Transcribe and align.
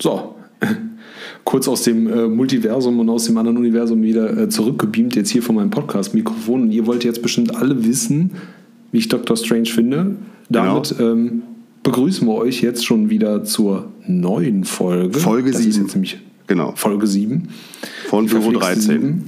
So, 0.00 0.34
kurz 1.44 1.68
aus 1.68 1.82
dem 1.82 2.06
äh, 2.06 2.26
Multiversum 2.26 2.98
und 3.00 3.08
aus 3.08 3.26
dem 3.26 3.36
anderen 3.36 3.58
Universum 3.58 4.02
wieder 4.02 4.36
äh, 4.36 4.48
zurückgebeamt, 4.48 5.14
jetzt 5.16 5.30
hier 5.30 5.42
von 5.42 5.54
meinem 5.54 5.70
Podcast-Mikrofon. 5.70 6.62
Und 6.62 6.72
ihr 6.72 6.86
wollt 6.86 7.04
jetzt 7.04 7.22
bestimmt 7.22 7.54
alle 7.54 7.84
wissen, 7.84 8.32
wie 8.92 8.98
ich 8.98 9.08
Doctor 9.08 9.36
Strange 9.36 9.66
finde. 9.66 10.16
Damit 10.48 10.96
genau. 10.96 11.12
ähm, 11.12 11.42
begrüßen 11.82 12.26
wir 12.26 12.34
euch 12.34 12.62
jetzt 12.62 12.84
schon 12.84 13.10
wieder 13.10 13.44
zur 13.44 13.88
neuen 14.06 14.64
Folge. 14.64 15.18
Folge 15.18 15.52
7. 15.52 16.04
genau. 16.46 16.72
Folge 16.74 17.06
7. 17.06 17.48
Von 18.08 18.26
Büro 18.26 18.52
13. 18.52 18.80
7. 18.80 19.24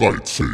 13. 0.00 0.46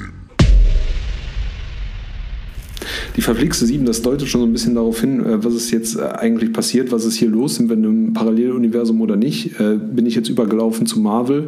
Die 3.14 3.22
verflixte 3.22 3.64
7, 3.64 3.86
das 3.86 4.02
deutet 4.02 4.26
schon 4.26 4.40
so 4.40 4.46
ein 4.48 4.52
bisschen 4.52 4.74
darauf 4.74 5.00
hin, 5.00 5.24
äh, 5.24 5.44
was 5.44 5.54
ist 5.54 5.70
jetzt 5.70 5.96
äh, 5.96 6.02
eigentlich 6.02 6.52
passiert, 6.52 6.90
was 6.90 7.04
ist 7.04 7.14
hier 7.14 7.28
los, 7.28 7.54
sind 7.54 7.68
wir 7.68 7.76
in 7.76 7.84
einem 7.84 8.12
Paralleluniversum 8.12 9.00
oder 9.00 9.14
nicht. 9.14 9.60
Äh, 9.60 9.76
bin 9.76 10.04
ich 10.04 10.16
jetzt 10.16 10.28
übergelaufen 10.28 10.86
zu 10.86 10.98
Marvel? 10.98 11.46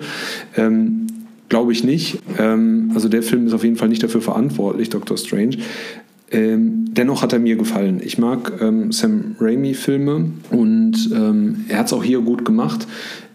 Ähm, 0.56 1.08
Glaube 1.48 1.72
ich 1.72 1.82
nicht. 1.82 2.20
Ähm, 2.38 2.92
also 2.94 3.08
der 3.08 3.24
Film 3.24 3.46
ist 3.48 3.52
auf 3.52 3.64
jeden 3.64 3.76
Fall 3.76 3.88
nicht 3.88 4.02
dafür 4.02 4.20
verantwortlich, 4.20 4.90
Doctor 4.90 5.16
Strange. 5.16 5.56
Ähm, 6.30 6.84
dennoch 6.90 7.22
hat 7.22 7.32
er 7.32 7.40
mir 7.40 7.56
gefallen. 7.56 8.00
Ich 8.04 8.16
mag 8.16 8.52
ähm, 8.60 8.92
Sam 8.92 9.34
Raimi-Filme 9.40 10.30
und 10.50 11.10
ähm, 11.12 11.64
er 11.68 11.78
hat 11.78 11.86
es 11.86 11.92
auch 11.94 12.04
hier 12.04 12.20
gut 12.20 12.44
gemacht. 12.44 12.86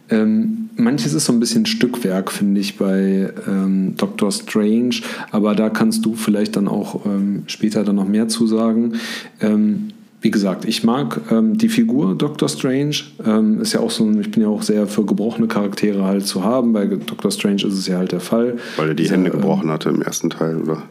Ähm, 0.10 0.70
manches 0.76 1.14
ist 1.14 1.26
so 1.26 1.34
ein 1.34 1.40
bisschen 1.40 1.66
Stückwerk, 1.66 2.32
finde 2.32 2.60
ich, 2.62 2.78
bei 2.78 3.32
ähm, 3.48 3.96
Doctor 3.98 4.32
Strange, 4.32 4.96
aber 5.32 5.56
da 5.56 5.70
kannst 5.70 6.06
du 6.06 6.14
vielleicht 6.16 6.56
dann 6.56 6.68
auch 6.68 7.06
ähm, 7.06 7.44
später 7.48 7.84
dann 7.84 7.96
noch 7.96 8.08
mehr 8.08 8.28
zu 8.28 8.48
sagen. 8.48 8.94
Ähm, 9.40 9.90
wie 10.24 10.32
gesagt, 10.32 10.66
ich 10.66 10.84
mag 10.86 11.20
ähm, 11.32 11.58
die 11.58 11.68
Figur 11.68 12.16
Doctor 12.16 12.48
Strange. 12.48 12.96
Ähm, 13.26 13.60
ist 13.60 13.74
ja 13.74 13.82
auch 13.82 13.92
so, 13.92 14.10
ich 14.20 14.32
bin 14.32 14.42
ja 14.42 14.48
auch 14.48 14.62
sehr 14.62 14.88
für 14.88 15.06
gebrochene 15.06 15.48
Charaktere 15.48 16.06
halt 16.06 16.26
zu 16.26 16.46
haben. 16.46 16.72
Bei 16.72 16.86
Doctor 16.86 17.30
Strange 17.30 17.64
ist 17.66 17.74
es 17.74 17.88
ja 17.88 17.98
halt 17.98 18.14
der 18.14 18.22
Fall. 18.22 18.56
Weil 18.78 18.90
er 18.90 18.94
die 18.94 19.10
Hände 19.10 19.30
äh, 19.30 19.34
gebrochen 19.34 19.70
hatte 19.70 19.90
im 19.90 20.02
ersten 20.02 20.30
Teil, 20.30 20.62
oder? 20.62 20.84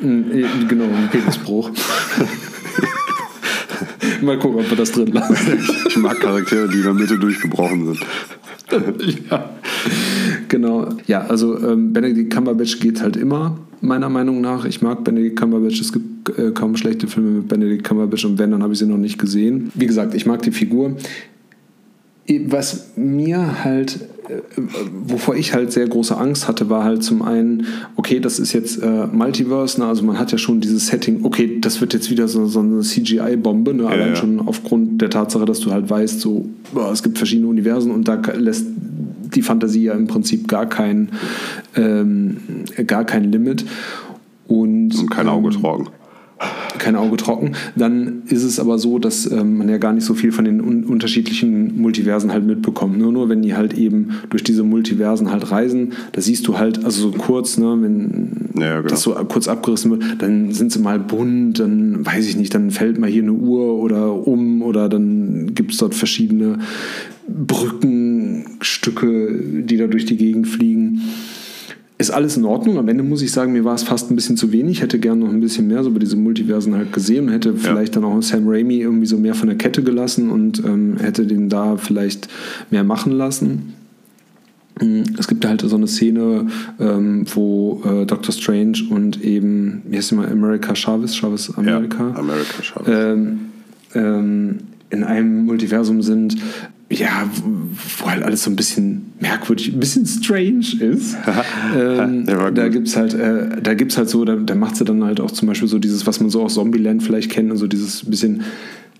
Äh, 0.00 0.44
genau, 0.68 0.84
ein 0.84 1.10
Penisbruch. 1.10 1.70
Mal 4.22 4.38
gucken, 4.38 4.60
ob 4.60 4.70
wir 4.70 4.76
das 4.76 4.92
drin 4.92 5.08
lassen. 5.08 5.36
Ich 5.86 5.96
mag 5.98 6.18
Charaktere, 6.18 6.68
die 6.68 6.78
in 6.78 6.84
der 6.84 6.94
Mitte 6.94 7.18
durchgebrochen 7.18 7.86
sind. 7.86 8.06
Ja, 9.30 9.50
genau. 10.48 10.88
Ja, 11.06 11.22
also 11.22 11.58
ähm, 11.58 11.92
Benedict 11.92 12.32
Cumberbatch 12.32 12.80
geht 12.80 13.02
halt 13.02 13.16
immer, 13.16 13.58
meiner 13.80 14.08
Meinung 14.08 14.40
nach. 14.40 14.64
Ich 14.64 14.82
mag 14.82 15.04
Benedict 15.04 15.38
Cumberbatch. 15.38 15.80
Es 15.80 15.92
gibt 15.92 16.38
äh, 16.38 16.50
kaum 16.52 16.76
schlechte 16.76 17.06
Filme 17.06 17.30
mit 17.30 17.48
Benedict 17.48 17.84
Cumberbatch 17.84 18.24
und 18.24 18.38
wenn, 18.38 18.50
dann 18.50 18.62
habe 18.62 18.72
ich 18.72 18.78
sie 18.78 18.86
noch 18.86 18.98
nicht 18.98 19.18
gesehen. 19.18 19.70
Wie 19.74 19.86
gesagt, 19.86 20.14
ich 20.14 20.26
mag 20.26 20.42
die 20.42 20.50
Figur. 20.52 20.96
Was 22.46 22.90
mir 22.94 23.64
halt, 23.64 24.00
äh, 24.28 24.42
wovor 25.06 25.34
ich 25.34 25.54
halt 25.54 25.72
sehr 25.72 25.88
große 25.88 26.14
Angst 26.16 26.46
hatte, 26.46 26.68
war 26.68 26.84
halt 26.84 27.02
zum 27.02 27.22
einen, 27.22 27.66
okay, 27.96 28.20
das 28.20 28.38
ist 28.38 28.52
jetzt 28.52 28.82
äh, 28.82 29.06
Multiverse, 29.06 29.80
ne? 29.80 29.86
also 29.86 30.04
man 30.04 30.18
hat 30.18 30.30
ja 30.30 30.36
schon 30.36 30.60
dieses 30.60 30.88
Setting, 30.88 31.24
okay, 31.24 31.58
das 31.58 31.80
wird 31.80 31.94
jetzt 31.94 32.10
wieder 32.10 32.28
so, 32.28 32.44
so 32.44 32.60
eine 32.60 32.80
CGI-Bombe, 32.80 33.72
ne? 33.72 33.86
allein 33.86 34.10
ja. 34.10 34.16
schon 34.16 34.46
aufgrund 34.46 35.00
der 35.00 35.08
Tatsache, 35.08 35.46
dass 35.46 35.60
du 35.60 35.72
halt 35.72 35.88
weißt, 35.88 36.20
so, 36.20 36.46
boah, 36.74 36.92
es 36.92 37.02
gibt 37.02 37.16
verschiedene 37.16 37.48
Universen 37.48 37.90
und 37.90 38.06
da 38.06 38.20
lässt 38.34 38.66
die 39.34 39.42
Fantasie 39.42 39.84
ja 39.84 39.94
im 39.94 40.06
Prinzip 40.06 40.48
gar 40.48 40.66
kein, 40.66 41.08
ähm, 41.76 42.36
gar 42.86 43.04
kein 43.04 43.32
Limit. 43.32 43.64
Und, 44.46 44.98
und 44.98 45.10
kein 45.10 45.28
Auge 45.28 45.48
ähm, 45.48 45.62
trocken 45.62 45.88
kein 46.78 46.96
Auge 46.96 47.16
trocken. 47.16 47.52
Dann 47.76 48.22
ist 48.26 48.44
es 48.44 48.60
aber 48.60 48.78
so, 48.78 48.98
dass 48.98 49.30
ähm, 49.30 49.58
man 49.58 49.68
ja 49.68 49.78
gar 49.78 49.92
nicht 49.92 50.04
so 50.04 50.14
viel 50.14 50.32
von 50.32 50.44
den 50.44 50.60
un 50.60 50.84
unterschiedlichen 50.84 51.80
Multiversen 51.80 52.32
halt 52.32 52.46
mitbekommt. 52.46 52.98
Nur, 52.98 53.12
nur 53.12 53.28
wenn 53.28 53.42
die 53.42 53.54
halt 53.54 53.74
eben 53.74 54.10
durch 54.30 54.44
diese 54.44 54.62
Multiversen 54.62 55.30
halt 55.30 55.50
reisen, 55.50 55.92
da 56.12 56.20
siehst 56.20 56.46
du 56.46 56.58
halt, 56.58 56.84
also 56.84 57.10
so 57.10 57.16
kurz, 57.16 57.58
ne, 57.58 57.76
wenn 57.80 58.50
ja, 58.58 58.76
genau. 58.76 58.88
das 58.88 59.02
so 59.02 59.14
kurz 59.28 59.48
abgerissen 59.48 59.90
wird, 59.90 60.04
dann 60.18 60.52
sind 60.52 60.72
sie 60.72 60.78
mal 60.78 60.98
bunt, 60.98 61.58
dann 61.58 62.06
weiß 62.06 62.28
ich 62.28 62.36
nicht, 62.36 62.54
dann 62.54 62.70
fällt 62.70 62.98
mal 62.98 63.10
hier 63.10 63.22
eine 63.22 63.32
Uhr 63.32 63.74
oder 63.74 64.26
um 64.26 64.62
oder 64.62 64.88
dann 64.88 65.54
gibt 65.54 65.72
es 65.72 65.78
dort 65.78 65.94
verschiedene 65.94 66.58
Brückenstücke, 67.26 69.64
die 69.64 69.76
da 69.76 69.86
durch 69.86 70.06
die 70.06 70.16
Gegend 70.16 70.48
fliegen 70.48 71.02
ist 71.98 72.10
alles 72.10 72.36
in 72.36 72.44
Ordnung. 72.44 72.78
Am 72.78 72.88
Ende 72.88 73.02
muss 73.02 73.22
ich 73.22 73.32
sagen, 73.32 73.52
mir 73.52 73.64
war 73.64 73.74
es 73.74 73.82
fast 73.82 74.10
ein 74.10 74.14
bisschen 74.14 74.36
zu 74.36 74.52
wenig. 74.52 74.76
Ich 74.76 74.82
hätte 74.82 75.00
gerne 75.00 75.24
noch 75.24 75.32
ein 75.32 75.40
bisschen 75.40 75.66
mehr 75.66 75.82
so 75.82 75.90
über 75.90 75.98
diese 75.98 76.16
Multiversen 76.16 76.74
halt 76.76 76.92
gesehen 76.92 77.26
und 77.26 77.32
hätte 77.32 77.54
vielleicht 77.54 77.96
ja. 77.96 78.00
dann 78.00 78.10
auch 78.10 78.22
Sam 78.22 78.48
Raimi 78.48 78.76
irgendwie 78.76 79.06
so 79.06 79.18
mehr 79.18 79.34
von 79.34 79.48
der 79.48 79.58
Kette 79.58 79.82
gelassen 79.82 80.30
und 80.30 80.64
ähm, 80.64 80.96
hätte 81.00 81.26
den 81.26 81.48
da 81.48 81.76
vielleicht 81.76 82.28
mehr 82.70 82.84
machen 82.84 83.12
lassen. 83.12 83.74
Mm, 84.80 85.02
es 85.18 85.26
gibt 85.26 85.44
halt 85.44 85.60
so 85.62 85.74
eine 85.74 85.88
Szene, 85.88 86.46
ähm, 86.78 87.24
wo 87.34 87.82
äh, 87.84 88.06
Doctor 88.06 88.32
Strange 88.32 88.78
und 88.90 89.24
eben, 89.24 89.82
wie 89.88 89.96
heißt 89.96 90.12
die 90.12 90.14
mal, 90.14 90.30
America 90.30 90.76
Chavez, 90.76 91.16
Chavez 91.16 91.52
America, 91.56 92.10
ja, 92.10 92.14
America 92.14 92.62
Chavez. 92.62 92.88
Ähm, 92.88 93.40
ähm, 93.94 94.58
in 94.90 95.02
einem 95.02 95.46
Multiversum 95.46 96.02
sind, 96.02 96.36
ja, 96.90 97.28
wo 97.98 98.10
halt 98.10 98.22
alles 98.22 98.44
so 98.44 98.50
ein 98.50 98.56
bisschen 98.56 99.12
merkwürdig, 99.20 99.72
ein 99.72 99.80
bisschen 99.80 100.06
strange 100.06 100.66
ist. 100.80 101.16
ähm, 101.76 102.24
da 102.54 102.68
gibt 102.68 102.88
es 102.88 102.96
halt, 102.96 103.12
äh, 103.12 103.60
da 103.62 103.74
gibt's 103.74 103.98
halt 103.98 104.08
so, 104.08 104.24
da, 104.24 104.36
da 104.36 104.54
macht 104.54 104.76
sie 104.76 104.84
dann 104.84 105.04
halt 105.04 105.20
auch 105.20 105.30
zum 105.30 105.48
Beispiel 105.48 105.68
so 105.68 105.78
dieses, 105.78 106.06
was 106.06 106.20
man 106.20 106.30
so 106.30 106.42
aus 106.42 106.54
Zombieland 106.54 107.02
vielleicht 107.02 107.30
kennt, 107.30 107.50
und 107.50 107.58
so 107.58 107.66
dieses 107.66 108.08
bisschen, 108.08 108.42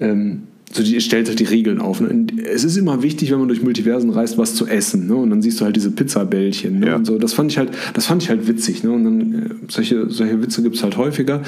ähm, 0.00 0.43
so 0.71 0.82
die 0.82 1.00
stellt 1.00 1.28
halt 1.28 1.41
die 1.41 1.44
Regeln 1.44 1.81
auf. 1.81 2.03
Ne? 2.03 2.27
Es 2.44 2.62
ist 2.62 2.77
immer 2.77 3.03
wichtig, 3.03 3.31
wenn 3.31 3.38
man 3.38 3.48
durch 3.48 3.62
Multiversen 3.62 4.10
reist, 4.10 4.37
was 4.37 4.54
zu 4.54 4.66
essen. 4.66 5.06
Ne? 5.06 5.15
Und 5.15 5.31
dann 5.31 5.41
siehst 5.41 5.59
du 5.60 5.65
halt 5.65 5.75
diese 5.77 5.91
Pizzabällchen. 5.91 6.81
Ne? 6.81 6.88
Ja. 6.88 6.97
Und 6.97 7.06
so. 7.06 7.16
Das 7.16 7.32
fand 7.32 7.50
ich 7.50 7.56
halt, 7.56 7.71
das 7.94 8.04
fand 8.04 8.22
ich 8.22 8.28
halt 8.28 8.47
witzig. 8.47 8.84
Ne? 8.84 8.91
Und 8.91 9.04
dann 9.04 9.34
äh, 9.34 9.48
solche, 9.69 10.10
solche 10.10 10.43
Witze 10.43 10.62
gibt 10.62 10.77
es 10.77 10.82
halt 10.82 10.98
häufiger. 10.98 11.43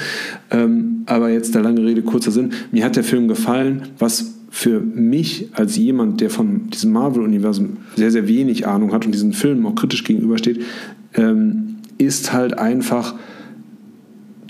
Ähm, 0.49 1.03
aber 1.05 1.29
jetzt 1.29 1.53
der 1.53 1.61
lange 1.61 1.83
Rede, 1.85 2.01
kurzer 2.01 2.31
Sinn. 2.31 2.53
Mir 2.71 2.83
hat 2.83 2.95
der 2.95 3.03
Film 3.03 3.27
gefallen, 3.27 3.83
was 3.99 4.40
für 4.53 4.81
mich 4.81 5.47
als 5.53 5.77
jemand, 5.77 6.19
der 6.19 6.29
von 6.29 6.69
diesem 6.69 6.91
Marvel-Universum 6.91 7.77
sehr, 7.95 8.11
sehr 8.11 8.27
wenig 8.27 8.67
Ahnung 8.67 8.91
hat 8.91 9.05
und 9.05 9.13
diesen 9.13 9.31
Filmen 9.31 9.65
auch 9.65 9.75
kritisch 9.75 10.03
gegenübersteht, 10.03 10.61
ähm, 11.13 11.77
ist 11.97 12.33
halt 12.33 12.59
einfach, 12.59 13.15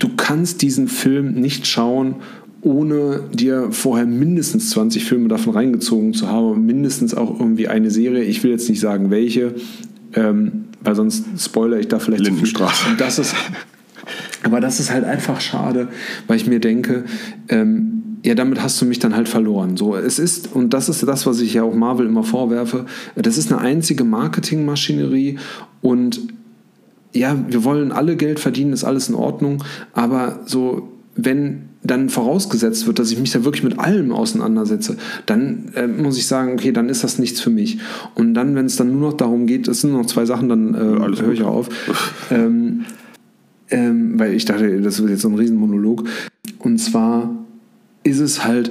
du 0.00 0.08
kannst 0.16 0.60
diesen 0.60 0.88
Film 0.88 1.34
nicht 1.34 1.68
schauen, 1.68 2.16
ohne 2.62 3.28
dir 3.32 3.68
vorher 3.70 4.04
mindestens 4.04 4.70
20 4.70 5.04
Filme 5.04 5.28
davon 5.28 5.52
reingezogen 5.52 6.14
zu 6.14 6.28
haben, 6.28 6.66
mindestens 6.66 7.14
auch 7.14 7.38
irgendwie 7.38 7.68
eine 7.68 7.90
Serie. 7.90 8.24
Ich 8.24 8.42
will 8.42 8.50
jetzt 8.50 8.68
nicht 8.68 8.80
sagen, 8.80 9.10
welche, 9.10 9.54
ähm, 10.14 10.64
weil 10.82 10.96
sonst 10.96 11.26
spoilere 11.38 11.78
ich 11.78 11.88
da 11.88 12.00
vielleicht 12.00 12.24
Lindenstraße. 12.24 12.86
Das 12.98 13.20
ist, 13.20 13.36
aber 14.42 14.60
das 14.60 14.80
ist 14.80 14.90
halt 14.92 15.04
einfach 15.04 15.40
schade, 15.40 15.88
weil 16.26 16.36
ich 16.38 16.48
mir 16.48 16.58
denke, 16.58 17.04
ähm, 17.48 18.01
ja, 18.24 18.34
damit 18.34 18.62
hast 18.62 18.80
du 18.80 18.84
mich 18.84 18.98
dann 18.98 19.16
halt 19.16 19.28
verloren. 19.28 19.76
So, 19.76 19.96
es 19.96 20.18
ist, 20.18 20.54
und 20.54 20.72
das 20.72 20.88
ist 20.88 21.02
das, 21.02 21.26
was 21.26 21.40
ich 21.40 21.54
ja 21.54 21.64
auch 21.64 21.74
Marvel 21.74 22.06
immer 22.06 22.22
vorwerfe, 22.22 22.86
das 23.16 23.36
ist 23.36 23.52
eine 23.52 23.60
einzige 23.60 24.04
Marketingmaschinerie 24.04 25.38
und 25.80 26.20
ja, 27.12 27.36
wir 27.48 27.64
wollen 27.64 27.92
alle 27.92 28.16
Geld 28.16 28.40
verdienen, 28.40 28.72
ist 28.72 28.84
alles 28.84 29.08
in 29.08 29.14
Ordnung, 29.14 29.62
aber 29.92 30.40
so, 30.46 30.88
wenn 31.14 31.68
dann 31.84 32.08
vorausgesetzt 32.08 32.86
wird, 32.86 33.00
dass 33.00 33.10
ich 33.10 33.18
mich 33.18 33.32
da 33.32 33.44
wirklich 33.44 33.64
mit 33.64 33.78
allem 33.78 34.12
auseinandersetze, 34.12 34.96
dann 35.26 35.72
äh, 35.74 35.88
muss 35.88 36.16
ich 36.16 36.26
sagen, 36.26 36.52
okay, 36.52 36.72
dann 36.72 36.88
ist 36.88 37.02
das 37.02 37.18
nichts 37.18 37.40
für 37.40 37.50
mich. 37.50 37.78
Und 38.14 38.34
dann, 38.34 38.54
wenn 38.54 38.66
es 38.66 38.76
dann 38.76 38.92
nur 38.92 39.10
noch 39.10 39.16
darum 39.16 39.46
geht, 39.46 39.66
es 39.66 39.80
sind 39.80 39.90
nur 39.90 40.02
noch 40.02 40.06
zwei 40.06 40.24
Sachen, 40.24 40.48
dann 40.48 40.74
äh, 40.74 40.78
höre 40.78 41.32
ich 41.32 41.42
auf. 41.42 41.68
ähm, 42.30 42.84
ähm, 43.68 44.18
weil 44.18 44.34
ich 44.34 44.44
dachte, 44.44 44.80
das 44.80 45.00
wird 45.00 45.10
jetzt 45.10 45.22
so 45.22 45.28
ein 45.28 45.34
Riesenmonolog. 45.34 46.04
Und 46.60 46.78
zwar 46.78 47.41
ist 48.04 48.18
es 48.18 48.44
halt 48.44 48.70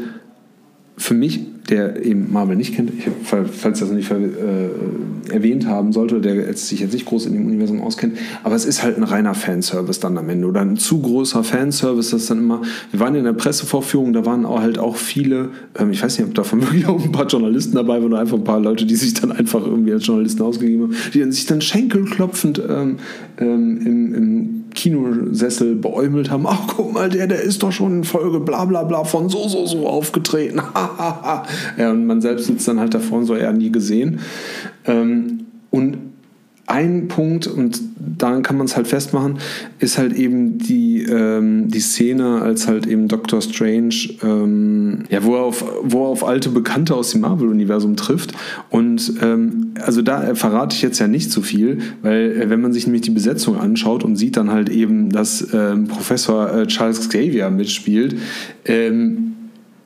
für 0.98 1.13
mich, 1.13 1.42
der 1.69 2.04
eben 2.06 2.31
Marvel 2.31 2.56
nicht 2.56 2.75
kennt, 2.75 2.92
ich, 2.98 3.10
falls 3.24 3.80
das 3.80 3.92
nicht 3.92 4.10
äh, 4.12 5.34
erwähnt 5.34 5.68
haben 5.68 5.94
sollte, 5.94 6.19
der 6.19 6.54
sich 6.54 6.80
jetzt 6.80 6.94
nicht 6.94 7.06
groß 7.06 7.28
in 7.28 7.34
dem 7.34 7.46
Universum 7.46 7.81
auskennt, 7.81 8.18
aber 8.44 8.56
es 8.56 8.66
ist 8.66 8.84
halt 8.84 8.98
ein 8.98 9.04
reiner 9.04 9.34
Fanservice 9.34 10.00
dann 10.00 10.18
am 10.18 10.28
Ende 10.30 10.48
oder 10.48 10.62
ein 10.62 10.78
zu 10.78 11.02
großer 11.02 11.44
Fanservice, 11.44 12.12
das 12.12 12.25
dann 12.25 12.40
immer, 12.40 12.62
wir 12.92 13.00
waren 13.00 13.16
in 13.16 13.24
der 13.24 13.34
Pressevorführung, 13.34 14.13
da 14.13 14.25
waren 14.25 14.46
auch 14.46 14.60
halt 14.60 14.80
auch 14.80 14.96
viele, 14.96 15.50
ähm, 15.78 15.92
ich 15.92 16.04
weiß 16.04 16.18
nicht, 16.18 16.28
ob 16.28 16.34
davon 16.34 16.62
wirklich 16.62 16.88
auch 16.88 17.04
ein 17.04 17.12
paar 17.12 17.28
Journalisten 17.28 17.75
dabei 17.75 17.96
waren 17.96 18.06
oder 18.06 18.19
einfach 18.19 18.38
ein 18.38 18.44
paar 18.44 18.60
Leute, 18.60 18.86
die 18.86 18.96
sich 18.96 19.13
dann 19.13 19.31
einfach 19.31 19.66
irgendwie 19.66 19.94
als 19.94 20.06
Journalisten 20.06 20.42
ausgegeben 20.42 20.84
haben, 20.84 20.96
die 21.13 21.19
dann 21.19 21.31
sich 21.31 21.46
dann 21.46 21.62
schenkelklopfend 21.62 22.62
ähm, 22.68 22.98
ähm, 23.38 23.81
im, 23.86 24.16
im 24.16 24.63
Kinosessel 24.74 25.75
beäumelt 25.75 26.31
haben. 26.31 26.46
Ach, 26.48 26.62
guck 26.68 26.94
mal, 26.94 27.10
der, 27.10 27.28
der 27.28 27.42
ist 27.42 27.62
doch 27.63 27.72
schon 27.72 27.98
in 27.98 28.04
Folge 28.04 28.40
bla 28.40 28.66
bla 28.66 28.84
bla 28.84 29.04
von 29.04 29.30
so, 29.30 29.48
so, 29.48 29.66
so 29.66 29.88
aufgetreten. 29.88 30.62
und 31.77 32.06
man 32.06 32.21
selbst 32.21 32.48
sitzt 32.48 32.68
dann 32.68 32.80
halt 32.80 32.94
davor 32.94 33.19
und 33.19 33.25
so, 33.25 33.33
er 33.33 33.53
nie 33.53 33.71
gesehen. 33.71 34.19
Ähm, 34.86 35.45
und 35.69 35.98
ein 36.71 37.09
Punkt, 37.09 37.48
und 37.48 37.81
daran 38.18 38.44
kann 38.44 38.57
man 38.57 38.65
es 38.65 38.77
halt 38.77 38.88
festmachen, 38.88 39.39
ist 39.80 39.98
halt 39.98 40.13
eben 40.13 40.57
die, 40.57 41.03
ähm, 41.03 41.68
die 41.68 41.81
Szene, 41.81 42.42
als 42.42 42.68
halt 42.68 42.88
eben 42.88 43.09
Doctor 43.09 43.42
Strange, 43.42 43.95
ähm, 44.24 45.03
ja, 45.09 45.24
wo 45.24 45.36
er, 45.36 45.42
auf, 45.42 45.65
wo 45.83 46.06
er 46.06 46.09
auf 46.09 46.25
alte 46.25 46.50
Bekannte 46.50 46.95
aus 46.95 47.12
dem 47.12 47.21
Marvel-Universum 47.21 47.98
trifft. 47.98 48.31
Und 48.69 49.13
ähm, 49.21 49.74
also 49.81 50.01
da 50.01 50.33
verrate 50.36 50.74
ich 50.75 50.81
jetzt 50.81 51.00
ja 51.00 51.07
nicht 51.07 51.30
zu 51.30 51.42
so 51.42 51.45
viel, 51.45 51.80
weil 52.03 52.42
äh, 52.42 52.50
wenn 52.50 52.62
man 52.62 52.71
sich 52.71 52.86
nämlich 52.88 53.01
die 53.01 53.12
Besetzung 53.12 53.57
anschaut 53.57 54.06
und 54.06 54.15
sieht 54.15 54.38
dann 54.38 54.50
halt 54.50 54.69
eben, 54.69 55.09
dass 55.09 55.53
ähm, 55.53 55.88
Professor 55.88 56.53
äh, 56.53 56.68
Charles 56.68 57.09
Xavier 57.09 57.50
mitspielt, 57.50 58.15
ähm, 58.63 59.31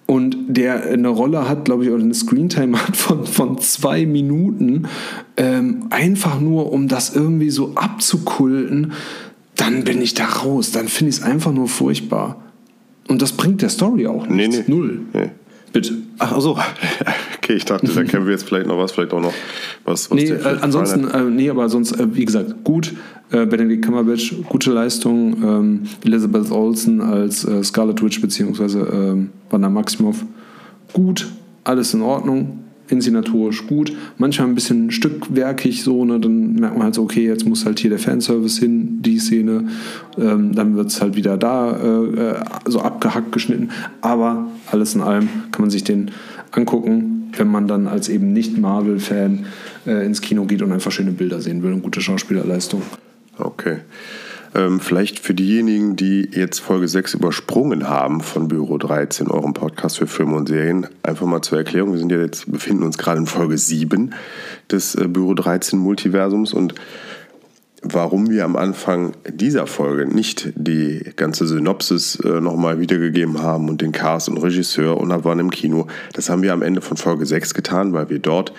und 0.08 0.38
der 0.48 0.84
eine 0.84 1.08
Rolle 1.08 1.50
hat, 1.50 1.66
glaube 1.66 1.86
ich, 1.86 1.90
oder 1.90 2.04
eine 2.04 2.14
Screentime 2.14 2.78
hat 2.88 2.96
von, 2.96 3.26
von 3.26 3.58
zwei 3.60 4.06
Minuten, 4.06 4.88
ähm, 5.38 5.88
einfach 5.90 6.40
nur 6.40 6.72
um 6.72 6.88
das 6.88 7.16
irgendwie 7.16 7.50
so 7.50 7.74
abzukulten, 7.76 8.94
dann 9.56 9.84
bin 9.84 10.02
ich 10.02 10.14
da 10.14 10.26
raus. 10.26 10.72
Dann 10.72 10.88
finde 10.88 11.10
ich 11.12 11.18
es 11.18 11.24
einfach 11.24 11.52
nur 11.52 11.68
furchtbar. 11.68 12.42
Und 13.08 13.22
das 13.22 13.32
bringt 13.32 13.62
der 13.62 13.70
Story 13.70 14.08
auch 14.08 14.28
nicht. 14.28 14.52
Nee, 14.52 14.58
nee. 14.60 14.64
Null. 14.68 15.02
Nee. 15.14 15.30
Bitte. 15.72 15.94
Ach 16.20 16.40
so. 16.40 16.58
Okay, 17.46 17.58
ich 17.58 17.66
dachte, 17.66 17.86
da 17.86 18.04
kennen 18.04 18.26
wir 18.26 18.32
jetzt 18.32 18.48
vielleicht 18.48 18.66
noch 18.66 18.80
was, 18.80 18.94
vielleicht 18.94 19.14
auch 19.14 19.22
noch 19.22 19.34
was. 19.84 20.10
was 20.10 20.18
nee, 20.18 20.32
äh, 20.32 20.58
ansonsten, 20.62 21.08
äh, 21.08 21.22
nee, 21.26 21.48
aber 21.48 21.70
sonst, 21.70 21.92
äh, 21.92 22.16
wie 22.16 22.26
gesagt, 22.26 22.64
gut. 22.64 22.96
Äh, 23.32 23.46
Benedict 23.46 23.84
Cumberbatch, 23.84 24.36
gute 24.50 24.72
Leistung. 24.72 25.44
Ähm, 25.44 25.84
Elizabeth 26.04 26.52
Olsen 26.52 27.02
als 27.02 27.44
äh, 27.46 27.64
Scarlet 27.64 28.04
Witch 28.04 28.22
beziehungsweise 28.22 28.80
ähm, 28.82 29.30
Wanda 29.50 29.70
Maximoff, 29.70 30.26
gut. 30.94 31.28
Alles 31.64 31.96
in 31.96 32.02
Ordnung 32.02 32.60
inszenatorisch 32.88 33.66
gut, 33.68 33.94
manchmal 34.18 34.48
ein 34.48 34.56
bisschen 34.56 34.92
stückwerkig 34.92 35.84
so, 35.84 36.06
ne, 36.06 36.20
dann 36.20 36.54
merkt 36.54 36.76
man 36.76 36.84
halt 36.86 36.96
so, 36.96 37.04
okay, 37.04 37.26
jetzt 37.26 37.46
muss 37.48 37.66
halt 37.66 37.80
hier 37.80 37.90
der 37.90 38.00
Fanservice 38.00 38.60
hin, 38.60 39.02
die 39.02 39.18
Szene, 39.18 39.66
ähm, 40.18 40.54
dann 40.54 40.76
wird 40.76 40.88
es 40.88 41.02
halt 41.02 41.16
wieder 41.16 41.38
da 41.38 41.76
äh, 41.76 42.44
so 42.66 42.82
abgehackt 42.82 43.32
geschnitten, 43.32 43.70
aber 44.02 44.48
alles 44.72 44.96
in 44.96 45.02
allem 45.02 45.28
kann 45.52 45.62
man 45.62 45.70
sich 45.70 45.84
den 45.84 46.12
angucken, 46.52 47.32
wenn 47.38 47.48
man 47.48 47.68
dann 47.68 47.88
als 47.88 48.08
eben 48.08 48.34
nicht 48.34 48.58
Marvel-Fan 48.58 49.46
äh, 49.88 50.06
ins 50.06 50.22
Kino 50.22 50.46
geht 50.46 50.62
und 50.62 50.72
einfach 50.72 50.92
schöne 50.92 51.12
Bilder 51.12 51.42
sehen 51.42 51.64
will 51.64 51.74
und 51.74 51.82
gute 51.82 52.02
Schauspielerleistung. 52.02 52.82
Okay. 53.38 53.80
Ähm, 54.56 54.80
vielleicht 54.80 55.20
für 55.20 55.34
diejenigen, 55.34 55.98
die 55.98 56.30
jetzt 56.32 56.60
Folge 56.60 56.88
6 56.88 57.16
übersprungen 57.16 57.90
haben 57.90 58.22
von 58.22 58.48
Büro 58.48 58.78
13, 58.78 59.28
eurem 59.28 59.54
Podcast 59.54 59.98
für 59.98 60.08
Filme 60.08 60.38
und 60.38 60.48
Serien, 60.48 60.88
einfach 61.04 61.26
mal 61.26 61.42
zur 61.42 61.58
Erklärung. 61.58 61.92
Wir 61.92 62.00
sind 62.00 62.12
ja 62.12 62.22
jetzt, 62.22 62.50
befinden 62.50 62.84
uns 62.84 62.98
gerade 62.98 63.20
in 63.20 63.26
Folge 63.26 63.58
7 63.58 64.14
des 64.72 64.96
äh, 64.96 65.10
Büro 65.10 65.34
13 65.34 65.78
Multiversums 65.78 66.54
und 66.54 66.74
warum 67.82 68.30
wir 68.30 68.46
am 68.46 68.56
Anfang 68.56 69.12
dieser 69.28 69.68
Folge 69.68 70.08
nicht 70.08 70.54
die 70.56 71.04
ganze 71.18 71.46
Synopsis 71.46 72.16
äh, 72.22 72.40
nochmal 72.40 72.80
wiedergegeben 72.80 73.42
haben 73.42 73.68
und 73.68 73.82
den 73.82 73.92
Cast 73.92 74.30
und 74.30 74.38
Regisseur 74.38 74.98
und 74.98 75.12
ab 75.12 75.22
wann 75.24 75.40
im 75.40 75.52
Kino, 75.52 75.88
das 76.14 76.30
haben 76.30 76.42
wir 76.42 76.54
am 76.54 76.62
Ende 76.62 76.80
von 76.80 76.96
Folge 76.96 77.26
6 77.26 77.54
getan, 77.54 77.92
weil 77.92 78.10
wir 78.10 78.20
dort 78.20 78.54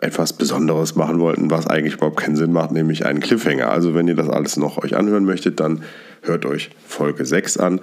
etwas 0.00 0.32
Besonderes 0.32 0.94
machen 0.94 1.18
wollten, 1.18 1.50
was 1.50 1.66
eigentlich 1.66 1.94
überhaupt 1.94 2.18
keinen 2.18 2.36
Sinn 2.36 2.52
macht, 2.52 2.70
nämlich 2.72 3.06
einen 3.06 3.20
Cliffhanger. 3.20 3.70
Also 3.70 3.94
wenn 3.94 4.08
ihr 4.08 4.14
das 4.14 4.28
alles 4.28 4.56
noch 4.56 4.78
euch 4.78 4.96
anhören 4.96 5.24
möchtet, 5.24 5.60
dann 5.60 5.82
hört 6.22 6.46
euch 6.46 6.70
Folge 6.86 7.24
6 7.24 7.56
an. 7.56 7.80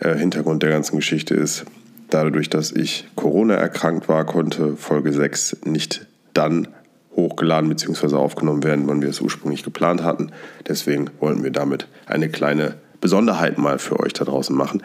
Äh, 0.00 0.16
Hintergrund 0.16 0.62
der 0.62 0.70
ganzen 0.70 0.96
Geschichte 0.96 1.34
ist, 1.34 1.64
dadurch, 2.10 2.50
dass 2.50 2.70
ich 2.72 3.08
Corona 3.16 3.54
erkrankt 3.54 4.08
war, 4.08 4.24
konnte 4.24 4.76
Folge 4.76 5.12
6 5.12 5.58
nicht 5.64 6.06
dann 6.34 6.68
hochgeladen 7.16 7.68
bzw. 7.68 8.14
aufgenommen 8.14 8.62
werden, 8.62 8.86
wann 8.86 9.02
wir 9.02 9.08
es 9.08 9.20
ursprünglich 9.20 9.64
geplant 9.64 10.02
hatten. 10.02 10.30
Deswegen 10.68 11.10
wollten 11.18 11.42
wir 11.42 11.50
damit 11.50 11.88
eine 12.06 12.28
kleine 12.28 12.74
Besonderheit 13.00 13.58
mal 13.58 13.78
für 13.78 13.98
euch 14.00 14.12
da 14.12 14.24
draußen 14.24 14.56
machen. 14.56 14.82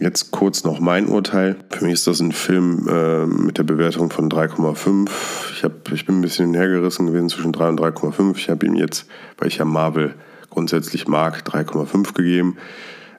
Jetzt 0.00 0.30
kurz 0.30 0.64
noch 0.64 0.80
mein 0.80 1.08
Urteil. 1.08 1.56
Für 1.68 1.84
mich 1.84 1.92
ist 1.92 2.06
das 2.06 2.20
ein 2.20 2.32
Film 2.32 2.88
äh, 2.88 3.26
mit 3.26 3.58
der 3.58 3.64
Bewertung 3.64 4.08
von 4.08 4.30
3,5. 4.30 5.10
Ich, 5.52 5.92
ich 5.92 6.06
bin 6.06 6.18
ein 6.18 6.22
bisschen 6.22 6.54
hergerissen 6.54 7.06
gewesen 7.06 7.28
zwischen 7.28 7.52
3 7.52 7.68
und 7.68 7.80
3,5. 7.80 8.38
Ich 8.38 8.48
habe 8.48 8.64
ihm 8.64 8.76
jetzt, 8.76 9.04
weil 9.36 9.48
ich 9.48 9.58
ja 9.58 9.66
Marvel 9.66 10.14
grundsätzlich 10.48 11.06
mag, 11.06 11.42
3,5 11.46 12.14
gegeben. 12.14 12.56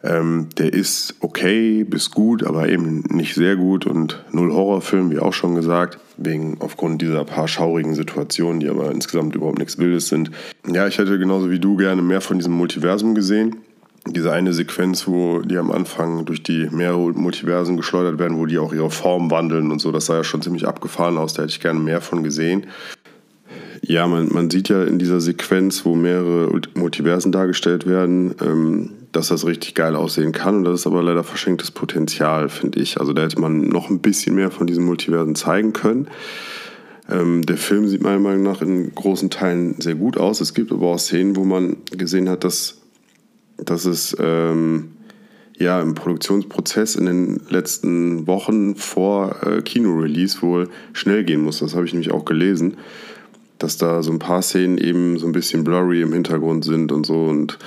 Ähm, 0.04 0.48
der 0.58 0.74
ist 0.74 1.14
okay 1.20 1.84
bis 1.84 2.10
gut, 2.10 2.44
aber 2.44 2.68
eben 2.68 3.02
nicht 3.10 3.36
sehr 3.36 3.58
gut 3.58 3.86
und 3.86 4.26
null 4.32 4.52
Horrorfilm, 4.52 5.12
wie 5.12 5.20
auch 5.20 5.34
schon 5.34 5.54
gesagt, 5.54 6.00
wegen 6.18 6.58
aufgrund 6.62 7.04
dieser 7.04 7.26
paar 7.26 7.48
schaurigen 7.48 7.94
Situationen, 7.94 8.60
die 8.60 8.70
aber 8.70 8.90
insgesamt 8.90 9.36
überhaupt 9.36 9.60
nichts 9.60 9.78
Wildes 9.78 10.08
sind. 10.08 10.32
Ja, 10.68 10.88
ich 10.88 10.98
hätte 10.98 11.20
genauso 11.20 11.52
wie 11.52 11.60
du 11.60 11.78
gerne 11.78 12.02
mehr 12.02 12.22
von 12.22 12.40
diesem 12.40 12.54
Multiversum 12.54 13.14
gesehen 13.14 13.58
diese 14.08 14.32
eine 14.32 14.54
Sequenz, 14.54 15.08
wo 15.08 15.40
die 15.40 15.58
am 15.58 15.72
Anfang 15.72 16.26
durch 16.26 16.42
die 16.42 16.68
mehrere 16.72 17.12
Multiversen 17.12 17.78
geschleudert 17.78 18.18
werden, 18.20 18.38
wo 18.38 18.46
die 18.46 18.58
auch 18.58 18.74
ihre 18.74 18.90
Form 18.90 19.30
wandeln 19.30 19.72
und 19.72 19.80
so, 19.80 19.92
das 19.92 20.08
sah 20.08 20.18
ja 20.18 20.24
schon 20.24 20.42
ziemlich 20.42 20.68
abgefahren 20.68 21.18
aus, 21.18 21.34
da 21.34 21.44
hätte 21.44 21.52
ich 21.52 21.60
gerne 21.60 21.80
mehr 21.80 22.02
von 22.02 22.24
gesehen. 22.24 22.66
Ja, 23.84 24.08
man, 24.08 24.30
man 24.32 24.50
sieht 24.50 24.70
ja 24.70 24.84
in 24.84 25.00
dieser 25.00 25.22
Sequenz, 25.22 25.86
wo 25.86 25.96
mehrere 25.96 26.50
Multiversen 26.76 27.32
dargestellt 27.32 27.88
werden, 27.88 28.36
ähm, 28.42 28.92
dass 29.12 29.28
das 29.28 29.46
richtig 29.46 29.76
geil 29.76 29.96
aussehen 29.96 30.32
kann 30.32 30.58
und 30.58 30.64
das 30.64 30.82
ist 30.82 30.88
aber 30.88 31.04
leider 31.04 31.24
verschenktes 31.24 31.72
Potenzial, 31.72 32.50
finde 32.50 32.80
ich. 32.80 33.00
Also 33.00 33.14
da 33.14 33.24
hätte 33.24 33.40
man 33.40 33.68
noch 33.68 33.90
ein 33.90 34.00
bisschen 34.00 34.36
mehr 34.36 34.52
von 34.52 34.68
diesen 34.68 34.86
Multiversen 34.86 35.36
zeigen 35.36 35.74
können. 35.74 36.08
Ähm, 37.10 37.44
der 37.44 37.58
Film 37.58 37.88
sieht 37.88 38.02
meiner 38.02 38.20
Meinung 38.20 38.44
nach 38.44 38.62
in 38.62 38.94
großen 38.96 39.30
Teilen 39.30 39.80
sehr 39.82 39.96
gut 39.96 40.18
aus. 40.18 40.42
Es 40.42 40.54
gibt 40.54 40.72
aber 40.72 40.88
auch 40.88 41.00
Szenen, 41.00 41.36
wo 41.36 41.44
man 41.44 41.78
gesehen 41.92 42.30
hat, 42.30 42.44
dass 42.44 42.81
dass 43.64 43.86
es 43.86 44.16
ähm, 44.20 44.92
ja 45.58 45.82
im 45.82 45.96
Produktionsprozess 45.96 46.96
in 46.96 47.06
den 47.06 47.42
letzten 47.50 48.28
Wochen 48.28 48.76
vor 48.76 49.36
äh, 49.46 49.62
Kinorelease 49.62 50.42
wohl 50.42 50.70
schnell 50.94 51.24
gehen 51.24 51.42
muss. 51.42 51.60
Das 51.60 51.76
habe 51.76 51.86
ich 51.86 51.94
nämlich 51.94 52.12
auch 52.12 52.26
gelesen, 52.26 52.78
dass 53.60 53.78
da 53.78 54.02
so 54.02 54.12
ein 54.12 54.20
paar 54.20 54.42
Szenen 54.42 54.78
eben 54.78 55.20
so 55.20 55.28
ein 55.28 55.34
bisschen 55.34 55.64
blurry 55.64 56.02
im 56.02 56.14
Hintergrund 56.14 56.66
sind 56.66 56.92
und 56.92 57.06
so 57.06 57.26
und 57.26 57.60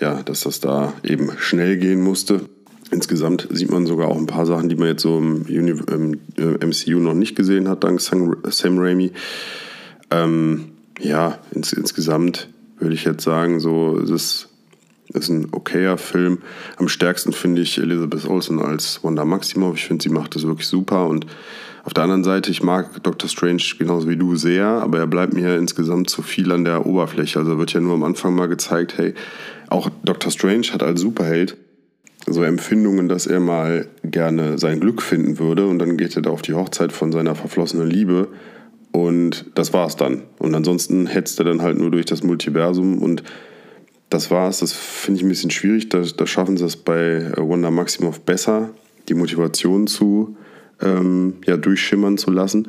ja, 0.00 0.22
dass 0.22 0.40
das 0.40 0.60
da 0.60 0.92
eben 1.02 1.30
schnell 1.38 1.76
gehen 1.76 2.00
musste. 2.00 2.42
Insgesamt 2.90 3.48
sieht 3.50 3.70
man 3.70 3.86
sogar 3.86 4.08
auch 4.08 4.16
ein 4.16 4.26
paar 4.26 4.46
Sachen, 4.46 4.68
die 4.68 4.76
man 4.76 4.88
jetzt 4.88 5.02
so 5.02 5.18
im, 5.18 5.42
Uni 5.42 5.74
im 5.88 6.18
MCU 6.36 6.98
noch 6.98 7.14
nicht 7.14 7.36
gesehen 7.36 7.68
hat, 7.68 7.84
dank 7.84 8.00
Sam, 8.00 8.78
Raimi. 8.78 9.12
Ähm, 10.10 10.70
ja, 10.98 11.38
ins, 11.50 11.72
insgesamt 11.72 12.48
würde 12.78 12.94
ich 12.94 13.04
jetzt 13.04 13.24
sagen, 13.24 13.60
so 13.60 13.98
es 13.98 14.48
ist 15.14 15.28
ein 15.28 15.48
okayer 15.52 15.98
Film. 15.98 16.38
Am 16.76 16.88
stärksten 16.88 17.32
finde 17.32 17.62
ich 17.62 17.78
Elizabeth 17.78 18.26
Olsen 18.26 18.60
als 18.60 19.02
Wanda 19.02 19.24
Maximoff. 19.24 19.76
Ich 19.76 19.86
finde, 19.86 20.02
sie 20.02 20.10
macht 20.10 20.34
das 20.34 20.46
wirklich 20.46 20.66
super. 20.66 21.06
Und 21.06 21.26
auf 21.84 21.94
der 21.94 22.04
anderen 22.04 22.24
Seite, 22.24 22.50
ich 22.50 22.62
mag 22.62 23.02
Doctor 23.02 23.28
Strange 23.28 23.62
genauso 23.78 24.08
wie 24.08 24.16
du 24.16 24.36
sehr, 24.36 24.66
aber 24.66 24.98
er 24.98 25.06
bleibt 25.06 25.32
mir 25.32 25.56
insgesamt 25.56 26.10
zu 26.10 26.22
viel 26.22 26.52
an 26.52 26.64
der 26.64 26.84
Oberfläche. 26.84 27.38
Also 27.38 27.58
wird 27.58 27.72
ja 27.72 27.80
nur 27.80 27.94
am 27.94 28.04
Anfang 28.04 28.34
mal 28.34 28.48
gezeigt, 28.48 28.98
hey, 28.98 29.14
auch 29.68 29.88
Doctor 30.04 30.30
Strange 30.30 30.66
hat 30.72 30.82
als 30.82 31.00
Superheld 31.00 31.56
so 32.26 32.42
Empfindungen, 32.42 33.08
dass 33.08 33.26
er 33.26 33.40
mal 33.40 33.88
gerne 34.04 34.58
sein 34.58 34.80
Glück 34.80 35.00
finden 35.00 35.38
würde. 35.38 35.66
Und 35.66 35.78
dann 35.78 35.96
geht 35.96 36.14
er 36.16 36.22
da 36.22 36.30
auf 36.30 36.42
die 36.42 36.54
Hochzeit 36.54 36.92
von 36.92 37.12
seiner 37.12 37.34
verflossenen 37.34 37.88
Liebe. 37.88 38.28
Und 38.92 39.46
das 39.54 39.72
war's 39.72 39.96
dann. 39.96 40.22
Und 40.38 40.54
ansonsten 40.54 41.06
hetzt 41.06 41.38
er 41.38 41.46
dann 41.46 41.62
halt 41.62 41.78
nur 41.78 41.90
durch 41.90 42.06
das 42.06 42.22
Multiversum 42.22 42.98
und 42.98 43.22
das 44.10 44.30
war's. 44.30 44.60
Das 44.60 44.72
finde 44.72 45.18
ich 45.18 45.26
ein 45.26 45.28
bisschen 45.28 45.50
schwierig. 45.50 45.88
Da, 45.88 46.02
da 46.02 46.26
schaffen 46.26 46.56
sie 46.56 46.64
es 46.64 46.76
bei 46.76 46.98
äh, 46.98 47.36
Wanda 47.36 47.70
Maximoff 47.70 48.20
besser, 48.20 48.70
die 49.08 49.14
Motivation 49.14 49.86
zu 49.86 50.36
ähm, 50.80 51.34
ja, 51.46 51.56
durchschimmern 51.56 52.18
zu 52.18 52.30
lassen. 52.30 52.68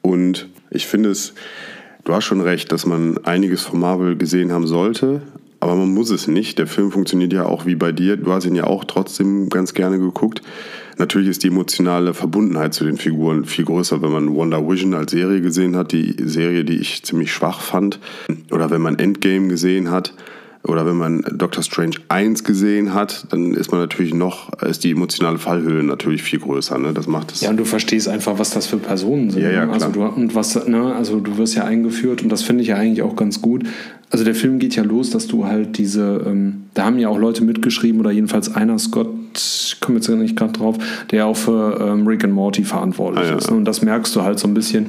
Und 0.00 0.48
ich 0.70 0.86
finde 0.86 1.10
es, 1.10 1.34
du 2.04 2.12
hast 2.12 2.24
schon 2.24 2.40
recht, 2.40 2.72
dass 2.72 2.86
man 2.86 3.18
einiges 3.24 3.62
von 3.62 3.80
Marvel 3.80 4.16
gesehen 4.16 4.52
haben 4.52 4.66
sollte, 4.66 5.22
aber 5.60 5.76
man 5.76 5.94
muss 5.94 6.10
es 6.10 6.26
nicht. 6.26 6.58
Der 6.58 6.66
Film 6.66 6.90
funktioniert 6.90 7.32
ja 7.32 7.46
auch 7.46 7.66
wie 7.66 7.76
bei 7.76 7.92
dir. 7.92 8.16
Du 8.16 8.32
hast 8.32 8.46
ihn 8.46 8.56
ja 8.56 8.64
auch 8.64 8.84
trotzdem 8.84 9.48
ganz 9.48 9.74
gerne 9.74 9.98
geguckt. 9.98 10.42
Natürlich 10.98 11.28
ist 11.28 11.44
die 11.44 11.48
emotionale 11.48 12.14
Verbundenheit 12.14 12.74
zu 12.74 12.84
den 12.84 12.96
Figuren 12.96 13.44
viel 13.44 13.64
größer, 13.64 14.02
wenn 14.02 14.10
man 14.10 14.34
Wonder 14.34 14.68
Vision 14.68 14.94
als 14.94 15.12
Serie 15.12 15.40
gesehen 15.40 15.76
hat, 15.76 15.92
die 15.92 16.16
Serie, 16.24 16.64
die 16.64 16.78
ich 16.78 17.04
ziemlich 17.04 17.32
schwach 17.32 17.60
fand, 17.60 18.00
oder 18.50 18.70
wenn 18.70 18.82
man 18.82 18.98
Endgame 18.98 19.48
gesehen 19.48 19.90
hat 19.90 20.14
oder 20.64 20.86
wenn 20.86 20.96
man 20.96 21.24
Doctor 21.32 21.62
Strange 21.62 21.96
1 22.08 22.44
gesehen 22.44 22.94
hat, 22.94 23.26
dann 23.30 23.54
ist 23.54 23.72
man 23.72 23.80
natürlich 23.80 24.14
noch, 24.14 24.52
ist 24.62 24.84
die 24.84 24.92
emotionale 24.92 25.38
Fallhöhe 25.38 25.82
natürlich 25.82 26.22
viel 26.22 26.38
größer. 26.38 26.78
Ne? 26.78 26.92
Das 26.92 27.08
macht 27.08 27.32
es. 27.32 27.40
Ja, 27.40 27.50
und 27.50 27.56
du 27.56 27.64
verstehst 27.64 28.08
einfach, 28.08 28.38
was 28.38 28.50
das 28.50 28.66
für 28.66 28.76
Personen 28.76 29.30
sind. 29.30 29.42
Ja, 29.42 29.50
ja, 29.50 29.66
ne? 29.66 29.72
also 29.72 29.88
du, 29.88 30.04
und 30.04 30.34
was, 30.34 30.66
ne, 30.68 30.94
also 30.94 31.18
du 31.18 31.36
wirst 31.36 31.56
ja 31.56 31.64
eingeführt 31.64 32.22
und 32.22 32.28
das 32.28 32.42
finde 32.42 32.62
ich 32.62 32.68
ja 32.68 32.76
eigentlich 32.76 33.02
auch 33.02 33.16
ganz 33.16 33.42
gut. 33.42 33.64
Also 34.10 34.24
der 34.24 34.34
Film 34.34 34.58
geht 34.58 34.76
ja 34.76 34.84
los, 34.84 35.10
dass 35.10 35.26
du 35.26 35.46
halt 35.46 35.78
diese, 35.78 36.22
ähm, 36.26 36.64
da 36.74 36.84
haben 36.84 36.98
ja 36.98 37.08
auch 37.08 37.18
Leute 37.18 37.42
mitgeschrieben 37.42 38.00
oder 38.00 38.12
jedenfalls 38.12 38.54
einer, 38.54 38.78
Scott, 38.78 39.08
ich 39.34 39.78
komme 39.80 39.98
jetzt 39.98 40.08
nicht 40.08 40.36
gerade 40.36 40.52
drauf, 40.52 40.76
der 41.10 41.26
auch 41.26 41.36
für 41.36 41.80
ähm, 41.80 42.06
Rick 42.06 42.24
and 42.24 42.32
Morty 42.32 42.64
verantwortlich 42.64 43.24
ah, 43.26 43.30
ja. 43.30 43.36
ist. 43.36 43.50
Ne? 43.50 43.56
Und 43.56 43.64
das 43.64 43.82
merkst 43.82 44.14
du 44.14 44.22
halt 44.22 44.38
so 44.38 44.48
ein 44.48 44.54
bisschen, 44.54 44.86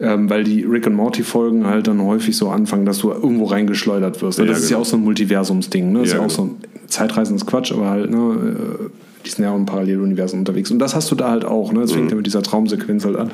ähm, 0.00 0.28
weil 0.30 0.44
die 0.44 0.64
Rick 0.64 0.86
and 0.86 0.96
Morty 0.96 1.22
Folgen 1.22 1.66
halt 1.66 1.86
dann 1.86 2.02
häufig 2.02 2.36
so 2.36 2.50
anfangen, 2.50 2.84
dass 2.84 2.98
du 2.98 3.10
irgendwo 3.10 3.44
reingeschleudert 3.46 4.22
wirst. 4.22 4.38
Ne? 4.38 4.46
Ja, 4.46 4.52
das 4.52 4.58
genau. 4.58 4.64
ist 4.64 4.70
ja 4.70 4.76
genau. 4.76 4.82
auch 4.82 4.90
so 4.90 4.96
ein 4.96 5.04
Multiversumsding. 5.04 5.92
Ne? 5.92 6.00
Das 6.00 6.12
ja, 6.12 6.24
ist 6.24 6.36
ja 6.36 6.42
auch 6.42 6.46
genau. 6.46 6.56
so 6.60 6.68
Zeitreisen 6.88 7.36
ist 7.36 7.46
Quatsch, 7.46 7.72
aber 7.72 7.90
halt, 7.90 8.10
ne, 8.10 8.16
äh, 8.16 8.90
die 9.28 9.34
sind 9.34 9.44
ja 9.44 9.52
auch 9.52 9.56
im 9.56 9.66
Paralleluniversum 9.66 10.40
unterwegs. 10.40 10.70
Und 10.70 10.78
das 10.78 10.94
hast 10.94 11.10
du 11.10 11.14
da 11.14 11.30
halt 11.30 11.44
auch. 11.44 11.72
Ne? 11.72 11.80
Das 11.80 11.92
fängt 11.92 12.06
mhm. 12.06 12.10
ja 12.10 12.16
mit 12.16 12.26
dieser 12.26 12.42
Traumsequenz 12.42 13.04
halt 13.04 13.16
an. 13.16 13.30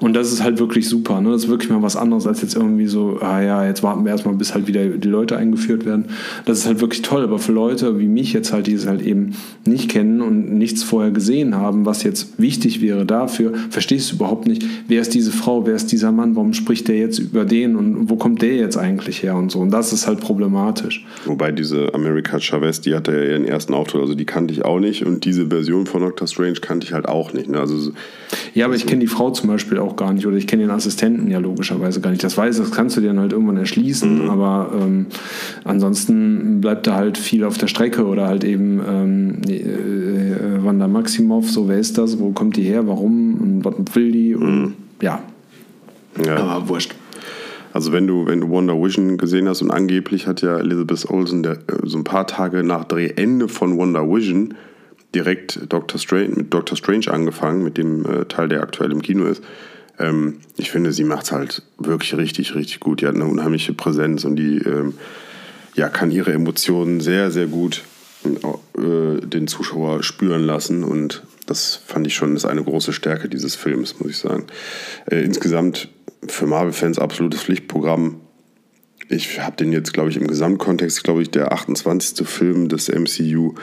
Und 0.00 0.14
das 0.14 0.32
ist 0.32 0.42
halt 0.42 0.58
wirklich 0.58 0.88
super. 0.88 1.20
Ne? 1.20 1.30
Das 1.30 1.44
ist 1.44 1.48
wirklich 1.48 1.70
mal 1.70 1.82
was 1.82 1.96
anderes 1.96 2.26
als 2.26 2.42
jetzt 2.42 2.56
irgendwie 2.56 2.86
so, 2.86 3.18
ah 3.20 3.40
ja, 3.40 3.66
jetzt 3.66 3.82
warten 3.82 4.04
wir 4.04 4.12
erstmal, 4.12 4.34
bis 4.34 4.54
halt 4.54 4.66
wieder 4.66 4.86
die 4.86 5.08
Leute 5.08 5.36
eingeführt 5.36 5.84
werden. 5.84 6.06
Das 6.44 6.58
ist 6.58 6.66
halt 6.66 6.80
wirklich 6.80 7.02
toll. 7.02 7.22
Aber 7.22 7.38
für 7.38 7.52
Leute 7.52 7.98
wie 7.98 8.06
mich 8.06 8.32
jetzt 8.32 8.52
halt, 8.52 8.66
die 8.66 8.74
es 8.74 8.86
halt 8.86 9.02
eben 9.02 9.34
nicht 9.64 9.88
kennen 9.88 10.20
und 10.20 10.52
nichts 10.52 10.82
vorher 10.82 11.10
gesehen 11.10 11.54
haben, 11.56 11.86
was 11.86 12.02
jetzt 12.02 12.38
wichtig 12.38 12.80
wäre 12.80 13.06
dafür, 13.06 13.54
verstehst 13.70 14.12
du 14.12 14.16
überhaupt 14.16 14.46
nicht, 14.46 14.64
wer 14.88 15.00
ist 15.00 15.14
diese 15.14 15.32
Frau, 15.32 15.66
wer 15.66 15.74
ist 15.74 15.92
dieser 15.92 16.12
Mann, 16.12 16.36
warum 16.36 16.52
spricht 16.52 16.88
der 16.88 16.98
jetzt 16.98 17.18
über 17.18 17.44
den 17.44 17.76
und 17.76 18.10
wo 18.10 18.16
kommt 18.16 18.42
der 18.42 18.56
jetzt 18.56 18.76
eigentlich 18.76 19.22
her 19.22 19.36
und 19.36 19.50
so. 19.50 19.60
Und 19.60 19.70
das 19.70 19.92
ist 19.92 20.06
halt 20.06 20.20
problematisch. 20.20 21.06
Wobei 21.24 21.52
diese 21.52 21.94
America 21.94 22.38
Chavez, 22.38 22.80
die 22.80 22.94
hatte 22.94 23.12
ja 23.12 23.32
ihren 23.32 23.44
ersten 23.44 23.74
Auftritt, 23.74 24.02
also 24.02 24.14
die 24.14 24.24
kannte 24.24 24.52
ich 24.52 24.64
auch 24.64 24.80
nicht 24.80 25.04
und 25.04 25.24
die 25.24 25.29
diese 25.30 25.46
Version 25.46 25.86
von 25.86 26.02
Doctor 26.02 26.26
Strange 26.26 26.54
kannte 26.54 26.86
ich 26.86 26.92
halt 26.92 27.08
auch 27.08 27.32
nicht. 27.32 27.48
Ne? 27.48 27.60
Also, 27.60 27.92
ja, 28.52 28.66
aber 28.66 28.74
ich 28.74 28.84
kenne 28.84 29.00
die 29.00 29.06
Frau 29.06 29.30
zum 29.30 29.48
Beispiel 29.48 29.78
auch 29.78 29.94
gar 29.94 30.12
nicht 30.12 30.26
oder 30.26 30.36
ich 30.36 30.48
kenne 30.48 30.64
den 30.64 30.70
Assistenten 30.70 31.30
ja 31.30 31.38
logischerweise 31.38 32.00
gar 32.00 32.10
nicht. 32.10 32.24
Das 32.24 32.36
weiß, 32.36 32.58
das 32.58 32.72
kannst 32.72 32.96
du 32.96 33.00
dir 33.00 33.08
dann 33.08 33.20
halt 33.20 33.32
irgendwann 33.32 33.56
erschließen, 33.56 34.24
mhm. 34.24 34.30
aber 34.30 34.72
ähm, 34.74 35.06
ansonsten 35.62 36.60
bleibt 36.60 36.88
da 36.88 36.96
halt 36.96 37.16
viel 37.16 37.44
auf 37.44 37.58
der 37.58 37.68
Strecke 37.68 38.06
oder 38.06 38.26
halt 38.26 38.42
eben 38.42 38.80
ähm, 38.86 39.42
äh, 39.48 39.54
äh, 39.54 40.64
Wanda 40.64 40.88
Maximoff, 40.88 41.48
so 41.48 41.68
wer 41.68 41.78
ist 41.78 41.96
das, 41.96 42.18
wo 42.18 42.32
kommt 42.32 42.56
die 42.56 42.62
her, 42.62 42.88
warum 42.88 43.34
und 43.40 43.64
was 43.64 43.74
will 43.94 44.10
die 44.10 44.34
und 44.34 44.60
mhm. 44.60 44.72
ja. 45.00 45.22
ja. 46.26 46.36
Aber 46.36 46.68
wurscht. 46.68 46.94
Also 47.72 47.92
wenn 47.92 48.08
du, 48.08 48.26
wenn 48.26 48.40
du 48.40 48.48
Wonder 48.48 48.74
Vision 48.74 49.16
gesehen 49.16 49.48
hast 49.48 49.62
und 49.62 49.70
angeblich 49.70 50.26
hat 50.26 50.42
ja 50.42 50.58
Elizabeth 50.58 51.08
Olsen 51.08 51.44
der, 51.44 51.58
so 51.84 51.98
ein 51.98 52.04
paar 52.04 52.26
Tage 52.26 52.64
nach 52.64 52.84
Drehende 52.84 53.46
von 53.46 53.76
Wonder 53.76 54.08
Vision 54.08 54.54
direkt 55.14 55.60
Doctor 55.72 55.98
Strange, 55.98 56.30
mit 56.36 56.54
Doctor 56.54 56.76
Strange 56.76 57.10
angefangen, 57.10 57.62
mit 57.62 57.76
dem 57.76 58.04
äh, 58.06 58.24
Teil, 58.26 58.48
der 58.48 58.62
aktuell 58.62 58.92
im 58.92 59.02
Kino 59.02 59.26
ist. 59.26 59.42
Ähm, 59.98 60.40
ich 60.56 60.70
finde, 60.70 60.92
sie 60.92 61.04
macht 61.04 61.24
es 61.24 61.32
halt 61.32 61.62
wirklich 61.78 62.16
richtig, 62.16 62.54
richtig 62.54 62.80
gut. 62.80 63.00
Die 63.00 63.06
hat 63.06 63.14
eine 63.14 63.26
unheimliche 63.26 63.72
Präsenz 63.72 64.24
und 64.24 64.36
die 64.36 64.58
ähm, 64.58 64.94
ja, 65.74 65.88
kann 65.88 66.10
ihre 66.10 66.32
Emotionen 66.32 67.00
sehr, 67.00 67.30
sehr 67.30 67.46
gut 67.46 67.82
äh, 68.24 69.20
den 69.26 69.46
Zuschauer 69.46 70.02
spüren 70.02 70.42
lassen. 70.42 70.84
Und 70.84 71.22
das 71.46 71.76
fand 71.86 72.06
ich 72.06 72.14
schon, 72.14 72.36
ist 72.36 72.44
eine 72.44 72.64
große 72.64 72.92
Stärke 72.92 73.28
dieses 73.28 73.54
Films, 73.54 73.98
muss 73.98 74.10
ich 74.10 74.18
sagen. 74.18 74.46
Äh, 75.06 75.22
insgesamt 75.22 75.88
für 76.26 76.46
Marvel-Fans 76.46 76.98
absolutes 76.98 77.42
Pflichtprogramm. 77.42 78.20
Ich 79.08 79.40
habe 79.40 79.56
den 79.56 79.72
jetzt, 79.72 79.92
glaube 79.92 80.10
ich, 80.10 80.16
im 80.16 80.26
Gesamtkontext, 80.26 81.02
glaube 81.02 81.22
ich, 81.22 81.30
der 81.30 81.52
28. 81.52 82.26
Film 82.28 82.68
des 82.68 82.88
MCU 82.88 83.54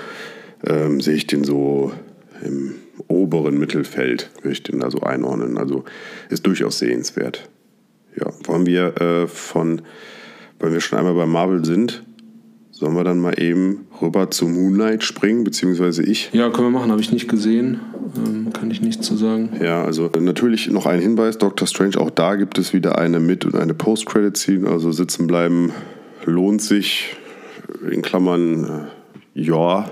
ähm, 0.66 1.02
sehe 1.02 1.16
ich 1.16 1.28
den 1.28 1.44
so 1.44 1.92
im 2.44 2.76
oberen 3.08 3.58
Mittelfeld, 3.58 4.30
würde 4.42 4.54
ich 4.54 4.64
den 4.64 4.80
da 4.80 4.92
so 4.92 5.00
einordnen. 5.02 5.58
Also 5.58 5.84
ist 6.30 6.46
durchaus 6.46 6.80
sehenswert. 6.80 7.50
Ja, 8.16 8.32
wollen 8.46 8.66
wir 8.66 9.00
äh, 9.00 9.28
von, 9.28 9.82
weil 10.60 10.74
wir 10.74 10.82
schon 10.82 10.98
einmal 10.98 11.14
bei 11.14 11.26
Marvel 11.26 11.64
sind, 11.64 12.04
sollen 12.72 12.96
wir 12.96 13.04
dann 13.04 13.20
mal 13.20 13.40
eben 13.42 13.88
rüber 14.02 14.30
zu 14.30 14.48
Moonlight 14.48 15.04
springen, 15.04 15.44
beziehungsweise 15.44 16.04
ich? 16.04 16.30
Ja, 16.34 16.50
können 16.50 16.68
wir 16.68 16.80
machen, 16.80 16.92
habe 16.92 17.02
ich 17.02 17.12
nicht 17.12 17.28
gesehen. 17.28 17.80
Ähm, 18.16 18.54
kann 18.54 18.70
ich 18.70 18.82
nichts 18.82 19.06
zu 19.06 19.16
sagen. 19.16 19.50
Ja, 19.62 19.84
also 19.84 20.12
natürlich 20.20 20.70
noch 20.70 20.86
ein 20.86 21.00
Hinweis: 21.00 21.38
Doctor 21.40 21.68
Strange, 21.68 21.98
auch 21.98 22.12
da 22.12 22.36
gibt 22.36 22.60
es 22.60 22.74
wieder 22.74 22.98
eine 23.00 23.20
Mit- 23.20 23.46
und 23.46 23.56
eine 23.56 23.74
Post-Credit-Scene. 23.74 24.70
Also 24.70 24.92
sitzen 24.92 25.26
bleiben 25.26 25.72
lohnt 26.26 26.62
sich. 26.62 27.16
In 27.92 28.02
Klammern, 28.02 28.64
äh, 29.36 29.42
ja. 29.42 29.92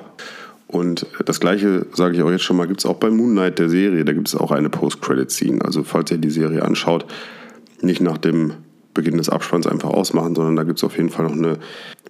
Und 0.67 1.05
das 1.25 1.39
gleiche 1.39 1.86
sage 1.93 2.15
ich 2.15 2.24
auch 2.24 2.31
jetzt 2.31 2.43
schon 2.43 2.57
mal, 2.57 2.67
gibt 2.67 2.79
es 2.79 2.86
auch 2.86 2.95
bei 2.95 3.10
Moon 3.10 3.31
Knight 3.31 3.60
der 3.60 3.69
Serie. 3.69 4.03
Da 4.03 4.13
gibt 4.13 4.27
es 4.27 4.36
auch 4.36 4.51
eine 4.51 4.69
Post-Credit-Scene. 4.69 5.63
Also 5.63 5.84
falls 5.84 6.12
ihr 6.12 6.17
die 6.17 6.31
Serie 6.31 6.63
anschaut, 6.63 7.05
nicht 7.81 8.01
nach 8.01 8.17
dem 8.17 8.53
Beginn 8.93 9.17
des 9.17 9.29
Abspanns 9.29 9.67
einfach 9.67 9.89
ausmachen, 9.89 10.36
sondern 10.36 10.55
da 10.55 10.63
gibt 10.63 10.79
es 10.79 10.84
auf 10.84 10.98
jeden 10.98 11.10
Fall 11.10 11.25
noch 11.25 11.34
eine 11.34 11.60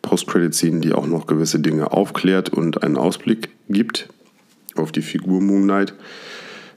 Post-Credit-Scene, 0.02 0.80
die 0.80 0.94
auch 0.94 1.08
noch 1.08 1.28
gewisse 1.28 1.60
Dinge 1.60 1.92
aufklärt 1.92 2.50
und 2.50 2.84
einen 2.84 2.98
Ausblick 2.98 3.50
gibt 3.68 4.08
auf 4.76 4.92
die 4.92 5.02
Figur 5.02 5.42
Moon 5.42 5.64
Knight. 5.64 5.94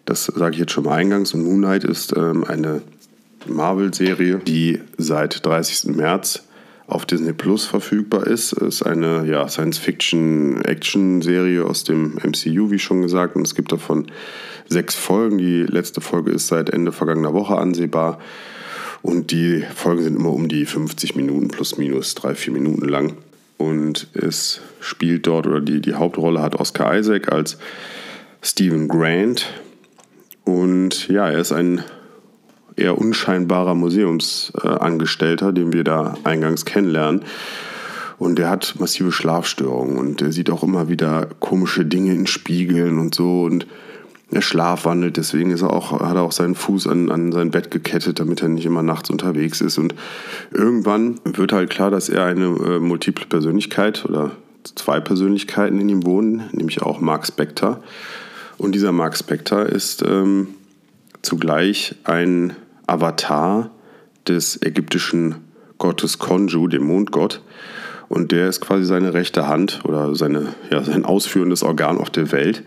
Das 0.05 0.25
sage 0.25 0.55
ich 0.55 0.61
jetzt 0.61 0.73
schon 0.73 0.85
mal 0.85 0.95
eingangs. 0.95 1.35
Und 1.35 1.43
Moon 1.43 1.59
Knight 1.59 1.85
ist 1.85 2.17
ähm, 2.17 2.45
eine 2.45 2.81
Marvel-Serie, 3.47 4.39
die 4.39 4.81
seit 4.97 5.45
30. 5.45 5.95
März 5.95 6.45
auf 6.89 7.07
Disney 7.07 7.35
Plus 7.35 7.67
verfügbar 7.67 8.27
ist. 8.27 8.55
Es 8.55 8.77
ist 8.77 8.83
eine 8.83 9.27
ja, 9.27 9.47
Science-Fiction-Action-Serie 9.47 11.63
aus 11.65 11.85
dem 11.85 12.15
MCU, 12.15 12.71
wie 12.71 12.79
schon 12.79 13.03
gesagt. 13.03 13.37
Und 13.37 13.47
es 13.47 13.55
gibt 13.55 13.71
davon 13.71 14.07
sechs 14.69 14.95
Folgen. 14.95 15.37
Die 15.37 15.65
letzte 15.65 16.01
Folge 16.01 16.31
ist 16.33 16.47
seit 16.49 16.71
Ende 16.71 16.93
vergangener 16.93 17.35
Woche 17.35 17.59
ansehbar. 17.59 18.19
Und 19.03 19.31
die 19.31 19.63
Folgen 19.75 20.03
sind 20.03 20.17
immer 20.17 20.33
um 20.33 20.49
die 20.49 20.65
50 20.65 21.15
Minuten 21.15 21.49
plus 21.49 21.77
minus 21.77 22.15
drei, 22.15 22.35
vier 22.35 22.55
Minuten 22.55 22.89
lang. 22.89 23.19
Und 23.59 24.07
es 24.15 24.63
spielt 24.81 25.27
dort, 25.27 25.47
oder 25.47 25.61
die, 25.61 25.83
die 25.83 25.93
Hauptrolle 25.95 26.41
hat 26.41 26.57
Oscar 26.57 26.97
Isaac 26.97 27.31
als 27.31 27.59
Stephen 28.41 28.89
Grant. 28.89 29.53
Und 30.45 31.09
ja, 31.09 31.29
er 31.29 31.41
ist 31.41 31.53
ein 31.53 31.85
eher 32.79 32.99
unscheinbarer 32.99 33.75
Museumsangestellter, 33.75 35.53
den 35.53 35.73
wir 35.73 35.85
da 35.85 36.17
eingangs 36.25 36.65
kennenlernen. 36.65 37.23
Und 38.19 38.39
der 38.39 38.51
hat 38.51 38.75
massive 38.79 39.13
Schlafstörungen 39.13 39.97
und 39.97 40.21
der 40.21 40.33
sieht 40.33 40.51
auch 40.51 40.63
immer 40.63 40.89
wieder 40.89 41.29
komische 41.39 41.85
Dinge 41.85 42.15
in 42.15 42.27
Spiegeln 42.27 42.99
und 42.99 43.15
so 43.15 43.45
und 43.45 43.67
er 44.31 44.43
schlafwandelt, 44.43 45.17
deswegen 45.17 45.51
ist 45.51 45.63
er 45.63 45.73
auch, 45.73 45.93
hat 46.01 46.17
er 46.17 46.23
auch 46.23 46.33
seinen 46.33 46.55
Fuß 46.55 46.87
an, 46.87 47.11
an 47.11 47.33
sein 47.33 47.51
Bett 47.51 47.71
gekettet, 47.71 48.21
damit 48.21 48.43
er 48.43 48.49
nicht 48.49 48.67
immer 48.67 48.83
nachts 48.83 49.09
unterwegs 49.09 49.63
ist. 49.63 49.79
Und 49.79 49.95
irgendwann 50.51 51.19
wird 51.25 51.53
halt 51.53 51.71
klar, 51.71 51.91
dass 51.91 52.11
er 52.11 52.27
eine 52.27 52.45
äh, 52.45 52.79
multiple 52.79 53.25
Persönlichkeit 53.27 54.05
oder 54.05 54.33
zwei 54.75 55.01
Persönlichkeiten 55.01 55.81
in 55.81 55.89
ihm 55.89 56.05
wohnen, 56.05 56.43
nämlich 56.53 56.83
auch 56.83 57.01
Mark 57.01 57.27
Spector. 57.27 57.83
Und 58.59 58.75
dieser 58.75 58.93
Mark 58.93 59.17
Spector 59.17 59.65
ist 59.65 60.03
ähm, 60.03 60.49
zugleich 61.23 61.95
ein 62.05 62.55
Avatar 62.89 63.71
des 64.27 64.61
ägyptischen 64.63 65.37
Gottes 65.79 66.19
Konju, 66.19 66.69
dem 66.69 66.85
Mondgott. 66.85 67.43
Und 68.09 68.33
der 68.33 68.49
ist 68.49 68.61
quasi 68.61 68.85
seine 68.85 69.15
rechte 69.15 69.49
Hand 69.49 69.81
oder 69.85 70.15
seine, 70.15 70.55
ja, 70.71 70.83
sein 70.83 71.05
ausführendes 71.05 71.63
Organ 71.63 71.99
auf 71.99 72.11
der 72.11 72.33
Welt, 72.33 72.63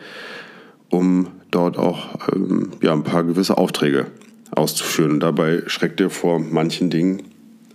um 0.90 1.28
dort 1.50 1.78
auch 1.78 2.10
ähm, 2.34 2.72
ja, 2.82 2.94
ein 2.94 3.04
paar 3.04 3.24
gewisse 3.24 3.58
Aufträge 3.58 4.06
auszuführen. 4.52 5.14
Und 5.14 5.20
dabei 5.22 5.64
schreckt 5.66 6.00
er 6.00 6.10
vor 6.10 6.40
manchen 6.40 6.90
Dingen 6.90 7.24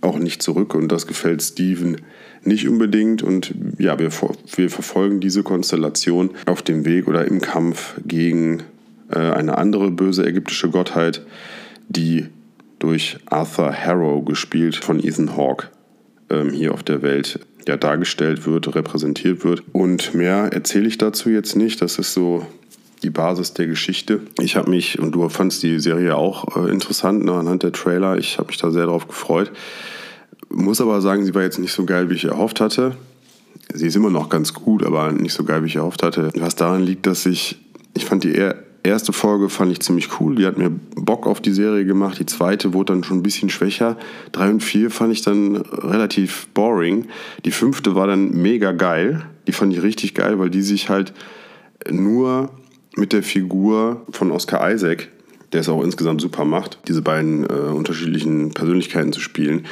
auch 0.01 0.19
nicht 0.19 0.41
zurück 0.41 0.75
und 0.75 0.91
das 0.91 1.07
gefällt 1.07 1.41
Steven 1.41 1.97
nicht 2.43 2.67
unbedingt. 2.67 3.21
Und 3.21 3.53
ja, 3.77 3.99
wir, 3.99 4.11
wir 4.11 4.69
verfolgen 4.69 5.19
diese 5.19 5.43
Konstellation 5.43 6.31
auf 6.45 6.61
dem 6.61 6.85
Weg 6.85 7.07
oder 7.07 7.25
im 7.25 7.41
Kampf 7.41 7.95
gegen 8.05 8.63
äh, 9.11 9.17
eine 9.19 9.57
andere 9.57 9.91
böse 9.91 10.25
ägyptische 10.25 10.69
Gottheit, 10.69 11.25
die 11.89 12.27
durch 12.79 13.17
Arthur 13.25 13.73
Harrow 13.73 14.23
gespielt 14.23 14.75
von 14.75 15.03
Ethan 15.03 15.35
Hawke 15.35 15.67
ähm, 16.29 16.51
hier 16.51 16.73
auf 16.73 16.83
der 16.83 17.01
Welt 17.01 17.39
ja, 17.67 17.77
dargestellt 17.77 18.45
wird, 18.45 18.73
repräsentiert 18.75 19.43
wird. 19.43 19.63
Und 19.73 20.13
mehr 20.13 20.49
erzähle 20.53 20.87
ich 20.87 20.97
dazu 20.97 21.29
jetzt 21.29 21.55
nicht. 21.55 21.81
Das 21.81 21.99
ist 21.99 22.13
so 22.13 22.45
die 23.03 23.09
Basis 23.09 23.53
der 23.53 23.67
Geschichte. 23.67 24.21
Ich 24.39 24.55
habe 24.55 24.69
mich, 24.69 24.99
und 24.99 25.11
du 25.13 25.27
fandst 25.29 25.61
die 25.63 25.79
Serie 25.79 26.15
auch 26.15 26.55
äh, 26.55 26.71
interessant 26.71 27.25
ne, 27.25 27.33
anhand 27.33 27.63
der 27.63 27.71
Trailer, 27.71 28.17
ich 28.17 28.37
habe 28.37 28.47
mich 28.47 28.57
da 28.57 28.71
sehr 28.71 28.85
darauf 28.85 29.07
gefreut. 29.07 29.51
Muss 30.49 30.81
aber 30.81 31.01
sagen, 31.01 31.25
sie 31.25 31.35
war 31.35 31.43
jetzt 31.43 31.59
nicht 31.59 31.73
so 31.73 31.85
geil, 31.85 32.09
wie 32.09 32.15
ich 32.15 32.25
erhofft 32.25 32.61
hatte. 32.61 32.95
Sie 33.73 33.87
ist 33.87 33.95
immer 33.95 34.09
noch 34.09 34.29
ganz 34.29 34.53
gut, 34.53 34.83
aber 34.83 35.11
nicht 35.11 35.33
so 35.33 35.43
geil, 35.43 35.61
wie 35.63 35.67
ich 35.67 35.75
erhofft 35.75 36.03
hatte. 36.03 36.31
Was 36.35 36.55
daran 36.55 36.83
liegt, 36.83 37.05
dass 37.05 37.25
ich, 37.25 37.57
ich 37.93 38.05
fand 38.05 38.23
die 38.23 38.33
eher 38.33 38.55
erste 38.83 39.13
Folge 39.13 39.49
fand 39.49 39.71
ich 39.71 39.79
ziemlich 39.79 40.19
cool. 40.19 40.35
Die 40.35 40.45
hat 40.45 40.57
mir 40.57 40.69
Bock 40.95 41.27
auf 41.27 41.41
die 41.41 41.53
Serie 41.53 41.85
gemacht. 41.85 42.19
Die 42.19 42.25
zweite 42.25 42.73
wurde 42.73 42.93
dann 42.93 43.03
schon 43.03 43.19
ein 43.19 43.23
bisschen 43.23 43.49
schwächer. 43.49 43.97
Drei 44.31 44.49
und 44.49 44.61
vier 44.61 44.91
fand 44.91 45.13
ich 45.13 45.21
dann 45.21 45.57
relativ 45.57 46.47
boring. 46.53 47.07
Die 47.45 47.51
fünfte 47.51 47.95
war 47.95 48.07
dann 48.07 48.31
mega 48.31 48.71
geil. 48.71 49.23
Die 49.47 49.51
fand 49.51 49.73
ich 49.73 49.81
richtig 49.81 50.13
geil, 50.13 50.39
weil 50.39 50.49
die 50.49 50.61
sich 50.61 50.89
halt 50.89 51.13
nur 51.89 52.49
mit 52.95 53.13
der 53.13 53.23
Figur 53.23 54.05
von 54.11 54.31
Oscar 54.31 54.71
Isaac, 54.71 55.09
der 55.53 55.61
es 55.61 55.69
auch 55.69 55.83
insgesamt 55.83 56.21
super 56.21 56.45
macht, 56.45 56.79
diese 56.87 57.01
beiden 57.01 57.45
äh, 57.45 57.71
unterschiedlichen 57.71 58.51
Persönlichkeiten 58.51 59.13
zu 59.13 59.19
spielen. 59.19 59.65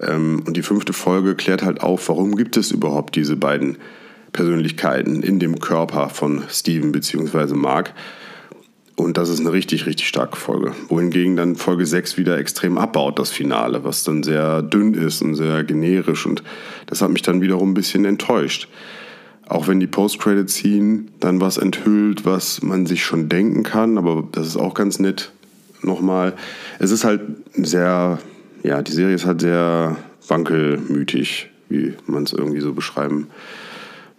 Ähm, 0.00 0.42
und 0.46 0.56
die 0.56 0.62
fünfte 0.62 0.92
Folge 0.92 1.34
klärt 1.34 1.62
halt 1.62 1.80
auf, 1.82 2.08
warum 2.08 2.36
gibt 2.36 2.56
es 2.56 2.70
überhaupt 2.70 3.16
diese 3.16 3.36
beiden 3.36 3.78
Persönlichkeiten 4.32 5.22
in 5.22 5.38
dem 5.38 5.60
Körper 5.60 6.10
von 6.10 6.42
Steven 6.50 6.92
bzw. 6.92 7.54
Mark. 7.54 7.94
Und 8.96 9.18
das 9.18 9.28
ist 9.28 9.40
eine 9.40 9.52
richtig, 9.52 9.84
richtig 9.84 10.08
starke 10.08 10.36
Folge. 10.36 10.72
Wohingegen 10.88 11.36
dann 11.36 11.56
Folge 11.56 11.84
6 11.84 12.16
wieder 12.16 12.38
extrem 12.38 12.78
abbaut, 12.78 13.18
das 13.18 13.30
Finale, 13.30 13.84
was 13.84 14.04
dann 14.04 14.22
sehr 14.22 14.62
dünn 14.62 14.94
ist 14.94 15.20
und 15.20 15.34
sehr 15.34 15.64
generisch. 15.64 16.24
Und 16.24 16.42
das 16.86 17.02
hat 17.02 17.10
mich 17.10 17.20
dann 17.20 17.42
wiederum 17.42 17.72
ein 17.72 17.74
bisschen 17.74 18.06
enttäuscht. 18.06 18.68
Auch 19.46 19.68
wenn 19.68 19.80
die 19.80 19.86
Post-Credit-Scene 19.86 21.04
dann 21.20 21.42
was 21.42 21.58
enthüllt, 21.58 22.24
was 22.24 22.62
man 22.62 22.86
sich 22.86 23.04
schon 23.04 23.28
denken 23.28 23.62
kann, 23.62 23.98
aber 23.98 24.26
das 24.32 24.46
ist 24.46 24.56
auch 24.56 24.72
ganz 24.72 24.98
nett. 24.98 25.30
Nochmal, 25.82 26.32
es 26.78 26.90
ist 26.90 27.04
halt 27.04 27.20
sehr, 27.52 28.18
ja, 28.62 28.82
die 28.82 28.92
Serie 28.92 29.14
ist 29.14 29.26
halt 29.26 29.42
sehr 29.42 29.98
wankelmütig, 30.26 31.50
wie 31.68 31.92
man 32.06 32.24
es 32.24 32.32
irgendwie 32.32 32.60
so 32.60 32.72
beschreiben 32.72 33.28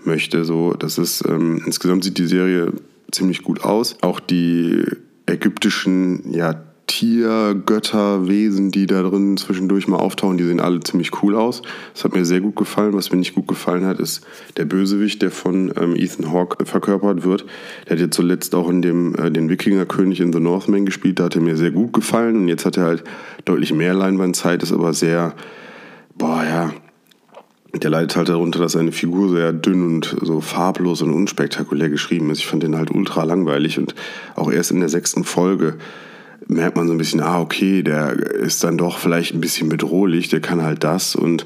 möchte. 0.03 0.45
So, 0.45 0.73
das 0.73 0.99
ist, 0.99 1.25
ähm, 1.27 1.63
insgesamt 1.65 2.03
sieht 2.03 2.19
die 2.19 2.27
Serie 2.27 2.73
ziemlich 3.11 3.43
gut 3.43 3.63
aus. 3.63 3.97
Auch 4.01 4.19
die 4.19 4.83
ägyptischen 5.25 6.33
ja, 6.33 6.55
Tier, 6.87 7.53
Götter, 7.65 8.29
Wesen, 8.29 8.71
die 8.71 8.85
da 8.85 9.03
drin 9.03 9.35
zwischendurch 9.35 9.89
mal 9.89 9.97
auftauchen, 9.97 10.37
die 10.37 10.45
sehen 10.45 10.61
alle 10.61 10.79
ziemlich 10.79 11.21
cool 11.21 11.35
aus. 11.35 11.61
Das 11.93 12.05
hat 12.05 12.15
mir 12.15 12.23
sehr 12.23 12.39
gut 12.39 12.55
gefallen. 12.55 12.93
Was 12.93 13.11
mir 13.11 13.17
nicht 13.17 13.35
gut 13.35 13.47
gefallen 13.47 13.85
hat, 13.85 13.99
ist 13.99 14.25
der 14.55 14.63
Bösewicht, 14.63 15.21
der 15.21 15.29
von 15.29 15.73
ähm, 15.75 15.95
Ethan 15.97 16.31
Hawke 16.31 16.65
verkörpert 16.65 17.25
wird. 17.25 17.45
Der 17.85 17.97
hat 17.97 17.99
ja 17.99 18.09
zuletzt 18.09 18.55
auch 18.55 18.69
in 18.69 18.81
dem 18.81 19.15
äh, 19.15 19.29
den 19.29 19.49
Wikingerkönig 19.49 20.21
in 20.21 20.31
The 20.31 20.39
Northman 20.39 20.85
gespielt. 20.85 21.19
Da 21.19 21.25
hat 21.25 21.35
er 21.35 21.41
mir 21.41 21.57
sehr 21.57 21.71
gut 21.71 21.91
gefallen. 21.91 22.37
Und 22.37 22.47
jetzt 22.47 22.65
hat 22.65 22.77
er 22.77 22.85
halt 22.85 23.03
deutlich 23.43 23.73
mehr 23.73 23.93
Leinwandzeit, 23.93 24.63
ist 24.63 24.71
aber 24.71 24.93
sehr, 24.93 25.35
boah, 26.15 26.43
ja, 26.45 26.73
der 27.73 27.89
leidet 27.89 28.15
halt 28.15 28.29
darunter, 28.29 28.59
dass 28.59 28.73
seine 28.73 28.91
Figur 28.91 29.29
sehr 29.29 29.53
dünn 29.53 29.85
und 29.85 30.15
so 30.21 30.41
farblos 30.41 31.01
und 31.01 31.13
unspektakulär 31.13 31.89
geschrieben 31.89 32.29
ist. 32.31 32.39
Ich 32.39 32.47
fand 32.47 32.63
den 32.63 32.75
halt 32.75 32.91
ultra 32.91 33.23
langweilig 33.23 33.77
und 33.77 33.93
auch 34.35 34.51
erst 34.51 34.71
in 34.71 34.79
der 34.79 34.89
sechsten 34.89 35.23
Folge 35.23 35.75
merkt 36.47 36.77
man 36.77 36.87
so 36.87 36.93
ein 36.93 36.97
bisschen, 36.97 37.19
ah, 37.19 37.41
okay, 37.41 37.83
der 37.83 38.13
ist 38.13 38.63
dann 38.63 38.77
doch 38.77 38.97
vielleicht 38.97 39.33
ein 39.33 39.41
bisschen 39.41 39.69
bedrohlich, 39.69 40.29
der 40.29 40.39
kann 40.39 40.61
halt 40.61 40.83
das 40.83 41.15
und 41.15 41.45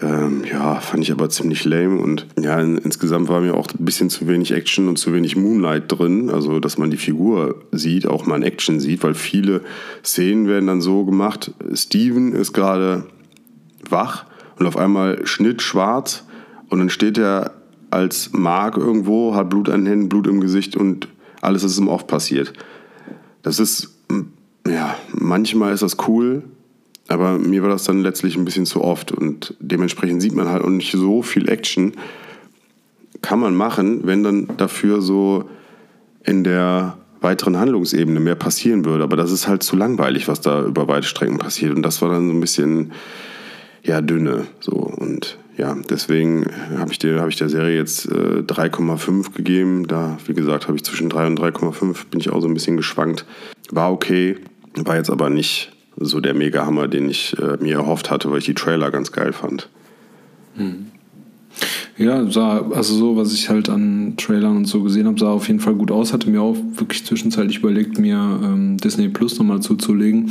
ähm, 0.00 0.44
ja, 0.50 0.80
fand 0.80 1.02
ich 1.02 1.12
aber 1.12 1.28
ziemlich 1.28 1.66
lame 1.66 2.00
und 2.00 2.26
ja, 2.40 2.58
in, 2.58 2.78
insgesamt 2.78 3.28
war 3.28 3.42
mir 3.42 3.54
auch 3.54 3.68
ein 3.68 3.84
bisschen 3.84 4.08
zu 4.08 4.26
wenig 4.26 4.52
Action 4.52 4.88
und 4.88 4.96
zu 4.96 5.12
wenig 5.12 5.36
Moonlight 5.36 5.84
drin, 5.92 6.30
also 6.30 6.60
dass 6.60 6.78
man 6.78 6.90
die 6.90 6.96
Figur 6.96 7.56
sieht, 7.72 8.06
auch 8.06 8.24
mal 8.24 8.36
in 8.36 8.42
Action 8.42 8.80
sieht, 8.80 9.02
weil 9.02 9.12
viele 9.12 9.60
Szenen 10.02 10.48
werden 10.48 10.66
dann 10.66 10.80
so 10.80 11.04
gemacht, 11.04 11.52
Steven 11.74 12.32
ist 12.32 12.54
gerade 12.54 13.04
wach 13.90 14.24
und 14.62 14.68
auf 14.68 14.76
einmal 14.76 15.26
Schnitt 15.26 15.60
schwarz 15.60 16.24
und 16.68 16.78
dann 16.78 16.88
steht 16.88 17.18
er 17.18 17.50
als 17.90 18.30
Mark 18.32 18.76
irgendwo, 18.76 19.34
hat 19.34 19.50
Blut 19.50 19.68
an 19.68 19.80
den 19.80 19.86
Händen, 19.88 20.08
Blut 20.08 20.28
im 20.28 20.40
Gesicht 20.40 20.76
und 20.76 21.08
alles 21.40 21.64
ist 21.64 21.78
ihm 21.78 21.88
oft 21.88 22.06
passiert. 22.06 22.52
Das 23.42 23.58
ist, 23.58 23.92
ja, 24.64 24.94
manchmal 25.12 25.74
ist 25.74 25.82
das 25.82 25.96
cool, 26.06 26.44
aber 27.08 27.38
mir 27.38 27.62
war 27.62 27.70
das 27.70 27.82
dann 27.82 28.02
letztlich 28.02 28.36
ein 28.36 28.44
bisschen 28.44 28.64
zu 28.64 28.84
oft 28.84 29.10
und 29.10 29.56
dementsprechend 29.58 30.22
sieht 30.22 30.36
man 30.36 30.48
halt 30.48 30.62
auch 30.62 30.70
nicht 30.70 30.92
so 30.92 31.22
viel 31.22 31.48
Action. 31.48 31.94
Kann 33.20 33.40
man 33.40 33.56
machen, 33.56 34.06
wenn 34.06 34.22
dann 34.22 34.48
dafür 34.58 35.02
so 35.02 35.50
in 36.22 36.44
der 36.44 36.98
weiteren 37.20 37.58
Handlungsebene 37.58 38.20
mehr 38.20 38.36
passieren 38.36 38.84
würde. 38.84 39.02
Aber 39.02 39.16
das 39.16 39.32
ist 39.32 39.48
halt 39.48 39.64
zu 39.64 39.74
langweilig, 39.74 40.28
was 40.28 40.40
da 40.40 40.62
über 40.64 40.86
weite 40.86 41.06
Strecken 41.08 41.38
passiert. 41.38 41.74
Und 41.74 41.82
das 41.82 42.00
war 42.00 42.10
dann 42.10 42.28
so 42.28 42.32
ein 42.32 42.40
bisschen, 42.40 42.92
ja, 43.82 44.00
dünne. 44.00 44.46
So. 44.60 44.72
Und 44.72 45.38
ja, 45.56 45.76
deswegen 45.90 46.46
habe 46.78 46.92
ich, 46.92 46.98
der, 46.98 47.26
ich 47.26 47.36
der 47.36 47.48
Serie 47.48 47.76
jetzt 47.76 48.06
äh, 48.06 48.42
3,5 48.42 49.34
gegeben. 49.34 49.86
Da, 49.86 50.18
wie 50.26 50.34
gesagt, 50.34 50.68
habe 50.68 50.76
ich 50.76 50.84
zwischen 50.84 51.08
3 51.08 51.26
und 51.26 51.40
3,5 51.40 52.06
bin 52.10 52.20
ich 52.20 52.30
auch 52.30 52.40
so 52.40 52.48
ein 52.48 52.54
bisschen 52.54 52.76
geschwankt. 52.76 53.26
War 53.70 53.92
okay, 53.92 54.36
war 54.74 54.96
jetzt 54.96 55.10
aber 55.10 55.30
nicht 55.30 55.72
so 55.96 56.20
der 56.20 56.34
Mega-Hammer, 56.34 56.88
den 56.88 57.08
ich 57.10 57.36
äh, 57.38 57.62
mir 57.62 57.76
erhofft 57.76 58.10
hatte, 58.10 58.30
weil 58.30 58.38
ich 58.38 58.46
die 58.46 58.54
Trailer 58.54 58.90
ganz 58.90 59.12
geil 59.12 59.32
fand. 59.32 59.68
Hm. 60.56 60.86
Ja, 61.98 62.28
sah, 62.30 62.70
also 62.70 62.94
so, 62.94 63.16
was 63.16 63.34
ich 63.34 63.50
halt 63.50 63.68
an 63.68 64.14
Trailern 64.16 64.56
und 64.56 64.64
so 64.64 64.82
gesehen 64.82 65.06
habe, 65.06 65.20
sah 65.20 65.30
auf 65.30 65.48
jeden 65.48 65.60
Fall 65.60 65.74
gut 65.74 65.90
aus. 65.90 66.12
Hatte 66.12 66.30
mir 66.30 66.40
auch 66.40 66.56
wirklich 66.76 67.04
zwischenzeitlich 67.04 67.58
überlegt, 67.58 67.98
mir 67.98 68.16
ähm, 68.42 68.78
Disney 68.78 69.08
Plus 69.08 69.38
nochmal 69.38 69.60
zuzulegen. 69.60 70.30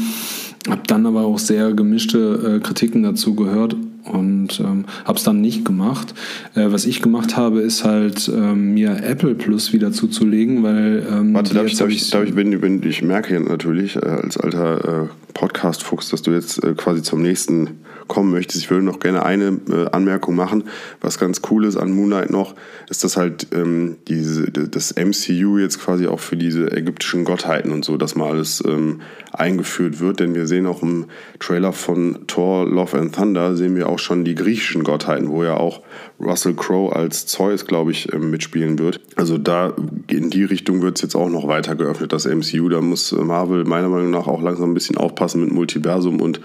Hab 0.70 0.88
dann 0.88 1.06
aber 1.06 1.26
auch 1.26 1.40
sehr 1.40 1.74
gemischte 1.74 2.58
äh, 2.58 2.60
Kritiken 2.60 3.04
dazu 3.04 3.36
gehört 3.36 3.76
und 4.06 4.60
ähm, 4.60 4.86
habe 5.06 5.18
es 5.18 5.24
dann 5.24 5.42
nicht 5.42 5.66
gemacht. 5.66 6.14
Äh, 6.56 6.72
was 6.72 6.86
ich 6.86 7.02
gemacht 7.02 7.38
habe, 7.38 7.62
ist 7.62 7.84
halt 7.84 8.30
ähm, 8.34 8.74
mir 8.74 9.04
Apple 9.04 9.36
Plus 9.36 9.74
wieder 9.74 9.92
zuzulegen, 9.92 10.64
weil 10.64 11.06
ähm, 11.10 11.34
Warte, 11.34 11.54
darf 11.54 11.66
ich, 11.66 11.78
darf 11.78 11.90
ich, 11.90 12.10
darf 12.10 12.24
ich, 12.24 12.36
wenn, 12.36 12.62
wenn 12.62 12.84
ich 12.84 13.02
merke 13.02 13.40
natürlich 13.40 13.96
äh, 13.96 14.00
als 14.00 14.38
alter 14.38 15.04
äh, 15.04 15.08
Podcast-Fuchs, 15.34 16.10
dass 16.10 16.22
du 16.22 16.32
jetzt 16.32 16.64
äh, 16.64 16.74
quasi 16.74 17.02
zum 17.02 17.22
nächsten 17.22 17.82
kommen 18.12 18.32
möchtest. 18.32 18.66
Ich 18.66 18.70
würde 18.70 18.84
noch 18.84 19.00
gerne 19.00 19.24
eine 19.24 19.58
äh, 19.70 19.90
Anmerkung 19.94 20.36
machen. 20.36 20.66
Was 21.00 21.18
ganz 21.18 21.42
cool 21.50 21.64
ist 21.64 21.78
an 21.78 21.92
Moonlight 21.92 22.30
noch, 22.30 22.56
ist, 22.90 23.06
dass 23.06 23.16
halt 23.16 23.48
ähm, 23.54 23.96
diese, 24.10 24.52
das 24.52 24.96
MCU 24.96 25.58
jetzt 25.58 25.80
quasi 25.80 26.08
auch 26.08 26.20
für 26.20 26.36
diese 26.36 26.72
ägyptischen 26.72 27.24
Gottheiten 27.24 27.72
und 27.72 27.86
so, 27.86 27.96
dass 27.96 28.16
mal 28.16 28.32
alles 28.32 28.62
ähm, 28.68 29.00
eingeführt 29.32 30.02
wird. 30.02 30.20
Denn 30.20 30.36
wir 30.36 30.46
sehen 30.46 30.68
auch 30.68 30.84
im 30.84 31.06
Trailer 31.40 31.72
von 31.72 32.20
Thor 32.28 32.68
Love 32.68 33.00
and 33.00 33.16
Thunder, 33.16 33.56
sehen 33.56 33.78
wir 33.78 33.88
auch 33.88 33.91
schon 34.00 34.26
die 34.26 34.36
griechischen 34.36 34.84
Gottheiten, 34.84 35.30
wo 35.30 35.44
ja 35.44 35.56
auch 35.56 35.82
Russell 36.20 36.54
Crowe 36.54 36.96
als 36.96 37.26
Zeus, 37.26 37.66
glaube 37.66 37.92
ich, 37.92 38.12
ähm, 38.14 38.30
mitspielen 38.30 38.78
wird. 38.78 39.00
Also 39.16 39.38
da 39.38 39.74
in 40.08 40.30
die 40.30 40.44
Richtung 40.44 40.82
wird 40.82 40.98
es 40.98 41.02
jetzt 41.02 41.16
auch 41.16 41.30
noch 41.30 41.48
weiter 41.48 41.76
geöffnet, 41.76 42.14
das 42.14 42.26
MCU. 42.26 42.70
Da 42.70 42.82
muss 42.82 43.12
Marvel 43.12 43.64
meiner 43.64 43.90
Meinung 43.90 44.12
nach 44.12 44.28
auch 44.28 44.42
langsam 44.42 44.72
ein 44.72 44.74
bisschen 44.74 44.98
aufpassen 44.98 45.42
mit 45.42 45.54
Multiversum 45.54 46.22
und 46.22 46.42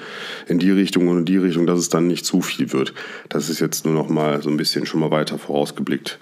in 0.48 0.58
die 0.58 0.70
Richtung 0.70 1.08
und 1.08 1.18
in 1.18 1.24
die 1.24 1.36
Richtung 1.36 1.56
Richtung, 1.56 1.66
dass 1.66 1.78
es 1.78 1.88
dann 1.88 2.06
nicht 2.06 2.26
zu 2.26 2.42
viel 2.42 2.72
wird. 2.72 2.92
Das 3.28 3.48
ist 3.48 3.60
jetzt 3.60 3.84
nur 3.84 3.94
noch 3.94 4.08
mal 4.08 4.42
so 4.42 4.50
ein 4.50 4.56
bisschen 4.56 4.84
schon 4.84 5.00
mal 5.00 5.10
weiter 5.10 5.38
vorausgeblickt 5.38 6.18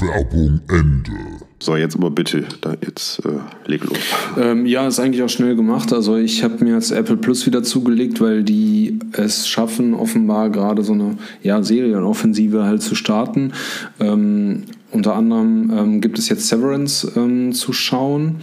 Werbung 0.00 0.60
Ende. 0.68 1.12
So, 1.58 1.76
jetzt 1.76 1.96
aber 1.96 2.10
bitte, 2.10 2.44
da 2.60 2.74
jetzt 2.84 3.24
äh, 3.24 3.38
leg 3.66 3.82
los. 3.84 3.98
Ähm, 4.36 4.66
ja, 4.66 4.86
ist 4.86 4.98
eigentlich 4.98 5.22
auch 5.22 5.28
schnell 5.28 5.56
gemacht. 5.56 5.92
Also 5.92 6.16
ich 6.16 6.44
habe 6.44 6.62
mir 6.62 6.74
jetzt 6.74 6.90
Apple 6.90 7.16
Plus 7.16 7.46
wieder 7.46 7.62
zugelegt, 7.62 8.20
weil 8.20 8.42
die 8.42 8.98
es 9.12 9.48
schaffen, 9.48 9.94
offenbar 9.94 10.50
gerade 10.50 10.82
so 10.82 10.92
eine 10.92 11.16
ja, 11.42 11.62
Serienoffensive 11.62 12.64
halt 12.64 12.82
zu 12.82 12.94
starten. 12.94 13.52
Ähm, 14.00 14.64
unter 14.96 15.14
anderem 15.14 15.70
ähm, 15.76 16.00
gibt 16.00 16.18
es 16.18 16.30
jetzt 16.30 16.48
Severance 16.48 17.12
ähm, 17.16 17.52
zu 17.52 17.74
schauen, 17.74 18.36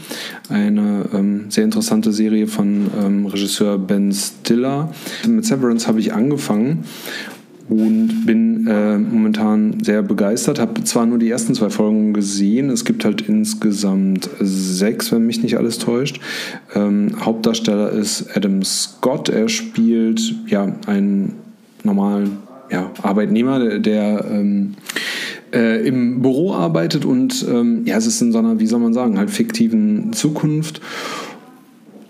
eine 0.49 1.05
ähm, 1.11 1.45
sehr 1.49 1.63
interessante 1.63 2.13
Serie 2.13 2.45
von 2.45 2.91
ähm, 3.03 3.25
Regisseur 3.25 3.79
Ben 3.79 4.11
Stiller. 4.11 4.93
Mit 5.27 5.45
Severance 5.45 5.87
habe 5.87 5.99
ich 5.99 6.13
angefangen 6.13 6.83
und 7.69 8.25
bin 8.27 8.67
äh, 8.67 8.99
momentan 8.99 9.83
sehr 9.83 10.03
begeistert. 10.03 10.59
Habe 10.59 10.83
zwar 10.83 11.07
nur 11.07 11.17
die 11.17 11.29
ersten 11.29 11.55
zwei 11.55 11.71
Folgen 11.71 12.13
gesehen, 12.13 12.69
es 12.69 12.85
gibt 12.85 13.03
halt 13.03 13.21
insgesamt 13.21 14.29
sechs, 14.39 15.11
wenn 15.11 15.25
mich 15.25 15.41
nicht 15.41 15.57
alles 15.57 15.79
täuscht. 15.79 16.19
Ähm, 16.75 17.15
Hauptdarsteller 17.19 17.91
ist 17.91 18.37
Adam 18.37 18.63
Scott. 18.63 19.29
Er 19.29 19.49
spielt 19.49 20.35
ja 20.45 20.71
einen 20.85 21.33
normalen 21.83 22.37
ja, 22.69 22.91
Arbeitnehmer, 23.01 23.59
der, 23.59 23.79
der 23.79 24.25
ähm, 24.29 24.75
äh, 25.53 25.87
im 25.87 26.21
Büro 26.21 26.53
arbeitet 26.53 27.05
und 27.05 27.45
ähm, 27.49 27.83
ja, 27.85 27.97
es 27.97 28.07
ist 28.07 28.21
in 28.21 28.31
so 28.31 28.39
einer, 28.39 28.59
wie 28.59 28.67
soll 28.67 28.79
man 28.79 28.93
sagen, 28.93 29.17
halt 29.17 29.29
fiktiven 29.29 30.11
Zukunft. 30.13 30.81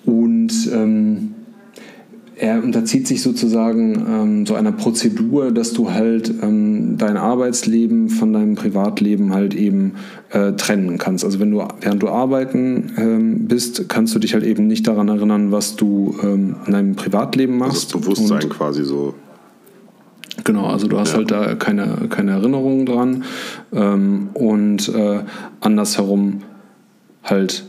Und 0.05 0.51
ähm, 0.73 1.33
er 2.35 2.63
unterzieht 2.63 3.07
sich 3.07 3.21
sozusagen 3.21 3.93
ähm, 4.07 4.45
so 4.45 4.55
einer 4.55 4.71
Prozedur, 4.71 5.51
dass 5.51 5.71
du 5.73 5.91
halt 5.91 6.33
ähm, 6.41 6.97
dein 6.97 7.15
Arbeitsleben 7.15 8.09
von 8.09 8.33
deinem 8.33 8.55
Privatleben 8.55 9.33
halt 9.33 9.53
eben 9.53 9.93
äh, 10.31 10.51
trennen 10.53 10.97
kannst. 10.97 11.23
Also 11.23 11.39
wenn 11.39 11.51
du 11.51 11.65
während 11.79 12.01
du 12.03 12.09
arbeiten 12.09 12.91
ähm, 12.97 13.47
bist, 13.47 13.87
kannst 13.87 14.13
du 14.15 14.19
dich 14.19 14.33
halt 14.33 14.43
eben 14.43 14.67
nicht 14.67 14.87
daran 14.87 15.07
erinnern, 15.07 15.51
was 15.51 15.75
du 15.75 16.15
ähm, 16.23 16.55
in 16.65 16.73
deinem 16.73 16.95
Privatleben 16.95 17.57
machst. 17.57 17.95
Also 17.95 17.99
das 17.99 18.01
Bewusstsein 18.15 18.43
Und- 18.43 18.49
quasi 18.49 18.83
so. 18.83 19.13
Genau, 20.43 20.65
also 20.65 20.87
du 20.87 20.99
hast 20.99 21.11
Ja. 21.11 21.17
halt 21.17 21.31
da 21.31 21.55
keine, 21.55 22.07
keine 22.09 22.31
Erinnerung 22.31 22.85
dran 22.85 23.23
ähm, 23.71 24.29
und 24.33 24.89
äh, 24.89 25.19
andersherum 25.61 26.41
halt 27.23 27.65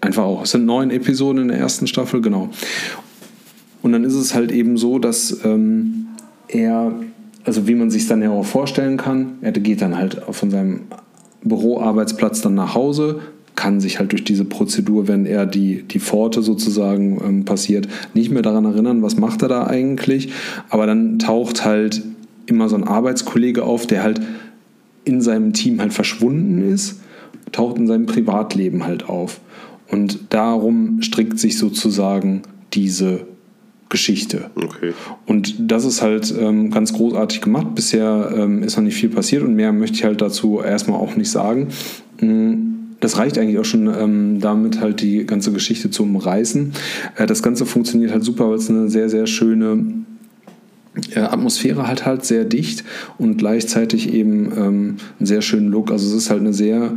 einfach 0.00 0.24
auch. 0.24 0.42
Es 0.42 0.50
sind 0.50 0.66
neun 0.66 0.90
Episoden 0.90 1.42
in 1.42 1.48
der 1.48 1.58
ersten 1.58 1.86
Staffel, 1.86 2.20
genau. 2.20 2.50
Und 3.82 3.92
dann 3.92 4.04
ist 4.04 4.14
es 4.14 4.34
halt 4.34 4.52
eben 4.52 4.76
so, 4.76 4.98
dass 4.98 5.44
ähm, 5.44 6.08
er, 6.48 6.92
also 7.44 7.66
wie 7.66 7.74
man 7.74 7.90
sich 7.90 8.06
dann 8.06 8.22
ja 8.22 8.30
auch 8.30 8.44
vorstellen 8.44 8.96
kann, 8.96 9.38
er 9.40 9.52
geht 9.52 9.80
dann 9.80 9.96
halt 9.96 10.20
von 10.30 10.50
seinem 10.50 10.82
Büroarbeitsplatz 11.42 12.42
dann 12.42 12.54
nach 12.54 12.74
Hause, 12.74 13.20
kann 13.56 13.80
sich 13.80 13.98
halt 13.98 14.12
durch 14.12 14.22
diese 14.22 14.44
Prozedur, 14.44 15.08
wenn 15.08 15.26
er 15.26 15.46
die, 15.46 15.82
die 15.82 15.98
Pforte 15.98 16.42
sozusagen 16.42 17.20
ähm, 17.24 17.44
passiert, 17.44 17.88
nicht 18.14 18.30
mehr 18.30 18.42
daran 18.42 18.64
erinnern, 18.64 19.02
was 19.02 19.16
macht 19.16 19.42
er 19.42 19.48
da 19.48 19.66
eigentlich. 19.66 20.30
Aber 20.68 20.86
dann 20.86 21.18
taucht 21.18 21.64
halt 21.64 22.02
immer 22.46 22.68
so 22.68 22.76
ein 22.76 22.84
Arbeitskollege 22.84 23.64
auf, 23.64 23.86
der 23.86 24.02
halt 24.02 24.20
in 25.04 25.20
seinem 25.20 25.52
Team 25.52 25.80
halt 25.80 25.92
verschwunden 25.92 26.62
ist, 26.70 27.00
taucht 27.52 27.78
in 27.78 27.86
seinem 27.86 28.06
Privatleben 28.06 28.84
halt 28.84 29.08
auf. 29.08 29.40
Und 29.88 30.18
darum 30.30 31.00
strickt 31.02 31.38
sich 31.38 31.58
sozusagen 31.58 32.42
diese 32.74 33.26
Geschichte. 33.88 34.50
Okay. 34.56 34.92
Und 35.26 35.54
das 35.58 35.84
ist 35.84 36.02
halt 36.02 36.34
ähm, 36.38 36.70
ganz 36.70 36.92
großartig 36.92 37.40
gemacht. 37.40 37.74
Bisher 37.74 38.32
ähm, 38.36 38.62
ist 38.64 38.76
noch 38.76 38.82
nicht 38.82 38.96
viel 38.96 39.10
passiert 39.10 39.42
und 39.42 39.54
mehr 39.54 39.72
möchte 39.72 39.96
ich 39.96 40.04
halt 40.04 40.20
dazu 40.20 40.60
erstmal 40.60 40.98
auch 40.98 41.14
nicht 41.16 41.30
sagen. 41.30 41.68
Mm, 42.20 42.75
Das 43.00 43.18
reicht 43.18 43.38
eigentlich 43.38 43.58
auch 43.58 43.64
schon 43.64 43.88
ähm, 43.88 44.40
damit 44.40 44.80
halt 44.80 45.02
die 45.02 45.26
ganze 45.26 45.52
Geschichte 45.52 45.90
zu 45.90 46.02
umreißen. 46.02 46.72
Äh, 47.16 47.26
das 47.26 47.42
Ganze 47.42 47.66
funktioniert 47.66 48.12
halt 48.12 48.24
super, 48.24 48.48
weil 48.48 48.56
es 48.56 48.70
eine 48.70 48.88
sehr, 48.88 49.08
sehr 49.08 49.26
schöne 49.26 49.84
äh, 51.14 51.20
Atmosphäre 51.20 51.86
halt 51.86 52.06
halt 52.06 52.24
sehr 52.24 52.44
dicht 52.44 52.84
und 53.18 53.36
gleichzeitig 53.36 54.12
eben 54.12 54.52
ähm, 54.56 54.96
einen 55.18 55.26
sehr 55.26 55.42
schönen 55.42 55.68
Look. 55.68 55.90
Also 55.90 56.06
es 56.06 56.14
ist 56.14 56.30
halt 56.30 56.40
eine 56.40 56.54
sehr, 56.54 56.92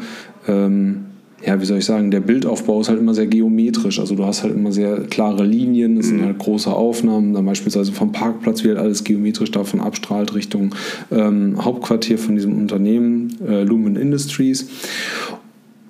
ähm, 0.47 1.05
ja, 1.45 1.59
wie 1.59 1.65
soll 1.65 1.79
ich 1.79 1.85
sagen, 1.85 2.11
der 2.11 2.21
Bildaufbau 2.21 2.79
ist 2.81 2.89
halt 2.89 2.99
immer 2.99 3.13
sehr 3.13 3.27
geometrisch. 3.27 3.99
Also 3.99 4.15
du 4.15 4.25
hast 4.25 4.43
halt 4.43 4.53
immer 4.53 4.71
sehr 4.71 5.01
klare 5.01 5.45
Linien, 5.45 5.97
es 5.97 6.07
sind 6.07 6.23
halt 6.23 6.37
große 6.37 6.71
Aufnahmen, 6.71 7.33
dann 7.33 7.45
beispielsweise 7.45 7.91
vom 7.91 8.11
Parkplatz 8.11 8.63
wird 8.63 8.77
alles 8.77 9.03
geometrisch 9.03 9.51
davon 9.51 9.79
abstrahlt 9.79 10.33
Richtung 10.33 10.75
ähm, 11.11 11.63
Hauptquartier 11.63 12.17
von 12.17 12.35
diesem 12.35 12.57
Unternehmen, 12.57 13.37
äh, 13.47 13.63
Lumen 13.63 13.95
Industries. 13.95 14.67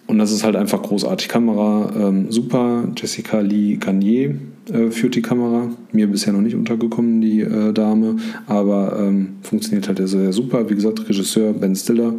Und 0.10 0.18
das 0.18 0.32
ist 0.32 0.44
halt 0.44 0.56
einfach 0.56 0.82
großartig. 0.82 1.28
Kamera 1.28 1.92
ähm, 1.96 2.32
super. 2.32 2.86
Jessica 2.98 3.42
Lee 3.42 3.76
Garnier 3.76 4.34
äh, 4.74 4.90
führt 4.90 5.14
die 5.14 5.22
Kamera. 5.22 5.70
Mir 5.92 6.08
bisher 6.08 6.34
noch 6.34 6.42
nicht 6.42 6.56
untergekommen, 6.56 7.22
die 7.22 7.42
äh, 7.42 7.72
Dame. 7.74 8.16
Aber 8.48 8.98
ähm, 9.00 9.36
funktioniert 9.44 9.88
halt 9.88 10.00
sehr, 10.00 10.08
sehr 10.08 10.34
super. 10.34 10.68
Wie 10.68 10.74
gesagt, 10.74 11.08
Regisseur 11.08 11.54
Ben 11.54 11.76
Stiller 11.76 12.16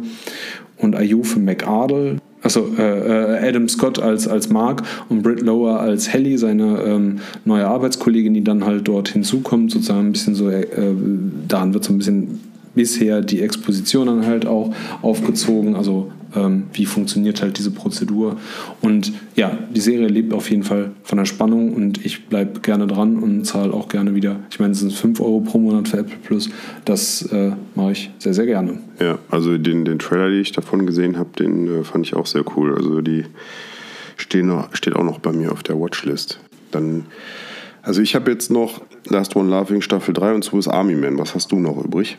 und 0.77 0.95
Ayufe 0.95 1.37
McArdle. 1.37 2.19
Achso, 2.41 2.65
äh, 2.77 2.81
äh, 2.81 3.49
Adam 3.49 3.67
Scott 3.67 3.99
als, 3.99 4.25
als 4.25 4.47
Mark 4.47 4.83
und 5.09 5.21
Britt 5.21 5.41
Lower 5.41 5.81
als 5.81 6.07
Helly, 6.13 6.37
seine 6.37 6.81
ähm, 6.83 7.19
neue 7.43 7.67
Arbeitskollegin, 7.67 8.33
die 8.33 8.43
dann 8.45 8.65
halt 8.65 8.87
dort 8.87 9.09
hinzukommt. 9.09 9.69
Sozusagen 9.69 10.07
ein 10.07 10.11
bisschen 10.13 10.33
so, 10.33 10.49
äh, 10.49 10.65
daran 11.49 11.73
wird 11.73 11.83
so 11.83 11.91
ein 11.91 11.97
bisschen 11.97 12.39
bisher 12.73 13.19
die 13.19 13.41
Exposition 13.41 14.07
dann 14.07 14.25
halt 14.25 14.45
auch 14.45 14.73
aufgezogen. 15.01 15.75
Also 15.75 16.09
ähm, 16.35 16.63
wie 16.73 16.85
funktioniert 16.85 17.41
halt 17.41 17.57
diese 17.57 17.71
Prozedur. 17.71 18.37
Und 18.81 19.13
ja, 19.35 19.57
die 19.73 19.81
Serie 19.81 20.07
lebt 20.07 20.33
auf 20.33 20.49
jeden 20.49 20.63
Fall 20.63 20.91
von 21.03 21.17
der 21.17 21.25
Spannung 21.25 21.73
und 21.73 22.05
ich 22.05 22.27
bleibe 22.27 22.59
gerne 22.61 22.87
dran 22.87 23.17
und 23.17 23.45
zahle 23.45 23.73
auch 23.73 23.89
gerne 23.89 24.15
wieder. 24.15 24.37
Ich 24.49 24.59
meine, 24.59 24.71
es 24.71 24.79
sind 24.79 24.93
5 24.93 25.19
Euro 25.21 25.41
pro 25.41 25.57
Monat 25.59 25.87
für 25.87 25.97
Apple 25.97 26.17
Plus. 26.23 26.49
Das 26.85 27.23
äh, 27.31 27.51
mache 27.75 27.91
ich 27.91 28.11
sehr, 28.19 28.33
sehr 28.33 28.45
gerne. 28.45 28.79
Ja, 28.99 29.19
also 29.29 29.57
den, 29.57 29.85
den 29.85 29.99
Trailer, 29.99 30.29
den 30.29 30.41
ich 30.41 30.51
davon 30.51 30.85
gesehen 30.85 31.17
habe, 31.17 31.29
den 31.37 31.67
äh, 31.67 31.83
fand 31.83 32.05
ich 32.05 32.13
auch 32.15 32.25
sehr 32.25 32.43
cool. 32.55 32.75
Also 32.75 33.01
die 33.01 33.25
stehen 34.17 34.47
noch, 34.47 34.73
steht 34.75 34.95
auch 34.95 35.03
noch 35.03 35.19
bei 35.19 35.31
mir 35.31 35.51
auf 35.51 35.63
der 35.63 35.79
Watchlist. 35.79 36.39
Dann, 36.71 37.05
also 37.81 38.01
ich 38.01 38.15
habe 38.15 38.31
jetzt 38.31 38.51
noch 38.51 38.81
Last 39.09 39.35
One 39.35 39.49
Laughing 39.49 39.81
Staffel 39.81 40.13
3 40.13 40.35
und 40.35 40.43
Swiss 40.43 40.67
Army 40.67 40.95
Man. 40.95 41.17
Was 41.17 41.35
hast 41.35 41.51
du 41.51 41.59
noch 41.59 41.83
übrig? 41.83 42.17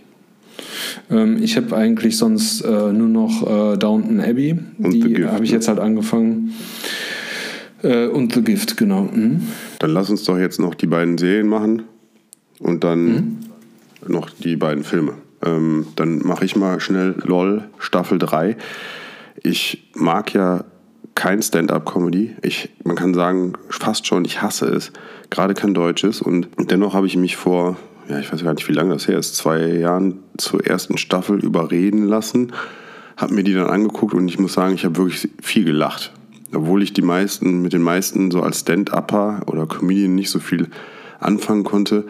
Ähm, 1.11 1.43
ich 1.43 1.57
habe 1.57 1.77
eigentlich 1.77 2.17
sonst 2.17 2.63
äh, 2.63 2.93
nur 2.93 3.09
noch 3.09 3.43
äh, 3.75 3.77
Downton 3.77 4.21
Abbey. 4.21 4.59
Und 4.79 4.93
The 4.93 5.01
Die 5.01 5.13
Gift, 5.15 5.33
habe 5.33 5.45
ich 5.45 5.51
ne? 5.51 5.57
jetzt 5.57 5.69
halt 5.69 5.79
angefangen. 5.79 6.55
Äh, 7.83 8.07
und 8.07 8.35
The 8.35 8.43
Gift, 8.43 8.77
genau. 8.77 9.03
Mhm. 9.13 9.43
Dann 9.79 9.91
lass 9.91 10.11
uns 10.11 10.25
doch 10.25 10.39
jetzt 10.39 10.61
noch 10.61 10.75
die 10.75 10.87
beiden 10.87 11.19
Serien 11.19 11.49
machen 11.49 11.83
und 12.59 12.85
dann 12.85 13.39
noch 14.07 14.31
die 14.31 14.57
beiden 14.57 14.85
Filme. 14.85 15.15
Ähm, 15.45 15.87
dann 15.97 16.19
mache 16.19 16.45
ich 16.45 16.57
mal 16.57 16.81
schnell 16.81 17.15
LOL 17.25 17.65
Staffel 17.79 18.19
3. 18.19 18.57
Ich 19.43 19.91
mag 19.95 20.33
ja 20.35 20.65
kein 21.15 21.43
Stand-up-Comedy. 21.43 22.37
Ich, 22.43 22.71
man 22.85 22.97
kann 22.97 23.15
sagen, 23.15 23.55
fast 23.69 24.07
schon, 24.07 24.25
ich 24.25 24.41
hasse 24.41 24.67
es. 24.67 24.93
Gerade 25.31 25.55
kein 25.55 25.75
deutsches. 25.75 26.23
Und 26.23 26.49
dennoch 26.59 26.95
habe 26.95 27.07
ich 27.07 27.17
mich 27.17 27.37
vor, 27.37 27.77
ja, 28.13 28.19
ich 28.19 28.31
weiß 28.31 28.45
gar 28.45 28.53
nicht, 28.53 28.69
wie 28.69 28.75
lange 28.75 28.93
das 28.93 29.09
her 29.09 29.19
ist, 29.19 29.37
zwei 29.37 29.67
Jahren 29.67 30.19
zur 30.37 30.67
ersten 30.67 30.99
Staffel 30.99 31.43
überreden 31.43 32.05
lassen. 32.05 32.53
Habe 33.17 33.33
mir 33.33 33.43
die 33.43 33.55
dann 33.55 33.69
angeguckt 33.69 34.13
und 34.13 34.29
ich 34.29 34.39
muss 34.39 34.53
sagen, 34.53 34.75
ich 34.75 34.85
habe 34.85 34.99
wirklich 34.99 35.31
viel 35.41 35.65
gelacht. 35.65 36.13
Obwohl 36.55 36.83
ich 36.83 36.93
die 36.93 37.03
meisten, 37.03 37.63
mit 37.63 37.73
den 37.73 37.81
meisten 37.81 38.31
so 38.31 38.43
als 38.43 38.61
Stand-Upper 38.61 39.43
oder 39.47 39.67
Comedian 39.67 40.15
nicht 40.15 40.29
so 40.29 40.41
viel 40.41 40.69
anfangen 41.21 41.65
konnte. 41.65 42.05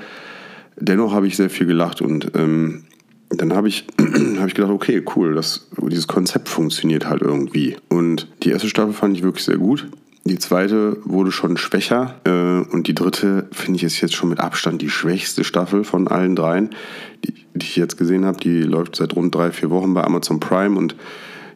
Dennoch 0.77 1.13
habe 1.13 1.29
ich 1.29 1.37
sehr 1.37 1.51
viel 1.51 1.67
gelacht 1.67 2.03
und 2.03 2.33
ähm, 2.35 2.85
dann 3.29 3.53
habe 3.53 3.69
ich, 3.69 3.87
hab 4.39 4.49
ich 4.49 4.55
gedacht, 4.55 4.73
okay, 4.73 5.05
cool, 5.15 5.35
das, 5.35 5.69
dieses 5.81 6.09
Konzept 6.09 6.49
funktioniert 6.49 7.09
halt 7.09 7.23
irgendwie. 7.23 7.77
Und 7.89 8.27
die 8.43 8.51
erste 8.51 8.69
Staffel 8.69 8.93
fand 8.93 9.17
ich 9.17 9.23
wirklich 9.23 9.45
sehr 9.45 9.59
gut. 9.59 9.87
Die 10.25 10.39
zweite 10.39 10.99
wurde 11.05 11.33
schon 11.33 11.57
schwächer 11.57 12.21
äh, 12.25 12.71
und 12.73 12.87
die 12.87 12.95
dritte 12.95 13.49
finde 13.51 13.79
ich 13.79 13.85
ist 13.85 14.01
jetzt 14.01 14.15
schon 14.15 14.29
mit 14.29 14.39
Abstand 14.39 14.81
die 14.81 14.91
schwächste 14.91 15.43
Staffel 15.43 15.83
von 15.83 16.07
allen 16.07 16.37
dreien, 16.37 16.71
die, 17.25 17.35
die 17.55 17.67
ich 17.67 17.77
jetzt 17.77 17.97
gesehen 17.97 18.25
habe. 18.25 18.39
Die 18.39 18.63
läuft 18.63 18.95
seit 18.95 19.17
rund 19.17 19.35
drei, 19.35 19.51
vier 19.51 19.71
Wochen 19.71 19.95
bei 19.95 20.05
Amazon 20.05 20.39
Prime 20.39 20.79
und 20.79 20.95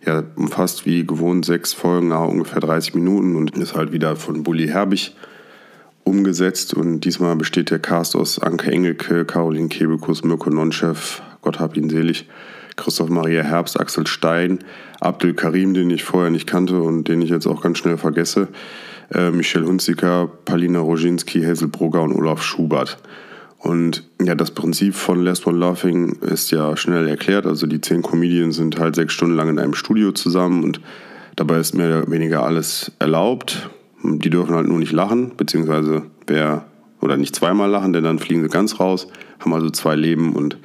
ja, 0.05 0.25
umfasst 0.35 0.85
wie 0.85 1.07
gewohnt 1.07 1.45
sechs 1.45 1.75
Folgen, 1.75 2.09
nach 2.09 2.27
ungefähr 2.27 2.61
30 2.61 2.95
Minuten 2.95 3.37
und 3.37 3.57
ist 3.57 3.75
halt 3.75 3.93
wieder 3.93 4.17
von 4.17 4.43
Bully 4.43 4.69
Herbig 4.69 5.15
umgesetzt 6.03 6.75
und 6.75 7.01
diesmal 7.01 7.35
besteht 7.37 7.71
der 7.71 7.81
Cast 7.81 8.15
aus 8.17 8.39
Anke 8.39 8.71
Engelke, 8.71 9.25
Caroline 9.25 9.69
Kebekus, 9.69 10.23
Mirko 10.23 10.51
Nonchef, 10.51 11.23
Gott 11.43 11.59
hab 11.59 11.77
ihn 11.77 11.91
selig, 11.91 12.29
Christoph 12.77 13.09
Maria 13.09 13.43
Herbst, 13.43 13.81
Axel 13.81 14.07
Stein, 14.07 14.61
Abdel 15.01 15.35
Karim, 15.35 15.75
den 15.75 15.91
ich 15.91 16.05
vorher 16.05 16.31
nicht 16.31 16.47
kannte 16.47 16.81
und 16.81 17.09
den 17.09 17.23
ich 17.23 17.31
jetzt 17.31 17.47
auch 17.47 17.63
ganz 17.63 17.79
schnell 17.79 17.97
vergesse, 17.97 18.49
äh, 19.13 19.31
Michel 19.31 19.65
Hunziker, 19.65 20.29
Palina 20.45 20.81
Roginski, 20.81 21.43
Hazel 21.43 21.69
Brugger 21.69 22.03
und 22.03 22.13
Olaf 22.13 22.43
Schubert. 22.43 22.99
Und 23.59 24.05
ja, 24.23 24.35
das 24.35 24.53
Prinzip 24.53 24.95
von 24.95 25.25
Last 25.25 25.47
One 25.47 25.59
Laughing 25.59 26.19
ist 26.21 26.51
ja 26.51 26.77
schnell 26.77 27.09
erklärt. 27.09 27.47
Also 27.47 27.67
die 27.67 27.81
zehn 27.81 28.03
Comedians 28.03 28.57
sind 28.57 28.79
halt 28.79 28.95
sechs 28.95 29.13
Stunden 29.15 29.35
lang 29.35 29.49
in 29.49 29.59
einem 29.59 29.75
Studio 29.75 30.13
zusammen 30.13 30.63
und 30.63 30.81
dabei 31.35 31.59
ist 31.59 31.75
mehr 31.75 31.89
oder 31.89 32.11
weniger 32.11 32.45
alles 32.45 32.93
erlaubt. 32.99 33.71
Die 34.05 34.31
dürfen 34.31 34.55
halt 34.55 34.69
nur 34.69 34.79
nicht 34.79 34.93
lachen, 34.93 35.33
beziehungsweise 35.37 36.03
wer 36.27 36.67
oder 37.01 37.17
nicht 37.17 37.35
zweimal 37.35 37.71
lachen, 37.71 37.93
denn 37.93 38.05
dann 38.05 38.19
fliegen 38.19 38.43
sie 38.43 38.49
ganz 38.49 38.79
raus, 38.79 39.09
haben 39.41 39.53
also 39.53 39.71
zwei 39.71 39.97
Leben 39.97 40.35
und 40.35 40.59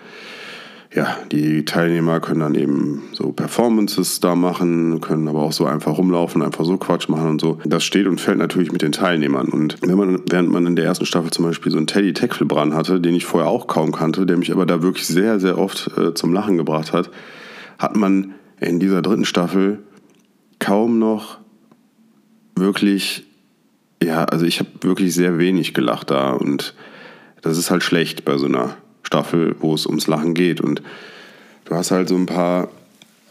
ja, 0.93 1.17
die 1.32 1.63
Teilnehmer 1.63 2.19
können 2.19 2.41
dann 2.41 2.56
eben 2.56 3.04
so 3.13 3.32
Performances 3.32 4.19
da 4.19 4.36
machen, 4.36 4.99
können 4.99 5.27
aber 5.30 5.39
auch 5.39 5.54
so 5.54 5.65
einfach 5.65 5.97
rumlaufen, 5.97 6.41
einfach 6.41 6.65
so 6.65 6.75
Quatsch 6.77 7.08
machen 7.08 7.30
und 7.30 7.41
so. 7.41 7.60
Das 7.63 7.86
steht 7.86 8.08
und 8.08 8.19
fällt 8.19 8.39
natürlich 8.39 8.73
mit 8.73 8.82
den 8.82 8.91
Teilnehmern. 8.91 9.47
Und 9.47 9.77
wenn 9.82 9.97
man, 9.97 10.21
während 10.30 10.51
man 10.51 10.65
in 10.65 10.75
der 10.75 10.84
ersten 10.84 11.06
Staffel 11.06 11.32
zum 11.32 11.45
Beispiel 11.45 11.71
so 11.71 11.77
einen 11.77 11.88
Teddy 11.88 12.13
Teckelbrand 12.13 12.73
hatte, 12.73 12.99
den 12.99 13.15
ich 13.15 13.25
vorher 13.25 13.49
auch 13.49 13.67
kaum 13.67 13.93
kannte, 13.93 14.25
der 14.25 14.36
mich 14.36 14.51
aber 14.51 14.65
da 14.65 14.82
wirklich 14.82 15.08
sehr, 15.08 15.39
sehr 15.39 15.58
oft 15.58 15.89
äh, 15.97 16.13
zum 16.13 16.34
Lachen 16.34 16.58
gebracht 16.58 16.91
hat, 16.91 17.10
hat 17.80 17.95
man 17.95 18.34
in 18.60 18.82
dieser 18.82 19.01
dritten 19.01 19.25
Staffel 19.25 19.80
kaum 20.60 20.99
noch 20.99 21.39
wirklich, 22.58 23.23
ja, 24.04 24.25
also 24.25 24.45
ich 24.45 24.60
habe 24.60 24.69
wirklich 24.82 25.13
sehr 25.13 25.39
wenig 25.39 25.73
gelacht 25.73 26.12
da 26.12 26.32
und 26.32 26.75
das 27.41 27.58
ist 27.58 27.71
halt 27.71 27.82
schlecht 27.82 28.25
bei 28.25 28.38
so 28.38 28.45
einer 28.45 28.75
Staffel, 29.12 29.58
wo 29.60 29.74
es 29.74 29.86
ums 29.86 30.08
Lachen 30.08 30.34
geht. 30.34 30.62
Und 30.62 30.82
du 31.65 31.76
hast 31.76 31.91
halt 31.91 32.08
so 32.08 32.15
ein 32.15 32.28
paar 32.28 32.69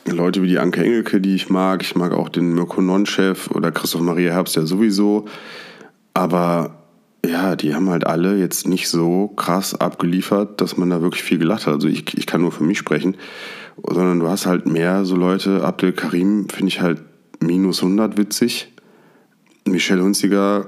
Leute 0.05 0.43
wie 0.43 0.49
die 0.49 0.59
Anke 0.59 0.85
Engelke, 0.85 1.23
die 1.23 1.35
ich 1.35 1.49
mag. 1.49 1.83
Ich 1.83 1.97
mag 1.97 2.13
auch 2.13 2.29
den 2.29 2.55
Mirko 2.55 2.83
Non-Chef 2.83 3.51
oder 3.51 3.73
Christoph 3.73 4.03
Maria 4.03 4.33
Herbst 4.33 4.57
ja 4.57 4.67
sowieso. 4.67 5.27
Aber 6.13 6.85
ja, 7.25 7.57
die 7.57 7.75
haben 7.75 7.89
halt 7.89 8.07
alle 8.07 8.37
jetzt 8.37 8.69
nicht 8.69 8.89
so 8.89 9.29
krass 9.29 9.75
abgeliefert, 9.75 10.61
dass 10.61 10.77
man 10.77 10.91
da 10.91 11.01
wirklich 11.01 11.23
viel 11.23 11.39
gelacht 11.39 11.67
hat. 11.67 11.75
Also 11.75 11.89
ich, 11.89 12.17
ich 12.17 12.27
kann 12.27 12.43
nur 12.43 12.53
für 12.53 12.65
mich 12.65 12.79
sprechen. 12.79 13.17
Sondern 13.83 14.21
du 14.21 14.29
hast 14.29 14.45
halt 14.45 14.67
mehr 14.67 15.07
so 15.07 15.17
Leute. 15.17 15.65
Abdel 15.65 15.93
Karim 15.93 16.51
finde 16.51 16.69
ich 16.69 16.83
halt 16.83 17.01
minus 17.41 17.83
100 17.83 18.19
witzig. 18.19 18.71
Michelle 19.65 20.03
Hunziger 20.03 20.67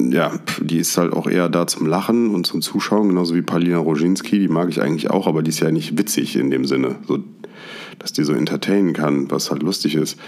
ja, 0.00 0.32
die 0.60 0.78
ist 0.78 0.96
halt 0.96 1.12
auch 1.12 1.26
eher 1.26 1.48
da 1.48 1.66
zum 1.66 1.86
Lachen 1.86 2.34
und 2.34 2.46
zum 2.46 2.62
Zuschauen, 2.62 3.08
genauso 3.08 3.34
wie 3.34 3.42
Palina 3.42 3.78
Roginski, 3.78 4.38
die 4.38 4.48
mag 4.48 4.68
ich 4.68 4.80
eigentlich 4.80 5.10
auch, 5.10 5.26
aber 5.26 5.42
die 5.42 5.50
ist 5.50 5.60
ja 5.60 5.70
nicht 5.70 5.98
witzig 5.98 6.36
in 6.36 6.50
dem 6.50 6.64
Sinne, 6.64 6.96
so, 7.06 7.18
dass 7.98 8.12
die 8.12 8.24
so 8.24 8.32
entertainen 8.32 8.92
kann, 8.92 9.30
was 9.30 9.50
halt 9.50 9.62
lustig 9.62 9.96
ist. 9.96 10.18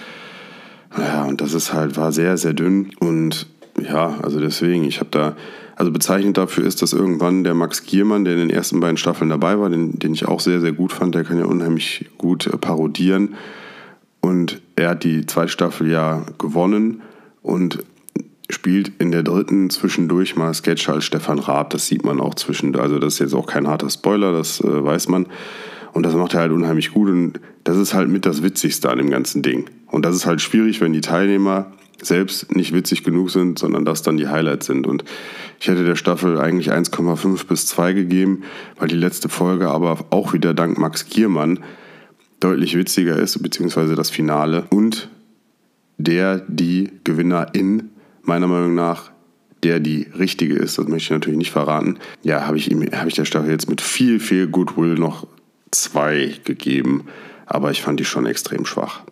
Ja, 0.99 1.25
und 1.25 1.41
das 1.41 1.55
ist 1.55 1.73
halt, 1.73 1.97
war 1.97 2.11
sehr, 2.13 2.37
sehr 2.37 2.53
dünn 2.53 2.91
und 2.99 3.47
ja, 3.81 4.19
also 4.23 4.41
deswegen, 4.41 4.85
ich 4.85 4.99
habe 4.99 5.11
da, 5.13 5.37
also 5.77 5.93
bezeichnend 5.93 6.37
dafür 6.37 6.67
ist, 6.67 6.83
dass 6.83 6.93
irgendwann 6.93 7.45
der 7.45 7.55
Max 7.55 7.85
Giermann, 7.85 8.25
der 8.25 8.35
in 8.35 8.41
den 8.41 8.51
ersten 8.51 8.81
beiden 8.81 8.97
Staffeln 8.97 9.31
dabei 9.31 9.59
war, 9.59 9.71
den, 9.71 9.99
den 9.99 10.13
ich 10.13 10.27
auch 10.27 10.41
sehr, 10.41 10.61
sehr 10.61 10.73
gut 10.73 10.93
fand, 10.93 11.15
der 11.15 11.25
kann 11.25 11.39
ja 11.39 11.45
unheimlich 11.45 12.07
gut 12.19 12.49
äh, 12.49 12.57
parodieren 12.57 13.37
und 14.21 14.61
er 14.75 14.91
hat 14.91 15.05
die 15.05 15.27
zweite 15.27 15.49
Staffel 15.53 15.91
ja 15.91 16.25
gewonnen 16.39 17.03
und 17.43 17.79
spielt 18.53 18.93
in 18.99 19.11
der 19.11 19.23
dritten 19.23 19.71
zwischendurch 19.71 20.37
mal 20.37 20.53
Sketch 20.55 20.89
als 20.89 21.05
Stefan 21.05 21.39
Raab. 21.39 21.71
Das 21.71 21.87
sieht 21.87 22.05
man 22.05 22.21
auch 22.21 22.35
zwischen, 22.35 22.75
also 22.77 22.99
das 22.99 23.15
ist 23.15 23.19
jetzt 23.21 23.35
auch 23.35 23.47
kein 23.47 23.69
harter 23.69 23.91
Spoiler, 23.91 24.33
das 24.33 24.61
äh, 24.61 24.85
weiß 24.85 25.09
man. 25.09 25.27
Und 25.93 26.05
das 26.05 26.15
macht 26.15 26.35
er 26.35 26.41
halt 26.41 26.53
unheimlich 26.53 26.93
gut 26.93 27.09
und 27.09 27.41
das 27.65 27.77
ist 27.77 27.95
halt 27.95 28.09
mit 28.09 28.25
das 28.25 28.43
Witzigste 28.43 28.91
an 28.91 28.99
dem 28.99 29.11
ganzen 29.11 29.43
Ding. 29.43 29.67
Und 29.87 30.05
das 30.05 30.15
ist 30.15 30.27
halt 30.27 30.41
schwierig, 30.41 30.81
wenn 30.81 30.93
die 30.93 31.01
Teilnehmer 31.01 31.73
selbst 32.03 32.55
nicht 32.55 32.73
witzig 32.73 33.05
genug 33.05 33.31
sind, 33.31 33.59
sondern 33.59 33.85
das 33.85 34.03
dann 34.03 34.17
die 34.17 34.29
Highlights 34.29 34.67
sind. 34.67 34.87
Und 34.87 35.05
ich 35.59 35.69
hätte 35.69 35.85
der 35.85 35.97
Staffel 35.97 36.39
eigentlich 36.39 36.73
1,5 36.73 37.47
bis 37.47 37.67
2 37.67 37.93
gegeben, 37.93 38.43
weil 38.79 38.89
die 38.89 38.97
letzte 38.97 39.29
Folge 39.29 39.69
aber 39.69 40.07
auch 40.11 40.33
wieder 40.33 40.55
dank 40.55 40.79
Max 40.79 41.09
Giermann 41.09 41.61
deutlich 42.39 42.77
witziger 42.77 43.17
ist, 43.17 43.43
beziehungsweise 43.43 43.95
das 43.95 44.11
Finale. 44.11 44.65
Und 44.71 45.09
der, 45.99 46.39
die 46.49 46.91
Gewinnerin 47.05 47.91
meiner 48.31 48.47
Meinung 48.47 48.77
nach 48.77 49.11
der 49.65 49.81
die 49.81 50.07
richtige 50.17 50.55
ist, 50.55 50.79
das 50.79 50.87
möchte 50.87 51.07
ich 51.07 51.11
natürlich 51.11 51.39
nicht 51.39 51.51
verraten, 51.51 51.99
ja, 52.23 52.47
habe 52.47 52.57
ich, 52.57 52.69
hab 52.69 53.09
ich 53.09 53.15
der 53.15 53.25
Staffel 53.25 53.51
jetzt 53.51 53.69
mit 53.69 53.81
viel, 53.81 54.21
viel 54.21 54.47
Goodwill 54.47 54.95
noch 54.95 55.27
zwei 55.73 56.35
gegeben, 56.45 57.09
aber 57.45 57.73
ich 57.73 57.83
fand 57.83 57.99
die 57.99 58.05
schon 58.05 58.25
extrem 58.25 58.65
schwach. 58.65 59.03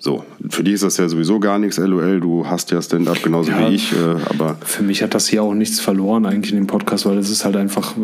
So, 0.00 0.24
für 0.48 0.62
dich 0.62 0.74
ist 0.74 0.84
das 0.84 0.96
ja 0.96 1.08
sowieso 1.08 1.40
gar 1.40 1.58
nichts, 1.58 1.76
LOL. 1.76 2.20
Du 2.20 2.46
hast 2.46 2.70
ja 2.70 2.80
Stand-up 2.80 3.20
genauso 3.20 3.50
ja, 3.50 3.68
wie 3.68 3.74
ich, 3.74 3.92
äh, 3.92 3.96
aber. 4.30 4.56
Für 4.64 4.84
mich 4.84 5.02
hat 5.02 5.12
das 5.12 5.26
hier 5.26 5.42
auch 5.42 5.54
nichts 5.54 5.80
verloren 5.80 6.24
eigentlich 6.24 6.52
in 6.52 6.58
dem 6.58 6.68
Podcast, 6.68 7.04
weil 7.04 7.18
es 7.18 7.30
ist 7.30 7.44
halt 7.44 7.56
einfach 7.56 7.96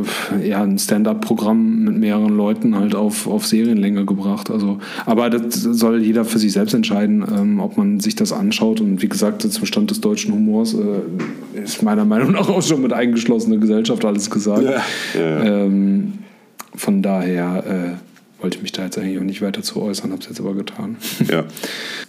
ja, 0.42 0.60
ein 0.60 0.76
Stand-up-Programm 0.76 1.84
mit 1.84 1.96
mehreren 1.96 2.36
Leuten 2.36 2.76
halt 2.76 2.96
auf, 2.96 3.28
auf 3.28 3.46
Serienlänge 3.46 4.04
gebracht. 4.06 4.50
Also, 4.50 4.80
aber 5.06 5.30
das 5.30 5.54
soll 5.62 6.02
jeder 6.02 6.24
für 6.24 6.40
sich 6.40 6.52
selbst 6.52 6.74
entscheiden, 6.74 7.24
ähm, 7.32 7.60
ob 7.60 7.76
man 7.76 8.00
sich 8.00 8.16
das 8.16 8.32
anschaut. 8.32 8.80
Und 8.80 9.00
wie 9.00 9.08
gesagt, 9.08 9.42
zum 9.42 9.64
Stand 9.64 9.92
des 9.92 10.00
deutschen 10.00 10.34
Humors 10.34 10.74
äh, 10.74 11.62
ist 11.62 11.80
meiner 11.84 12.04
Meinung 12.04 12.32
nach 12.32 12.48
auch 12.48 12.62
schon 12.62 12.82
mit 12.82 12.92
eingeschlossener 12.92 13.58
Gesellschaft 13.58 14.04
alles 14.04 14.30
gesagt. 14.30 14.64
Ja. 14.64 14.82
Ja. 15.16 15.44
Ähm, 15.44 16.14
von 16.74 17.02
daher. 17.02 18.00
Wollte 18.44 18.60
mich 18.60 18.72
da 18.72 18.84
jetzt 18.84 18.98
eigentlich 18.98 19.18
auch 19.18 19.22
nicht 19.22 19.40
weiter 19.40 19.62
zu 19.62 19.80
äußern, 19.80 20.10
habe 20.12 20.20
es 20.20 20.28
jetzt 20.28 20.38
aber 20.38 20.52
getan. 20.52 20.96
Ja. 21.30 21.44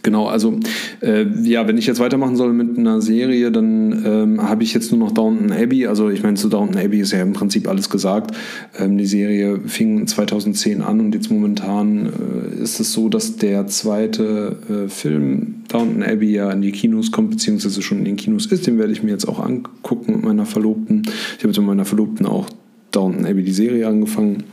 genau, 0.03 0.27
also 0.27 0.59
äh, 1.01 1.25
ja, 1.43 1.65
wenn 1.65 1.77
ich 1.77 1.85
jetzt 1.85 2.01
weitermachen 2.01 2.35
soll 2.35 2.51
mit 2.51 2.77
einer 2.77 3.01
Serie, 3.01 3.49
dann 3.49 4.03
ähm, 4.05 4.43
habe 4.43 4.63
ich 4.63 4.73
jetzt 4.73 4.91
nur 4.91 4.99
noch 4.99 5.13
Downton 5.13 5.53
Abbey. 5.53 5.87
Also 5.87 6.09
ich 6.09 6.23
meine, 6.23 6.35
zu 6.35 6.49
Downton 6.49 6.77
Abbey 6.77 6.99
ist 6.99 7.13
ja 7.13 7.21
im 7.21 7.31
Prinzip 7.31 7.69
alles 7.69 7.89
gesagt. 7.89 8.35
Ähm, 8.77 8.97
die 8.97 9.05
Serie 9.05 9.61
fing 9.65 10.07
2010 10.07 10.81
an 10.81 10.99
und 10.99 11.15
jetzt 11.15 11.31
momentan 11.31 12.07
äh, 12.07 12.61
ist 12.61 12.81
es 12.81 12.91
so, 12.91 13.07
dass 13.07 13.37
der 13.37 13.67
zweite 13.67 14.57
äh, 14.69 14.89
Film 14.89 15.63
Downton 15.69 16.03
Abbey 16.03 16.33
ja 16.33 16.51
in 16.51 16.61
die 16.61 16.73
Kinos 16.73 17.13
kommt, 17.13 17.29
beziehungsweise 17.29 17.81
schon 17.81 17.99
in 17.99 18.05
den 18.05 18.17
Kinos 18.17 18.47
ist. 18.47 18.67
Den 18.67 18.77
werde 18.77 18.91
ich 18.91 19.03
mir 19.03 19.11
jetzt 19.11 19.29
auch 19.29 19.39
angucken 19.39 20.15
mit 20.15 20.23
meiner 20.25 20.45
Verlobten. 20.45 21.03
Ich 21.37 21.45
habe 21.45 21.47
mit 21.47 21.57
meiner 21.65 21.85
Verlobten 21.85 22.25
auch 22.25 22.49
Downton 22.91 23.25
Abbey 23.25 23.43
die 23.43 23.53
Serie 23.53 23.87
angefangen. 23.87 24.43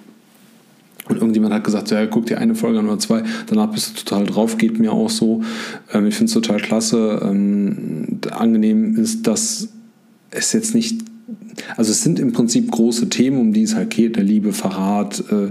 Und 1.08 1.16
irgendjemand 1.16 1.52
hat 1.52 1.64
gesagt, 1.64 1.90
ja, 1.90 2.06
guck 2.06 2.26
dir 2.26 2.38
eine 2.38 2.54
Folge 2.54 2.78
an 2.78 2.86
oder 2.86 2.98
zwei, 2.98 3.22
danach 3.46 3.70
bist 3.72 3.90
du 3.90 4.04
total 4.04 4.24
drauf, 4.24 4.56
geht 4.56 4.78
mir 4.78 4.92
auch 4.92 5.10
so. 5.10 5.42
Ähm, 5.92 6.06
ich 6.06 6.14
finde 6.14 6.28
es 6.28 6.34
total 6.34 6.60
klasse. 6.60 7.20
Ähm, 7.24 8.20
angenehm 8.30 8.96
ist, 8.96 9.26
dass 9.26 9.68
es 10.30 10.52
jetzt 10.52 10.74
nicht, 10.74 11.02
also 11.76 11.90
es 11.90 12.02
sind 12.02 12.20
im 12.20 12.32
Prinzip 12.32 12.70
große 12.70 13.08
Themen, 13.08 13.40
um 13.40 13.52
die 13.52 13.62
es 13.62 13.74
halt 13.74 13.90
geht, 13.90 14.16
der 14.16 14.22
Liebe, 14.22 14.52
Verrat 14.52 15.24
äh, 15.30 15.50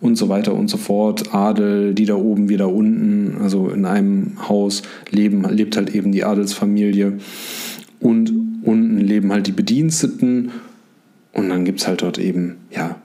und 0.00 0.16
so 0.16 0.28
weiter 0.28 0.54
und 0.54 0.68
so 0.68 0.76
fort. 0.76 1.34
Adel, 1.34 1.94
die 1.94 2.06
da 2.06 2.16
oben, 2.16 2.48
wir 2.48 2.58
da 2.58 2.66
unten, 2.66 3.36
also 3.40 3.68
in 3.70 3.84
einem 3.84 4.48
Haus 4.48 4.82
leben, 5.10 5.44
lebt 5.48 5.76
halt 5.76 5.94
eben 5.94 6.10
die 6.10 6.24
Adelsfamilie. 6.24 7.18
Und 8.00 8.32
unten 8.62 8.98
leben 8.98 9.30
halt 9.30 9.46
die 9.46 9.52
Bediensteten. 9.52 10.50
Und 11.32 11.48
dann 11.48 11.64
gibt 11.64 11.80
es 11.80 11.86
halt 11.86 12.02
dort 12.02 12.18
eben, 12.18 12.56
ja, 12.70 12.96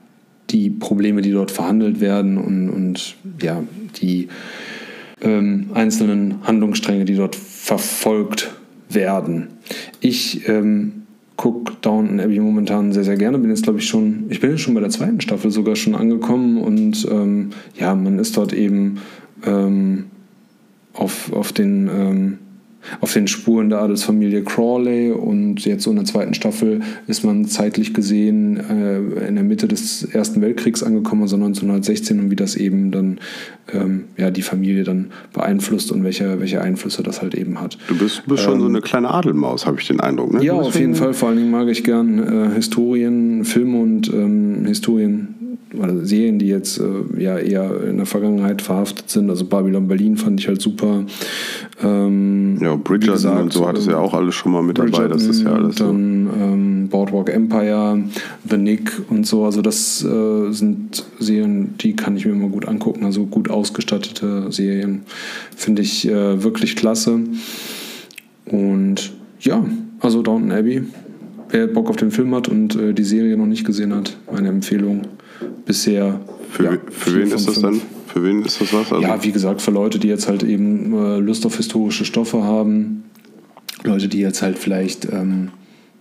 die 0.50 0.70
Probleme, 0.70 1.22
die 1.22 1.32
dort 1.32 1.50
verhandelt 1.50 2.00
werden 2.00 2.38
und, 2.38 2.70
und 2.70 3.16
ja, 3.42 3.62
die 4.00 4.28
ähm, 5.20 5.70
einzelnen 5.74 6.46
Handlungsstränge, 6.46 7.04
die 7.04 7.16
dort 7.16 7.34
verfolgt 7.36 8.54
werden. 8.88 9.48
Ich 10.00 10.48
ähm, 10.48 11.02
gucke 11.36 11.74
Downton 11.80 12.20
Abbey 12.20 12.40
momentan 12.40 12.92
sehr, 12.92 13.04
sehr 13.04 13.16
gerne. 13.16 13.38
Bin 13.38 13.50
jetzt, 13.50 13.64
glaube 13.64 13.78
ich, 13.78 13.86
schon, 13.86 14.26
ich 14.28 14.40
bin 14.40 14.50
jetzt 14.50 14.60
schon 14.60 14.74
bei 14.74 14.80
der 14.80 14.90
zweiten 14.90 15.20
Staffel 15.20 15.50
sogar 15.50 15.76
schon 15.76 15.94
angekommen 15.94 16.58
und 16.58 17.06
ähm, 17.10 17.50
ja, 17.78 17.94
man 17.94 18.18
ist 18.18 18.36
dort 18.36 18.52
eben 18.52 18.98
ähm, 19.44 20.06
auf, 20.92 21.32
auf 21.32 21.52
den 21.52 21.88
ähm, 21.88 22.38
auf 23.00 23.12
den 23.12 23.26
Spuren 23.26 23.68
der 23.68 23.80
Adelsfamilie 23.80 24.42
Crawley 24.42 25.10
und 25.12 25.64
jetzt 25.64 25.84
so 25.84 25.90
in 25.90 25.96
der 25.96 26.04
zweiten 26.04 26.34
Staffel 26.34 26.80
ist 27.06 27.24
man 27.24 27.44
zeitlich 27.46 27.94
gesehen 27.94 28.56
äh, 28.58 29.26
in 29.28 29.34
der 29.34 29.44
Mitte 29.44 29.68
des 29.68 30.04
Ersten 30.04 30.40
Weltkriegs 30.40 30.82
angekommen, 30.82 31.22
also 31.22 31.36
1916 31.36 32.20
und 32.20 32.30
wie 32.30 32.36
das 32.36 32.56
eben 32.56 32.90
dann 32.90 33.18
ähm, 33.72 34.04
ja, 34.16 34.30
die 34.30 34.42
Familie 34.42 34.84
dann 34.84 35.10
beeinflusst 35.32 35.90
und 35.92 36.04
welche, 36.04 36.40
welche 36.40 36.60
Einflüsse 36.60 37.02
das 37.02 37.22
halt 37.22 37.34
eben 37.34 37.60
hat. 37.60 37.78
Du 37.88 37.98
bist, 37.98 38.22
bist 38.26 38.42
schon 38.42 38.60
so 38.60 38.66
ähm, 38.66 38.74
eine 38.74 38.80
kleine 38.80 39.10
Adelmaus, 39.10 39.66
habe 39.66 39.80
ich 39.80 39.86
den 39.86 40.00
Eindruck. 40.00 40.32
Ne? 40.32 40.44
Ja, 40.44 40.54
auf 40.54 40.78
jeden 40.78 40.94
Fall. 40.94 41.14
Vor 41.14 41.28
allen 41.28 41.38
Dingen 41.38 41.50
mag 41.50 41.68
ich 41.68 41.84
gern 41.84 42.18
äh, 42.18 42.54
Historien, 42.54 43.44
Filme 43.44 43.78
und 43.78 44.08
ähm, 44.12 44.64
Historien 44.66 45.35
oder 45.74 46.04
Serien, 46.04 46.38
die 46.38 46.46
jetzt 46.46 46.78
äh, 46.78 46.84
ja 47.18 47.38
eher 47.38 47.84
in 47.84 47.96
der 47.96 48.06
Vergangenheit 48.06 48.62
verhaftet 48.62 49.10
sind. 49.10 49.28
Also 49.30 49.44
Babylon 49.44 49.88
Berlin 49.88 50.16
fand 50.16 50.40
ich 50.40 50.48
halt 50.48 50.60
super. 50.62 51.04
Ähm, 51.82 52.58
ja, 52.60 52.76
Bridgerton 52.76 53.14
gesagt, 53.14 53.42
und 53.42 53.52
so 53.52 53.66
hat 53.66 53.76
es 53.76 53.86
ja 53.86 53.98
auch 53.98 54.14
alles 54.14 54.34
schon 54.34 54.52
mal 54.52 54.62
mit 54.62 54.78
dabei. 54.78 55.08
Das 55.08 55.24
ist 55.24 55.42
ja 55.42 55.52
alles 55.52 55.76
dann, 55.76 56.28
so. 56.32 56.44
Ähm, 56.44 56.88
Boardwalk 56.88 57.30
Empire, 57.30 58.02
The 58.48 58.56
Nick 58.56 58.92
und 59.10 59.26
so. 59.26 59.44
Also 59.44 59.60
das 59.60 60.04
äh, 60.04 60.52
sind 60.52 61.04
Serien, 61.18 61.74
die 61.78 61.96
kann 61.96 62.16
ich 62.16 62.26
mir 62.26 62.32
immer 62.32 62.48
gut 62.48 62.68
angucken. 62.68 63.04
Also 63.04 63.26
gut 63.26 63.50
ausgestattete 63.50 64.52
Serien 64.52 65.02
finde 65.56 65.82
ich 65.82 66.08
äh, 66.08 66.42
wirklich 66.42 66.76
klasse. 66.76 67.18
Und 68.46 69.12
ja, 69.40 69.64
also 70.00 70.22
Downton 70.22 70.52
Abbey 70.52 70.82
wer 71.50 71.66
Bock 71.66 71.88
auf 71.88 71.96
den 71.96 72.10
Film 72.10 72.34
hat 72.34 72.48
und 72.48 72.74
äh, 72.76 72.92
die 72.92 73.04
Serie 73.04 73.36
noch 73.36 73.46
nicht 73.46 73.64
gesehen 73.64 73.94
hat, 73.94 74.16
meine 74.32 74.48
Empfehlung 74.48 75.02
bisher. 75.64 76.20
Für, 76.50 76.64
ja, 76.64 76.78
für 76.90 77.14
wen 77.14 77.30
ist 77.30 77.48
das 77.48 77.60
dann? 77.60 77.80
Für 78.06 78.24
wen 78.24 78.42
ist 78.44 78.60
das 78.60 78.72
was? 78.72 78.92
Also 78.92 79.02
ja, 79.02 79.22
wie 79.22 79.32
gesagt, 79.32 79.60
für 79.60 79.70
Leute, 79.70 79.98
die 79.98 80.08
jetzt 80.08 80.28
halt 80.28 80.42
eben 80.42 80.94
äh, 80.94 81.18
Lust 81.18 81.44
auf 81.44 81.56
historische 81.56 82.04
Stoffe 82.04 82.42
haben, 82.42 83.04
Leute, 83.84 84.08
die 84.08 84.20
jetzt 84.20 84.42
halt 84.42 84.58
vielleicht 84.58 85.06
ähm, 85.12 85.50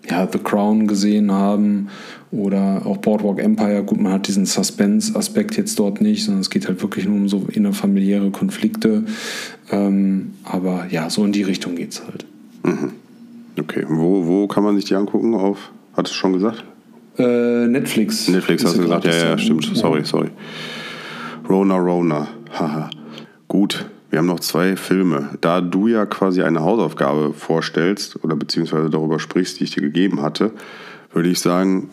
ja, 0.09 0.27
The 0.31 0.39
Crown 0.39 0.87
gesehen 0.87 1.31
haben 1.31 1.89
oder 2.31 2.83
auch 2.85 2.97
Boardwalk 2.97 3.39
Empire. 3.39 3.83
Gut, 3.83 3.99
man 3.99 4.13
hat 4.13 4.27
diesen 4.27 4.45
Suspense-Aspekt 4.45 5.57
jetzt 5.57 5.79
dort 5.79 6.01
nicht, 6.01 6.25
sondern 6.25 6.41
es 6.41 6.49
geht 6.49 6.67
halt 6.67 6.81
wirklich 6.81 7.05
nur 7.05 7.15
um 7.15 7.27
so 7.27 7.47
innerfamiliäre 7.51 8.31
Konflikte. 8.31 9.05
Ähm, 9.71 10.33
aber 10.43 10.87
ja, 10.89 11.09
so 11.09 11.25
in 11.25 11.31
die 11.31 11.43
Richtung 11.43 11.75
geht 11.75 11.93
es 11.93 12.03
halt. 12.05 12.25
Mhm. 12.63 12.91
Okay, 13.59 13.85
wo, 13.87 14.25
wo 14.25 14.47
kann 14.47 14.63
man 14.63 14.75
sich 14.75 14.85
die 14.85 14.95
angucken? 14.95 15.33
Auf, 15.33 15.71
hat 15.95 16.07
es 16.07 16.13
schon 16.13 16.33
gesagt? 16.33 16.63
Äh, 17.17 17.67
Netflix. 17.67 18.27
Netflix 18.27 18.65
hast 18.65 18.77
du 18.77 18.81
gesagt, 18.81 19.05
ja, 19.05 19.13
ja, 19.13 19.37
stimmt. 19.37 19.65
Sorry, 19.73 20.03
sorry. 20.03 20.29
Rona 21.47 21.75
Rona, 21.75 22.27
haha. 22.51 22.89
Gut, 23.47 23.85
wir 24.09 24.19
haben 24.19 24.25
noch 24.25 24.39
zwei 24.39 24.75
Filme. 24.75 25.29
Da 25.41 25.61
du 25.61 25.87
ja 25.87 26.05
quasi 26.05 26.41
eine 26.41 26.61
Hausaufgabe 26.61 27.33
vorstellst 27.33 28.23
oder 28.23 28.35
beziehungsweise 28.35 28.89
darüber 28.89 29.19
sprichst, 29.19 29.59
die 29.59 29.65
ich 29.65 29.71
dir 29.71 29.81
gegeben 29.81 30.21
hatte, 30.21 30.51
würde 31.13 31.29
ich 31.29 31.39
sagen, 31.39 31.89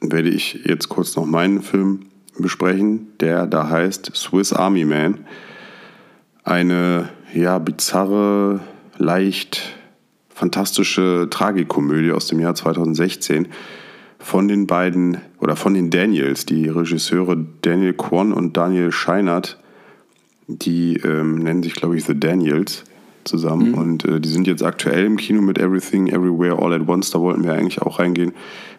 werde 0.00 0.28
ich 0.28 0.60
jetzt 0.64 0.88
kurz 0.88 1.16
noch 1.16 1.26
meinen 1.26 1.62
Film 1.62 2.06
besprechen, 2.38 3.08
der 3.20 3.46
da 3.46 3.68
heißt 3.68 4.12
Swiss 4.14 4.52
Army 4.52 4.84
Man. 4.84 5.26
Eine 6.44 7.08
ja 7.34 7.58
bizarre, 7.58 8.60
leicht 8.98 9.74
fantastische 10.28 11.28
Tragikomödie 11.30 12.12
aus 12.12 12.26
dem 12.26 12.40
Jahr 12.40 12.54
2016 12.54 13.48
von 14.20 14.48
den 14.48 14.66
beiden 14.66 15.18
oder 15.40 15.56
von 15.56 15.74
den 15.74 15.90
Daniels, 15.90 16.46
die 16.46 16.68
Regisseure 16.68 17.36
Daniel 17.62 17.94
Kwon 17.94 18.32
und 18.32 18.56
Daniel 18.56 18.92
Scheinert, 18.92 19.58
die 20.46 20.96
ähm, 20.96 21.36
nennen 21.36 21.62
sich, 21.62 21.74
glaube 21.74 21.96
ich, 21.96 22.04
The 22.04 22.18
Daniels 22.18 22.84
zusammen. 23.24 23.70
Mhm. 23.70 23.78
Und 23.78 24.04
äh, 24.04 24.20
die 24.20 24.28
sind 24.28 24.46
jetzt 24.46 24.62
aktuell 24.62 25.06
im 25.06 25.16
Kino 25.16 25.40
mit 25.40 25.58
Everything, 25.58 26.08
Everywhere, 26.08 26.62
All 26.62 26.72
at 26.72 26.86
Once. 26.86 27.10
Da 27.10 27.20
wollten 27.20 27.44
wir 27.44 27.54
eigentlich 27.54 27.80
auch 27.82 27.98
reingehen. 27.98 28.32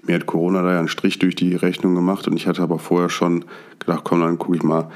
Mir 0.04 0.16
hat 0.16 0.26
Corona 0.26 0.62
da 0.62 0.74
ja 0.74 0.80
einen 0.80 0.88
Strich 0.88 1.20
durch 1.20 1.36
die 1.36 1.56
Rechnung 1.56 1.96
gemacht 1.96 2.28
und 2.28 2.36
ich 2.36 2.48
hatte 2.48 2.62
aber 2.62 2.80
vorher 2.80 3.10
schon 3.10 3.46
gedacht, 3.80 4.02
komm, 4.04 4.22
dann 4.22 4.38
gucke 4.38 4.58
ich 4.58 4.64
mal 4.64 4.90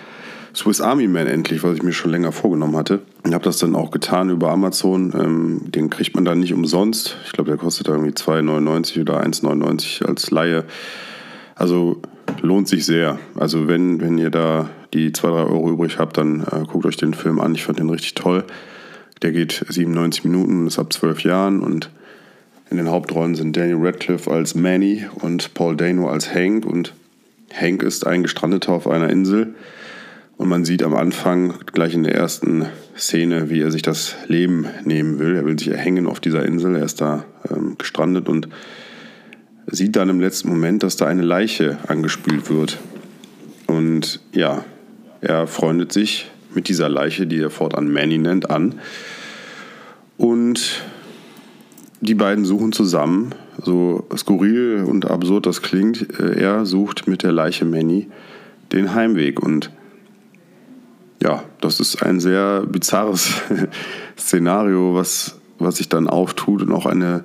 Swiss 0.55 0.79
Army 0.79 1.07
Man 1.07 1.27
endlich, 1.27 1.63
was 1.63 1.75
ich 1.75 1.83
mir 1.83 1.91
schon 1.91 2.11
länger 2.11 2.31
vorgenommen 2.31 2.77
hatte. 2.77 3.01
Ich 3.25 3.33
habe 3.33 3.43
das 3.43 3.57
dann 3.57 3.75
auch 3.75 3.91
getan 3.91 4.29
über 4.29 4.51
Amazon. 4.51 5.13
Ähm, 5.13 5.61
den 5.65 5.89
kriegt 5.89 6.15
man 6.15 6.23
dann 6.23 6.39
nicht 6.39 6.53
umsonst. 6.53 7.17
Ich 7.25 7.33
glaube, 7.33 7.49
der 7.49 7.57
kostet 7.57 7.89
irgendwie 7.89 8.11
2,99 8.11 9.01
oder 9.01 9.21
1,99 9.21 10.05
als 10.05 10.31
Laie. 10.31 10.63
Also 11.55 12.01
lohnt 12.41 12.69
sich 12.69 12.85
sehr. 12.85 13.19
Also 13.35 13.67
wenn, 13.67 13.99
wenn 13.99 14.17
ihr 14.17 14.29
da 14.29 14.69
die 14.93 15.11
2, 15.11 15.27
3 15.27 15.33
Euro 15.33 15.71
übrig 15.71 15.99
habt, 15.99 16.17
dann 16.17 16.41
äh, 16.41 16.63
guckt 16.65 16.85
euch 16.85 16.97
den 16.97 17.13
Film 17.13 17.41
an. 17.41 17.53
Ich 17.53 17.65
fand 17.65 17.79
den 17.79 17.89
richtig 17.89 18.13
toll. 18.15 18.45
Der 19.21 19.33
geht 19.33 19.65
97 19.67 20.23
Minuten, 20.23 20.67
ist 20.67 20.79
ab 20.79 20.93
12 20.93 21.23
Jahren 21.23 21.59
und 21.61 21.89
in 22.69 22.77
den 22.77 22.89
Hauptrollen 22.89 23.35
sind 23.35 23.57
Daniel 23.57 23.77
Radcliffe 23.79 24.31
als 24.31 24.55
Manny 24.55 25.05
und 25.21 25.53
Paul 25.53 25.75
Dano 25.75 26.09
als 26.09 26.33
Hank. 26.33 26.65
Und 26.65 26.93
Hank 27.53 27.83
ist 27.83 28.07
ein 28.07 28.23
Gestrandeter 28.23 28.71
auf 28.71 28.87
einer 28.87 29.09
Insel 29.09 29.53
und 30.37 30.49
man 30.49 30.65
sieht 30.65 30.83
am 30.83 30.93
Anfang, 30.93 31.53
gleich 31.71 31.93
in 31.93 32.03
der 32.03 32.15
ersten 32.15 32.65
Szene, 32.97 33.49
wie 33.49 33.61
er 33.61 33.71
sich 33.71 33.81
das 33.81 34.15
Leben 34.27 34.67
nehmen 34.83 35.19
will. 35.19 35.35
Er 35.35 35.45
will 35.45 35.57
sich 35.57 35.69
erhängen 35.69 36.07
auf 36.07 36.19
dieser 36.19 36.45
Insel. 36.45 36.75
Er 36.75 36.83
ist 36.83 36.99
da 36.99 37.25
ähm, 37.49 37.77
gestrandet 37.77 38.27
und 38.27 38.49
sieht 39.67 39.95
dann 39.95 40.09
im 40.09 40.19
letzten 40.19 40.49
Moment, 40.49 40.83
dass 40.83 40.97
da 40.97 41.07
eine 41.07 41.21
Leiche 41.21 41.77
angespült 41.87 42.49
wird. 42.49 42.77
Und 43.67 44.19
ja, 44.33 44.65
er 45.21 45.47
freundet 45.47 45.91
sich 45.91 46.29
mit 46.53 46.67
dieser 46.67 46.89
Leiche, 46.89 47.27
die 47.27 47.39
er 47.39 47.49
fortan 47.49 47.91
Manny 47.91 48.17
nennt, 48.17 48.49
an. 48.49 48.75
Und 50.17 50.83
die 52.01 52.13
beiden 52.13 52.45
suchen 52.45 52.71
zusammen, 52.73 53.33
so 53.63 54.05
skurril 54.15 54.83
und 54.85 55.09
absurd 55.09 55.45
das 55.45 55.61
klingt, 55.61 56.19
äh, 56.19 56.39
er 56.39 56.65
sucht 56.65 57.07
mit 57.07 57.23
der 57.23 57.31
Leiche 57.31 57.65
Manny 57.65 58.07
den 58.71 58.93
Heimweg 58.93 59.39
und 59.39 59.71
ja, 61.25 61.43
das 61.59 61.79
ist 61.79 62.03
ein 62.03 62.19
sehr 62.19 62.61
bizarres 62.67 63.29
Szenario, 64.17 64.93
was, 64.93 65.39
was 65.57 65.77
sich 65.77 65.89
dann 65.89 66.07
auftut 66.07 66.61
und 66.61 66.71
auch 66.71 66.85
eine 66.85 67.23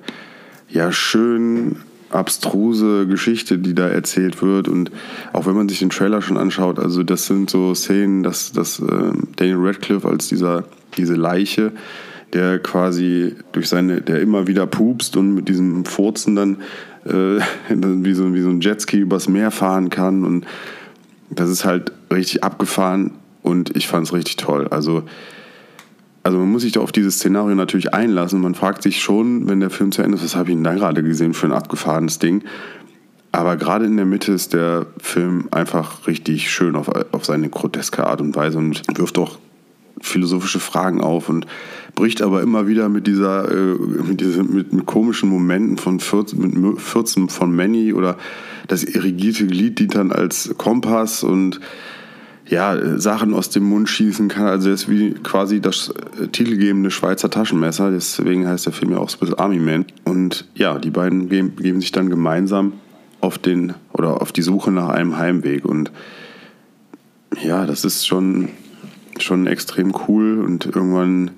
ja 0.69 0.91
schön 0.91 1.77
abstruse 2.09 3.05
Geschichte, 3.05 3.59
die 3.59 3.75
da 3.75 3.87
erzählt 3.87 4.41
wird. 4.41 4.67
Und 4.67 4.91
auch 5.33 5.45
wenn 5.45 5.55
man 5.55 5.69
sich 5.69 5.79
den 5.79 5.91
Trailer 5.91 6.21
schon 6.21 6.37
anschaut, 6.37 6.79
also 6.79 7.03
das 7.03 7.27
sind 7.27 7.51
so 7.51 7.75
Szenen, 7.75 8.23
dass, 8.23 8.51
dass 8.51 8.79
äh, 8.79 9.11
Daniel 9.35 9.57
Radcliffe 9.59 10.07
als 10.07 10.27
dieser, 10.27 10.63
diese 10.97 11.13
Leiche, 11.13 11.71
der 12.33 12.57
quasi 12.57 13.35
durch 13.51 13.69
seine, 13.69 14.01
der 14.01 14.19
immer 14.19 14.47
wieder 14.47 14.65
pupst 14.65 15.15
und 15.15 15.35
mit 15.35 15.47
diesem 15.47 15.85
Furzen 15.85 16.35
dann 16.35 16.57
äh, 17.05 17.39
wie, 17.69 18.13
so, 18.13 18.33
wie 18.33 18.41
so 18.41 18.49
ein 18.49 18.61
Jetski 18.61 18.97
übers 18.97 19.29
Meer 19.29 19.51
fahren 19.51 19.91
kann. 19.91 20.25
Und 20.25 20.47
das 21.29 21.51
ist 21.51 21.65
halt 21.65 21.91
richtig 22.09 22.43
abgefahren 22.43 23.11
und 23.43 23.75
ich 23.75 23.87
fand 23.87 24.07
es 24.07 24.13
richtig 24.13 24.37
toll. 24.37 24.67
Also, 24.69 25.03
also 26.23 26.37
man 26.37 26.51
muss 26.51 26.61
sich 26.61 26.73
da 26.73 26.81
auf 26.81 26.91
dieses 26.91 27.15
Szenario 27.15 27.55
natürlich 27.55 27.93
einlassen. 27.93 28.41
Man 28.41 28.55
fragt 28.55 28.83
sich 28.83 29.01
schon, 29.01 29.47
wenn 29.47 29.59
der 29.59 29.69
Film 29.69 29.91
zu 29.91 30.01
Ende 30.03 30.17
ist, 30.17 30.23
was 30.23 30.35
habe 30.35 30.49
ich 30.49 30.55
denn 30.55 30.63
da 30.63 30.73
gerade 30.73 31.01
gesehen 31.03 31.33
für 31.33 31.47
ein 31.47 31.53
abgefahrenes 31.53 32.19
Ding? 32.19 32.43
Aber 33.31 33.55
gerade 33.55 33.85
in 33.85 33.95
der 33.95 34.05
Mitte 34.05 34.33
ist 34.33 34.53
der 34.53 34.87
Film 34.99 35.47
einfach 35.51 36.05
richtig 36.05 36.51
schön 36.51 36.75
auf, 36.75 36.89
auf 37.11 37.25
seine 37.25 37.49
groteske 37.49 38.05
Art 38.05 38.21
und 38.21 38.35
Weise 38.35 38.57
und 38.57 38.83
wirft 38.97 39.17
auch 39.17 39.39
philosophische 40.01 40.59
Fragen 40.59 41.01
auf 41.01 41.29
und 41.29 41.45
bricht 41.95 42.21
aber 42.21 42.41
immer 42.41 42.67
wieder 42.67 42.89
mit 42.89 43.07
dieser, 43.07 43.49
äh, 43.49 43.75
mit, 43.75 44.19
dieser 44.21 44.43
mit, 44.43 44.73
mit, 44.73 44.85
komischen 44.85 45.29
Momenten 45.29 45.77
von 45.77 45.99
14, 45.99 46.39
mit 46.39 46.81
14 46.81 47.29
von 47.29 47.55
Manny 47.55 47.93
oder 47.93 48.17
das 48.67 48.83
irrigierte 48.83 49.47
Glied 49.47 49.79
dient 49.79 49.95
dann 49.95 50.11
als 50.11 50.53
Kompass 50.57 51.23
und 51.23 51.59
ja, 52.47 52.99
Sachen 52.99 53.33
aus 53.33 53.49
dem 53.49 53.63
Mund 53.63 53.87
schießen 53.87 54.27
kann. 54.27 54.45
Also 54.45 54.69
er 54.69 54.75
ist 54.75 54.89
wie 54.89 55.13
quasi 55.13 55.61
das 55.61 55.93
äh, 56.19 56.27
titelgebende 56.27 56.91
Schweizer 56.91 57.29
Taschenmesser. 57.29 57.91
Deswegen 57.91 58.47
heißt 58.47 58.65
der 58.65 58.73
Film 58.73 58.91
ja 58.91 58.97
auch 58.97 59.09
Swiss 59.09 59.33
Army 59.33 59.59
Man. 59.59 59.85
Und 60.03 60.47
ja, 60.55 60.77
die 60.77 60.89
beiden 60.89 61.29
begeben 61.29 61.81
sich 61.81 61.91
dann 61.91 62.09
gemeinsam 62.09 62.73
auf 63.21 63.37
den 63.37 63.73
oder 63.93 64.21
auf 64.21 64.31
die 64.31 64.41
Suche 64.41 64.71
nach 64.71 64.89
einem 64.89 65.17
Heimweg. 65.17 65.65
Und 65.65 65.91
ja, 67.41 67.65
das 67.65 67.85
ist 67.85 68.05
schon, 68.05 68.49
schon 69.19 69.47
extrem 69.47 69.93
cool. 70.07 70.39
Und 70.39 70.65
irgendwann 70.65 71.31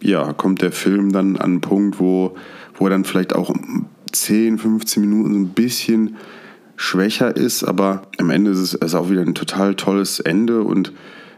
ja, 0.00 0.32
kommt 0.32 0.62
der 0.62 0.72
Film 0.72 1.12
dann 1.12 1.36
an 1.36 1.42
einen 1.42 1.60
Punkt, 1.60 2.00
wo, 2.00 2.34
wo 2.74 2.86
er 2.86 2.90
dann 2.90 3.04
vielleicht 3.04 3.34
auch 3.34 3.54
10, 4.10 4.58
15 4.58 5.00
Minuten 5.00 5.32
so 5.32 5.38
ein 5.38 5.48
bisschen 5.50 6.16
schwächer 6.82 7.36
ist, 7.36 7.62
aber 7.64 8.02
am 8.18 8.30
Ende 8.30 8.50
ist 8.50 8.58
es 8.58 8.74
ist 8.74 8.94
auch 8.94 9.08
wieder 9.08 9.22
ein 9.22 9.34
total 9.34 9.74
tolles 9.74 10.20
Ende 10.20 10.62
und 10.62 10.92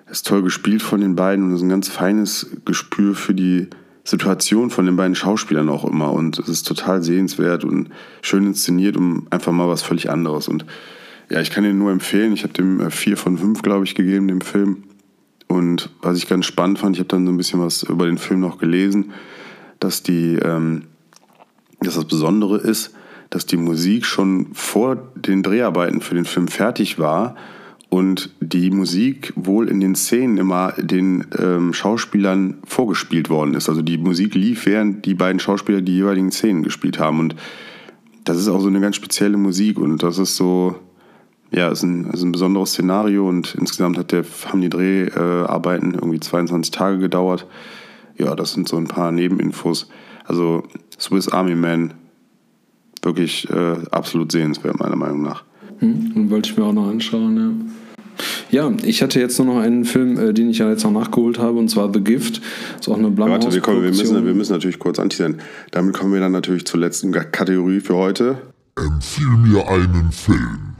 es 0.06 0.18
ist 0.18 0.26
toll 0.26 0.42
gespielt 0.42 0.82
von 0.82 1.00
den 1.00 1.16
beiden 1.16 1.44
und 1.44 1.50
es 1.50 1.56
ist 1.56 1.64
ein 1.64 1.68
ganz 1.68 1.88
feines 1.88 2.46
Gespür 2.64 3.14
für 3.14 3.34
die 3.34 3.68
Situation 4.04 4.70
von 4.70 4.86
den 4.86 4.96
beiden 4.96 5.14
Schauspielern 5.14 5.68
auch 5.68 5.84
immer 5.84 6.12
und 6.12 6.38
es 6.38 6.48
ist 6.48 6.66
total 6.66 7.02
sehenswert 7.02 7.64
und 7.64 7.90
schön 8.22 8.46
inszeniert 8.46 8.96
um 8.96 9.26
einfach 9.30 9.52
mal 9.52 9.68
was 9.68 9.82
völlig 9.82 10.10
anderes 10.10 10.48
und 10.48 10.64
ja, 11.30 11.40
ich 11.40 11.50
kann 11.50 11.64
ihn 11.64 11.78
nur 11.78 11.90
empfehlen. 11.90 12.32
Ich 12.32 12.42
habe 12.42 12.52
dem 12.52 12.80
äh, 12.80 12.90
vier 12.90 13.16
von 13.16 13.38
fünf, 13.38 13.62
glaube 13.62 13.84
ich, 13.84 13.94
gegeben, 13.94 14.28
dem 14.28 14.40
Film. 14.40 14.84
Und 15.48 15.90
was 16.02 16.18
ich 16.18 16.28
ganz 16.28 16.46
spannend 16.46 16.78
fand, 16.78 16.96
ich 16.96 17.00
habe 17.00 17.08
dann 17.08 17.26
so 17.26 17.32
ein 17.32 17.36
bisschen 17.36 17.60
was 17.60 17.82
über 17.82 18.06
den 18.06 18.18
Film 18.18 18.40
noch 18.40 18.58
gelesen, 18.58 19.12
dass 19.80 20.02
die, 20.02 20.36
ähm, 20.36 20.82
dass 21.80 21.94
das 21.94 22.04
Besondere 22.04 22.58
ist, 22.58 22.94
dass 23.34 23.46
die 23.46 23.56
Musik 23.56 24.06
schon 24.06 24.46
vor 24.52 24.96
den 25.16 25.42
Dreharbeiten 25.42 26.00
für 26.00 26.14
den 26.14 26.24
Film 26.24 26.46
fertig 26.46 27.00
war 27.00 27.34
und 27.88 28.30
die 28.38 28.70
Musik 28.70 29.32
wohl 29.34 29.68
in 29.68 29.80
den 29.80 29.96
Szenen 29.96 30.38
immer 30.38 30.72
den 30.78 31.26
ähm, 31.36 31.72
Schauspielern 31.72 32.58
vorgespielt 32.64 33.30
worden 33.30 33.54
ist. 33.54 33.68
Also 33.68 33.82
die 33.82 33.98
Musik 33.98 34.36
lief, 34.36 34.66
während 34.66 35.04
die 35.04 35.14
beiden 35.14 35.40
Schauspieler 35.40 35.80
die 35.80 35.96
jeweiligen 35.96 36.30
Szenen 36.30 36.62
gespielt 36.62 37.00
haben. 37.00 37.18
Und 37.18 37.34
das 38.22 38.36
ist 38.36 38.46
auch 38.46 38.60
so 38.60 38.68
eine 38.68 38.80
ganz 38.80 38.94
spezielle 38.94 39.36
Musik 39.36 39.80
und 39.80 40.04
das 40.04 40.18
ist 40.18 40.36
so, 40.36 40.76
ja, 41.50 41.70
ist 41.70 41.82
ein, 41.82 42.10
ist 42.10 42.22
ein 42.22 42.30
besonderes 42.30 42.70
Szenario 42.70 43.28
und 43.28 43.56
insgesamt 43.56 43.98
hat 43.98 44.12
der, 44.12 44.24
haben 44.46 44.60
die 44.60 44.70
Dreharbeiten 44.70 45.94
irgendwie 45.94 46.20
22 46.20 46.70
Tage 46.70 46.98
gedauert. 46.98 47.48
Ja, 48.16 48.36
das 48.36 48.52
sind 48.52 48.68
so 48.68 48.76
ein 48.76 48.86
paar 48.86 49.10
Nebeninfos. 49.10 49.88
Also 50.24 50.62
Swiss 51.00 51.28
Army 51.28 51.56
Man 51.56 51.94
wirklich 53.04 53.48
äh, 53.50 53.76
absolut 53.90 54.32
sehenswert, 54.32 54.78
meiner 54.78 54.96
Meinung 54.96 55.22
nach. 55.22 55.44
Hm, 55.78 56.30
wollte 56.30 56.50
ich 56.50 56.56
mir 56.56 56.64
auch 56.64 56.72
noch 56.72 56.88
anschauen, 56.88 57.36
ja. 57.36 57.74
Ja, 58.50 58.72
ich 58.84 59.02
hatte 59.02 59.18
jetzt 59.18 59.38
nur 59.38 59.48
noch 59.48 59.60
einen 59.60 59.84
Film, 59.84 60.18
äh, 60.18 60.32
den 60.32 60.48
ich 60.48 60.58
ja 60.58 60.68
jetzt 60.70 60.84
noch 60.84 60.92
nachgeholt 60.92 61.38
habe, 61.38 61.58
und 61.58 61.68
zwar 61.68 61.92
The 61.92 62.00
Gift. 62.00 62.40
Ist 62.78 62.88
auch 62.88 62.96
eine 62.96 63.16
Warte, 63.18 63.52
wir, 63.52 63.60
kommen, 63.60 63.82
wir, 63.82 63.88
müssen, 63.88 64.24
wir 64.24 64.34
müssen 64.34 64.52
natürlich 64.52 64.78
kurz 64.78 64.98
anteasern. 64.98 65.40
Damit 65.72 65.94
kommen 65.94 66.12
wir 66.12 66.20
dann 66.20 66.32
natürlich 66.32 66.64
zur 66.64 66.78
letzten 66.78 67.10
Kategorie 67.10 67.80
für 67.80 67.96
heute. 67.96 68.38
Empfiehl 68.76 69.36
mir 69.38 69.68
einen 69.68 70.12
Film. 70.12 70.73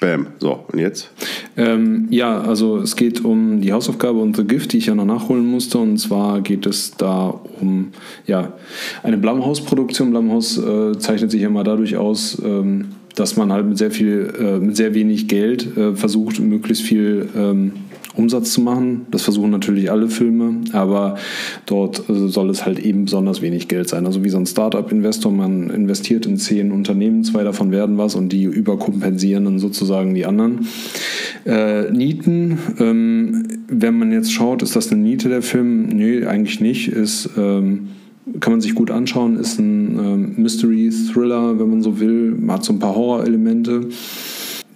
Bam. 0.00 0.28
So, 0.38 0.64
und 0.72 0.78
jetzt? 0.78 1.10
Ähm, 1.58 2.06
ja, 2.10 2.40
also 2.40 2.78
es 2.78 2.96
geht 2.96 3.22
um 3.22 3.60
die 3.60 3.72
Hausaufgabe 3.72 4.18
und 4.18 4.34
The 4.34 4.44
Gift, 4.44 4.72
die 4.72 4.78
ich 4.78 4.86
ja 4.86 4.94
noch 4.94 5.04
nachholen 5.04 5.46
musste. 5.46 5.78
Und 5.78 5.98
zwar 5.98 6.40
geht 6.40 6.64
es 6.64 6.96
da 6.96 7.38
um 7.60 7.92
ja, 8.26 8.54
eine 9.02 9.18
Blumhouse-Produktion. 9.18 10.10
Blumhouse 10.10 10.56
äh, 10.56 10.98
zeichnet 10.98 11.30
sich 11.30 11.42
ja 11.42 11.50
mal 11.50 11.64
dadurch 11.64 11.98
aus, 11.98 12.40
ähm, 12.42 12.92
dass 13.14 13.36
man 13.36 13.52
halt 13.52 13.66
mit 13.66 13.76
sehr 13.76 13.90
viel, 13.90 14.32
äh, 14.40 14.58
mit 14.58 14.74
sehr 14.74 14.94
wenig 14.94 15.28
Geld 15.28 15.76
äh, 15.76 15.94
versucht, 15.94 16.40
möglichst 16.40 16.82
viel 16.82 17.28
ähm, 17.36 17.72
Umsatz 18.14 18.52
zu 18.52 18.60
machen. 18.60 19.06
Das 19.10 19.22
versuchen 19.22 19.50
natürlich 19.50 19.90
alle 19.90 20.08
Filme, 20.08 20.56
aber 20.72 21.16
dort 21.66 22.08
äh, 22.08 22.28
soll 22.28 22.50
es 22.50 22.66
halt 22.66 22.78
eben 22.78 23.04
besonders 23.04 23.42
wenig 23.42 23.68
Geld 23.68 23.88
sein. 23.88 24.06
Also 24.06 24.24
wie 24.24 24.30
so 24.30 24.38
ein 24.38 24.46
Startup-Investor, 24.46 25.32
man 25.32 25.70
investiert 25.70 26.26
in 26.26 26.36
zehn 26.36 26.72
Unternehmen, 26.72 27.24
zwei 27.24 27.44
davon 27.44 27.70
werden 27.70 27.98
was 27.98 28.14
und 28.14 28.30
die 28.30 28.44
überkompensieren 28.44 29.44
dann 29.44 29.58
sozusagen 29.58 30.14
die 30.14 30.26
anderen. 30.26 30.66
Äh, 31.46 31.90
Nieten, 31.90 32.58
ähm, 32.78 33.48
wenn 33.68 33.98
man 33.98 34.12
jetzt 34.12 34.32
schaut, 34.32 34.62
ist 34.62 34.76
das 34.76 34.90
eine 34.90 35.00
Niete 35.00 35.28
der 35.28 35.42
Film? 35.42 35.88
Nee, 35.88 36.24
eigentlich 36.24 36.60
nicht. 36.60 36.88
Ist 36.88 37.30
ähm, 37.36 37.88
kann 38.38 38.52
man 38.52 38.60
sich 38.60 38.74
gut 38.74 38.90
anschauen, 38.90 39.36
ist 39.38 39.58
ein 39.58 39.98
ähm, 39.98 40.34
Mystery-Thriller, 40.36 41.58
wenn 41.58 41.70
man 41.70 41.82
so 41.82 41.98
will, 41.98 42.36
hat 42.48 42.64
so 42.64 42.72
ein 42.72 42.78
paar 42.78 42.94
Horror-Elemente. 42.94 43.88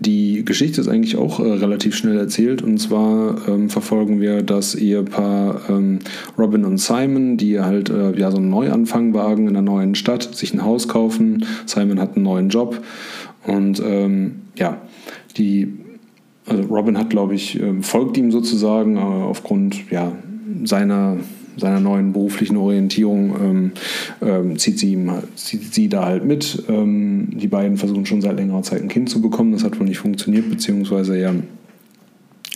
Die 0.01 0.45
Geschichte 0.45 0.81
ist 0.81 0.89
eigentlich 0.89 1.17
auch 1.17 1.39
äh, 1.41 1.45
relativ 1.45 1.95
schnell 1.95 2.19
erzählt 2.19 2.63
und 2.63 2.79
zwar 2.79 3.49
ähm, 3.49 3.71
verfolgen 3.71 4.21
wir 4.21 4.43
das 4.43 4.75
Ehepaar 4.75 5.61
ähm, 5.69 6.01
Robin 6.37 6.65
und 6.65 6.79
Simon, 6.79 7.37
die 7.37 7.61
halt 7.61 7.91
äh, 7.91 8.19
ja 8.19 8.31
so 8.31 8.39
einen 8.39 8.51
Neuanfang 8.51 9.15
wagen 9.15 9.49
in 9.49 9.57
einer 9.57 9.63
neuen 9.63 9.95
Stadt, 9.95 10.35
sich 10.35 10.53
ein 10.53 10.65
Haus 10.65 10.89
kaufen. 10.89 11.47
Simon 11.67 12.01
hat 12.01 12.17
einen 12.17 12.25
neuen 12.25 12.49
Job 12.49 12.83
und 13.47 13.81
ähm, 13.85 14.43
ja, 14.57 14.81
die 15.37 15.73
also 16.47 16.63
Robin 16.65 16.99
hat, 16.99 17.11
glaube 17.11 17.35
ich, 17.35 17.59
ähm, 17.61 17.83
folgt 17.83 18.17
ihm 18.17 18.31
sozusagen 18.31 18.97
äh, 18.97 19.01
aufgrund 19.01 19.91
ja, 19.91 20.13
seiner 20.65 21.19
seiner 21.57 21.81
neuen 21.81 22.13
beruflichen 22.13 22.57
Orientierung 22.57 23.35
ähm, 23.41 23.73
ähm, 24.23 24.59
zieht, 24.59 24.79
sie 24.79 24.93
ihm, 24.93 25.11
zieht 25.35 25.75
sie 25.75 25.89
da 25.89 26.05
halt 26.05 26.25
mit. 26.25 26.65
Ähm, 26.69 27.29
die 27.33 27.49
beiden 27.49 27.77
versuchen 27.77 28.07
schon 28.07 28.21
seit 28.21 28.37
längerer 28.37 28.63
Zeit 28.63 28.83
ein 28.83 28.89
Kind 28.89 29.09
zu 29.09 29.21
bekommen. 29.21 29.53
Das 29.53 29.65
hat 29.65 29.79
wohl 29.79 29.87
nicht 29.87 29.99
funktioniert, 29.99 30.49
beziehungsweise 30.51 31.19
ja. 31.19 31.35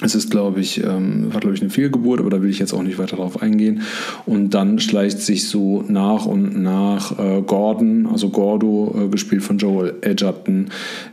Es 0.01 0.14
ist, 0.14 0.30
glaube 0.30 0.61
ich, 0.61 0.84
ähm, 0.84 1.32
war, 1.32 1.40
glaube 1.40 1.57
ich, 1.57 1.61
eine 1.61 1.70
Fehlgeburt, 1.70 2.20
aber 2.20 2.30
da 2.30 2.40
will 2.40 2.51
ich 2.51 2.61
jetzt 2.61 2.72
auch 2.72 2.84
nicht 2.84 2.99
weiter 2.99 3.16
darauf 3.16 3.42
eingehen. 3.42 3.82
Und 4.26 4.51
dann 4.51 4.78
schleicht 4.78 5.18
sich 5.18 5.49
so 5.49 5.84
nach 5.88 6.24
und 6.24 6.62
nach 6.62 7.18
äh, 7.18 7.42
Gordon, 7.42 8.07
also 8.07 8.28
Gordo, 8.28 8.94
äh, 8.96 9.09
gespielt 9.09 9.42
von 9.42 9.59
Joel 9.59 9.94
Edgerton, 10.03 10.68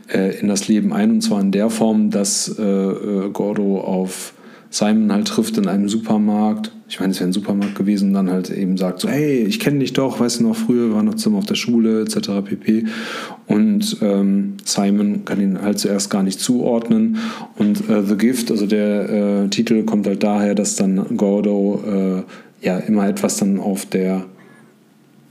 äh, 0.06 0.38
in 0.38 0.46
das 0.46 0.68
Leben 0.68 0.92
ein. 0.92 1.10
Und 1.10 1.20
zwar 1.22 1.40
in 1.40 1.50
der 1.50 1.68
Form, 1.68 2.10
dass 2.10 2.48
äh, 2.60 2.62
äh, 2.62 3.30
Gordo 3.32 3.80
auf 3.80 4.34
Simon 4.76 5.10
halt 5.10 5.28
trifft 5.28 5.56
in 5.56 5.68
einem 5.68 5.88
Supermarkt. 5.88 6.70
Ich 6.86 7.00
meine, 7.00 7.12
es 7.12 7.18
wäre 7.18 7.30
ein 7.30 7.32
Supermarkt 7.32 7.76
gewesen, 7.76 8.12
dann 8.12 8.30
halt 8.30 8.50
eben 8.50 8.76
sagt 8.76 9.00
so, 9.00 9.08
hey, 9.08 9.38
ich 9.38 9.58
kenne 9.58 9.78
dich 9.78 9.94
doch, 9.94 10.20
weißt 10.20 10.40
du 10.40 10.44
noch, 10.44 10.54
früher 10.54 10.92
waren 10.92 11.06
noch 11.06 11.14
zusammen 11.14 11.36
auf 11.36 11.46
der 11.46 11.54
Schule, 11.54 12.02
etc. 12.02 12.44
pp. 12.44 12.84
Und 13.46 13.96
ähm, 14.02 14.58
Simon 14.66 15.24
kann 15.24 15.40
ihn 15.40 15.62
halt 15.62 15.78
zuerst 15.78 16.10
gar 16.10 16.22
nicht 16.22 16.40
zuordnen. 16.40 17.16
Und 17.56 17.88
äh, 17.88 18.02
The 18.02 18.16
Gift, 18.18 18.50
also 18.50 18.66
der 18.66 19.44
äh, 19.44 19.48
Titel 19.48 19.84
kommt 19.84 20.06
halt 20.06 20.22
daher, 20.22 20.54
dass 20.54 20.76
dann 20.76 21.16
Gordo 21.16 21.82
äh, 22.62 22.66
ja 22.66 22.76
immer 22.76 23.08
etwas 23.08 23.38
dann 23.38 23.58
auf 23.58 23.86
der 23.86 24.26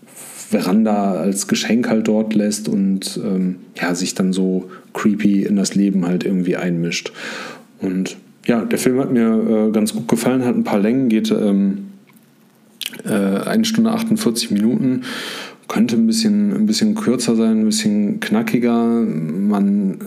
Veranda 0.05 1.13
als 1.13 1.47
Geschenk 1.47 1.87
halt 1.87 2.07
dort 2.07 2.33
lässt 2.33 2.67
und 2.67 3.19
ähm, 3.23 3.57
ja, 3.79 3.93
sich 3.93 4.15
dann 4.15 4.33
so 4.33 4.71
creepy 4.93 5.43
in 5.43 5.55
das 5.55 5.75
Leben 5.75 6.07
halt 6.07 6.23
irgendwie 6.23 6.55
einmischt. 6.55 7.11
Und 7.79 8.17
ja, 8.45 8.63
der 8.63 8.77
Film 8.77 8.99
hat 8.99 9.11
mir 9.11 9.67
äh, 9.67 9.71
ganz 9.71 9.93
gut 9.93 10.07
gefallen, 10.07 10.45
hat 10.45 10.55
ein 10.55 10.63
paar 10.63 10.79
Längen, 10.79 11.09
geht 11.09 11.31
ähm, 11.31 11.87
äh, 13.03 13.09
eine 13.09 13.65
Stunde 13.65 13.91
48 13.91 14.51
Minuten. 14.51 15.01
Könnte 15.67 15.95
ein 15.95 16.05
bisschen, 16.05 16.53
ein 16.53 16.67
bisschen 16.67 16.93
kürzer 16.93 17.35
sein, 17.35 17.61
ein 17.61 17.65
bisschen 17.65 18.19
knackiger. 18.19 18.85
Man 18.85 19.97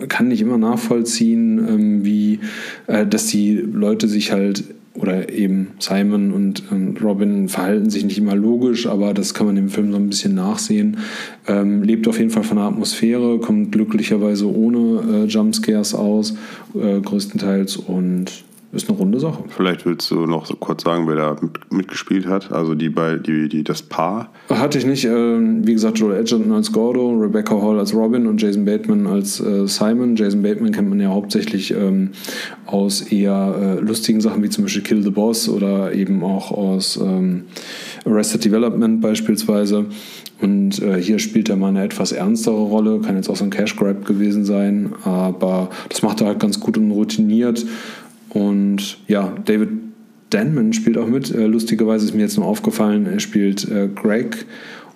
äh, 0.00 0.06
kann 0.06 0.28
nicht 0.28 0.40
immer 0.40 0.56
nachvollziehen, 0.56 1.58
ähm, 1.58 2.04
wie, 2.04 2.40
äh, 2.86 3.06
dass 3.06 3.26
die 3.26 3.56
Leute 3.56 4.08
sich 4.08 4.32
halt 4.32 4.64
oder 4.94 5.32
eben 5.32 5.68
Simon 5.78 6.32
und, 6.32 6.70
und, 6.70 7.02
Robin 7.02 7.48
verhalten 7.48 7.88
sich 7.88 8.04
nicht 8.04 8.18
immer 8.18 8.34
logisch, 8.34 8.86
aber 8.86 9.14
das 9.14 9.32
kann 9.32 9.46
man 9.46 9.56
im 9.56 9.70
Film 9.70 9.90
so 9.90 9.96
ein 9.96 10.10
bisschen 10.10 10.34
nachsehen. 10.34 10.98
Ähm, 11.48 11.82
lebt 11.82 12.06
auf 12.08 12.18
jeden 12.18 12.30
Fall 12.30 12.44
von 12.44 12.58
der 12.58 12.66
Atmosphäre, 12.66 13.38
kommt 13.38 13.72
glücklicherweise 13.72 14.52
ohne 14.54 15.24
äh, 15.24 15.24
Jumpscares 15.24 15.94
aus, 15.94 16.34
äh, 16.74 17.00
größtenteils 17.00 17.76
und 17.76 18.44
ist 18.72 18.88
eine 18.88 18.96
runde 18.96 19.20
Sache. 19.20 19.44
Vielleicht 19.48 19.84
willst 19.84 20.10
du 20.10 20.26
noch 20.26 20.46
so 20.46 20.56
kurz 20.56 20.82
sagen, 20.82 21.06
wer 21.06 21.16
da 21.16 21.36
mit, 21.40 21.72
mitgespielt 21.72 22.26
hat, 22.26 22.50
also 22.52 22.74
die, 22.74 22.88
bei, 22.88 23.16
die, 23.16 23.48
die, 23.48 23.62
das 23.62 23.82
Paar? 23.82 24.32
Hatte 24.48 24.78
ich 24.78 24.86
nicht. 24.86 25.04
Ähm, 25.04 25.66
wie 25.66 25.74
gesagt, 25.74 25.98
Joel 25.98 26.18
Edgerton 26.18 26.52
als 26.52 26.72
Gordo, 26.72 27.10
Rebecca 27.10 27.60
Hall 27.60 27.78
als 27.78 27.94
Robin 27.94 28.26
und 28.26 28.40
Jason 28.40 28.64
Bateman 28.64 29.06
als 29.06 29.40
äh, 29.40 29.66
Simon. 29.68 30.16
Jason 30.16 30.42
Bateman 30.42 30.72
kennt 30.72 30.88
man 30.88 31.00
ja 31.00 31.08
hauptsächlich 31.08 31.74
ähm, 31.74 32.12
aus 32.64 33.02
eher 33.02 33.54
äh, 33.60 33.80
lustigen 33.80 34.22
Sachen 34.22 34.42
wie 34.42 34.48
zum 34.48 34.64
Beispiel 34.64 34.82
Kill 34.82 35.02
the 35.02 35.10
Boss 35.10 35.50
oder 35.50 35.92
eben 35.92 36.24
auch 36.24 36.50
aus 36.50 36.96
ähm, 36.96 37.44
Arrested 38.06 38.44
Development 38.44 39.02
beispielsweise. 39.02 39.86
Und 40.40 40.82
äh, 40.82 41.00
hier 41.00 41.20
spielt 41.20 41.48
er 41.48 41.56
mal 41.56 41.68
eine 41.68 41.84
etwas 41.84 42.10
ernstere 42.10 42.56
Rolle, 42.56 43.00
kann 43.00 43.14
jetzt 43.14 43.28
auch 43.28 43.36
so 43.36 43.44
ein 43.44 43.50
Cash 43.50 43.76
Grab 43.76 44.04
gewesen 44.04 44.44
sein, 44.44 44.92
aber 45.04 45.70
das 45.88 46.02
macht 46.02 46.20
er 46.20 46.26
halt 46.26 46.40
ganz 46.40 46.58
gut 46.58 46.76
und 46.76 46.90
routiniert. 46.90 47.64
Und 48.32 48.98
ja, 49.08 49.34
David 49.44 49.68
Denman 50.32 50.72
spielt 50.72 50.96
auch 50.96 51.06
mit. 51.06 51.30
Äh, 51.30 51.46
lustigerweise 51.46 52.06
ist 52.06 52.14
mir 52.14 52.22
jetzt 52.22 52.38
nur 52.38 52.46
aufgefallen, 52.46 53.06
er 53.06 53.20
spielt 53.20 53.68
äh, 53.70 53.88
Greg 53.94 54.46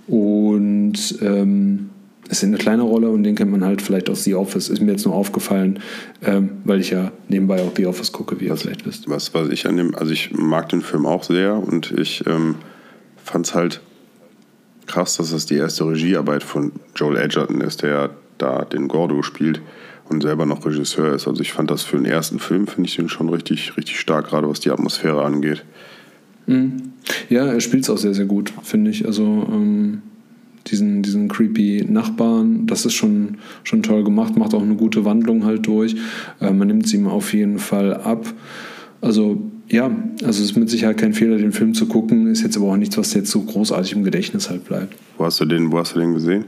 und 0.07 0.95
ähm, 1.21 1.91
ist 2.29 2.43
eine 2.43 2.57
kleine 2.57 2.83
Rolle 2.83 3.11
und 3.11 3.23
den 3.23 3.35
kennt 3.35 3.51
man 3.51 3.65
halt 3.65 3.83
vielleicht 3.83 4.09
aus 4.09 4.25
The 4.25 4.35
Office. 4.35 4.69
Ist 4.69 4.81
mir 4.81 4.93
jetzt 4.93 5.05
nur 5.05 5.15
aufgefallen, 5.15 5.81
ähm, 6.25 6.51
weil 6.65 6.81
ich 6.81 6.91
ja 6.91 7.13
nebenbei 7.29 7.61
auch 7.61 7.73
The 7.77 7.87
Office 7.87 8.11
gucke, 8.11 8.41
wie 8.41 8.47
ihr 8.47 8.57
vielleicht 8.57 8.87
wisst. 8.87 9.09
Was, 9.09 9.35
was 9.35 9.49
ich 9.51 9.67
an 9.67 9.77
dem, 9.77 9.95
also 9.95 10.13
ich 10.13 10.33
mag 10.33 10.71
den 10.71 10.81
Film 10.81 11.07
auch 11.07 11.23
sehr 11.23 11.57
und 11.57 11.93
ich 11.93 12.25
ähm, 12.27 12.57
fand 13.23 13.47
es 13.47 13.55
halt 13.55 13.81
krass, 14.87 15.19
dass 15.19 15.31
das 15.33 15.47
die 15.47 15.57
erste 15.57 15.87
Regiearbeit 15.87 16.43
von 16.43 16.73
Joel 16.95 17.19
Edgerton 17.19 17.61
ist, 17.61 17.83
der 17.83 18.11
da 18.39 18.65
den 18.65 18.89
Gordo 18.89 19.23
spielt 19.23 19.61
und 20.09 20.23
selber 20.23 20.47
noch 20.47 20.65
Regisseur 20.65 21.15
ist. 21.15 21.27
Also 21.27 21.41
ich 21.43 21.53
fand 21.53 21.71
das 21.71 21.83
für 21.83 21.97
den 21.97 22.07
ersten 22.07 22.39
Film, 22.39 22.67
finde 22.67 22.89
ich 22.89 22.97
den 22.97 23.09
schon 23.09 23.29
richtig, 23.29 23.77
richtig 23.77 23.99
stark, 23.99 24.29
gerade 24.29 24.49
was 24.49 24.61
die 24.61 24.71
Atmosphäre 24.71 25.25
angeht. 25.25 25.65
Mhm. 26.47 26.93
Ja, 27.29 27.47
er 27.47 27.61
spielt 27.61 27.85
es 27.85 27.91
auch 27.91 27.99
sehr, 27.99 28.15
sehr 28.15 28.27
gut, 28.27 28.53
finde 28.63 28.91
ich. 28.91 29.07
Also 29.07 29.25
ähm, 29.25 30.03
diesen, 30.69 31.03
diesen 31.03 31.29
creepy 31.29 31.85
Nachbarn, 31.89 32.67
das 32.67 32.87
ist 32.87 32.95
schon, 32.95 33.39
schon 33.65 33.83
toll 33.83 34.05
gemacht, 34.05 34.37
macht 34.37 34.55
auch 34.55 34.63
eine 34.63 34.77
gute 34.77 35.05
Wandlung 35.05 35.45
halt 35.45 35.67
durch. 35.67 35.97
Äh, 36.41 36.53
man 36.53 36.69
nimmt 36.69 36.89
sie 36.89 36.97
ihm 36.97 37.07
auf 37.07 37.33
jeden 37.33 37.59
Fall 37.59 37.95
ab. 37.95 38.27
Also 39.01 39.41
ja, 39.69 39.91
also 40.23 40.43
es 40.43 40.51
ist 40.51 40.57
mit 40.57 40.71
Sicherheit 40.71 40.99
kein 40.99 41.13
Fehler, 41.13 41.39
den 41.39 41.53
Film 41.53 41.75
zu 41.75 41.87
gucken, 41.87 42.29
ist 42.29 42.43
jetzt 42.43 42.57
aber 42.57 42.67
auch 42.67 42.77
nichts, 42.77 42.97
was 42.97 43.15
jetzt 43.15 43.31
so 43.31 43.43
großartig 43.43 43.93
im 43.93 44.05
Gedächtnis 44.05 44.49
halt 44.49 44.65
bleibt. 44.65 44.97
Wo 45.19 45.25
hast 45.25 45.41
du 45.41 45.45
den, 45.45 45.73
wo 45.73 45.79
hast 45.79 45.95
du 45.95 45.99
den 45.99 46.15
gesehen? 46.15 46.45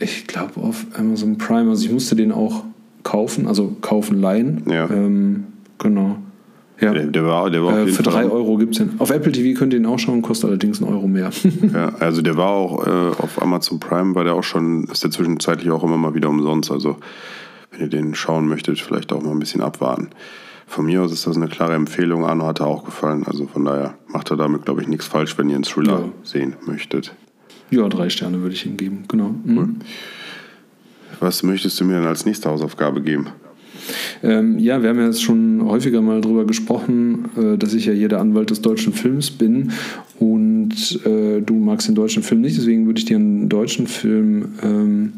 Ich 0.00 0.26
glaube 0.26 0.60
auf 0.60 0.86
Amazon 0.98 1.38
Prime, 1.38 1.70
also 1.70 1.84
ich 1.84 1.92
musste 1.92 2.16
den 2.16 2.32
auch 2.32 2.64
kaufen, 3.02 3.46
also 3.46 3.76
kaufen, 3.80 4.20
leihen. 4.20 4.64
Ja. 4.68 4.90
Ähm, 4.90 5.44
genau. 5.78 6.16
Ja. 6.80 6.94
Der, 6.94 7.06
der, 7.06 7.26
war, 7.26 7.50
der 7.50 7.62
war 7.62 7.78
äh, 7.80 7.86
Für 7.88 8.02
drei 8.02 8.24
Euro 8.24 8.56
gibt 8.56 8.72
es 8.72 8.78
den. 8.78 8.98
Auf 8.98 9.10
Apple 9.10 9.32
TV 9.32 9.58
könnt 9.58 9.74
ihr 9.74 9.78
ihn 9.78 9.86
auch 9.86 9.98
schauen, 9.98 10.22
kostet 10.22 10.48
allerdings 10.48 10.82
einen 10.82 10.90
Euro 10.90 11.06
mehr. 11.06 11.30
ja, 11.74 11.92
also 12.00 12.22
der 12.22 12.38
war 12.38 12.48
auch 12.48 12.86
äh, 12.86 13.22
auf 13.22 13.40
Amazon 13.40 13.78
Prime, 13.78 14.14
war 14.14 14.24
der 14.24 14.34
auch 14.34 14.42
schon, 14.42 14.84
ist 14.84 15.04
der 15.04 15.10
zwischenzeitlich 15.10 15.70
auch 15.70 15.84
immer 15.84 15.98
mal 15.98 16.14
wieder 16.14 16.30
umsonst. 16.30 16.70
Also 16.70 16.96
wenn 17.70 17.82
ihr 17.82 17.88
den 17.88 18.14
schauen 18.14 18.48
möchtet, 18.48 18.80
vielleicht 18.80 19.12
auch 19.12 19.22
mal 19.22 19.32
ein 19.32 19.38
bisschen 19.38 19.60
abwarten. 19.60 20.08
Von 20.66 20.86
mir 20.86 21.02
aus 21.02 21.12
ist 21.12 21.26
das 21.26 21.36
eine 21.36 21.48
klare 21.48 21.74
Empfehlung. 21.74 22.24
Arno 22.24 22.46
hat 22.46 22.60
er 22.60 22.66
auch 22.66 22.84
gefallen. 22.84 23.24
Also 23.26 23.46
von 23.46 23.64
daher 23.64 23.94
macht 24.06 24.30
er 24.30 24.36
damit, 24.38 24.64
glaube 24.64 24.80
ich, 24.80 24.88
nichts 24.88 25.06
falsch, 25.06 25.36
wenn 25.36 25.50
ihr 25.50 25.56
einen 25.56 25.64
Thriller 25.64 26.00
ja. 26.00 26.08
sehen 26.22 26.54
möchtet. 26.64 27.14
Ja, 27.70 27.88
drei 27.88 28.08
Sterne 28.10 28.40
würde 28.40 28.54
ich 28.54 28.66
ihm 28.66 28.76
geben, 28.76 29.04
genau. 29.08 29.34
Mhm. 29.44 29.58
Cool. 29.58 29.68
Was 31.20 31.42
möchtest 31.42 31.78
du 31.80 31.84
mir 31.84 31.94
dann 31.94 32.06
als 32.06 32.24
nächste 32.24 32.48
Hausaufgabe 32.48 33.02
geben? 33.02 33.28
Ähm, 34.22 34.58
ja, 34.58 34.82
wir 34.82 34.90
haben 34.90 34.98
ja 34.98 35.06
jetzt 35.06 35.22
schon 35.22 35.62
häufiger 35.64 36.02
mal 36.02 36.20
darüber 36.20 36.44
gesprochen, 36.44 37.26
äh, 37.36 37.58
dass 37.58 37.74
ich 37.74 37.86
ja 37.86 37.92
hier 37.92 38.08
der 38.08 38.20
Anwalt 38.20 38.50
des 38.50 38.60
deutschen 38.60 38.92
Films 38.92 39.30
bin 39.30 39.72
und 40.18 41.00
äh, 41.04 41.40
du 41.40 41.54
magst 41.54 41.88
den 41.88 41.94
deutschen 41.94 42.22
Film 42.22 42.40
nicht, 42.40 42.56
deswegen 42.56 42.86
würde 42.86 42.98
ich 42.98 43.06
dir 43.06 43.16
einen 43.16 43.48
deutschen 43.48 43.86
Film 43.86 44.54
ähm, 44.62 45.12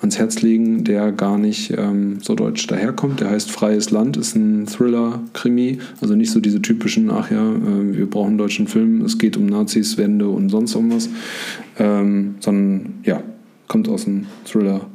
ans 0.00 0.18
Herz 0.18 0.42
legen, 0.42 0.84
der 0.84 1.12
gar 1.12 1.38
nicht 1.38 1.72
ähm, 1.76 2.18
so 2.20 2.34
deutsch 2.34 2.66
daherkommt. 2.66 3.20
Der 3.20 3.30
heißt 3.30 3.50
Freies 3.50 3.90
Land, 3.90 4.16
ist 4.16 4.36
ein 4.36 4.66
Thriller-Krimi, 4.66 5.78
also 6.00 6.14
nicht 6.14 6.30
so 6.30 6.40
diese 6.40 6.60
typischen, 6.60 7.10
ach 7.10 7.30
ja, 7.30 7.52
äh, 7.52 7.96
wir 7.96 8.08
brauchen 8.08 8.30
einen 8.30 8.38
deutschen 8.38 8.68
Film, 8.68 9.02
es 9.02 9.18
geht 9.18 9.36
um 9.36 9.46
Nazis, 9.46 9.96
Wände 9.96 10.28
und 10.28 10.50
sonst 10.50 10.74
irgendwas, 10.74 11.08
ähm, 11.78 12.36
sondern 12.40 12.94
ja, 13.04 13.22
kommt 13.68 13.88
aus 13.88 14.04
dem 14.04 14.26
Thriller- 14.44 14.86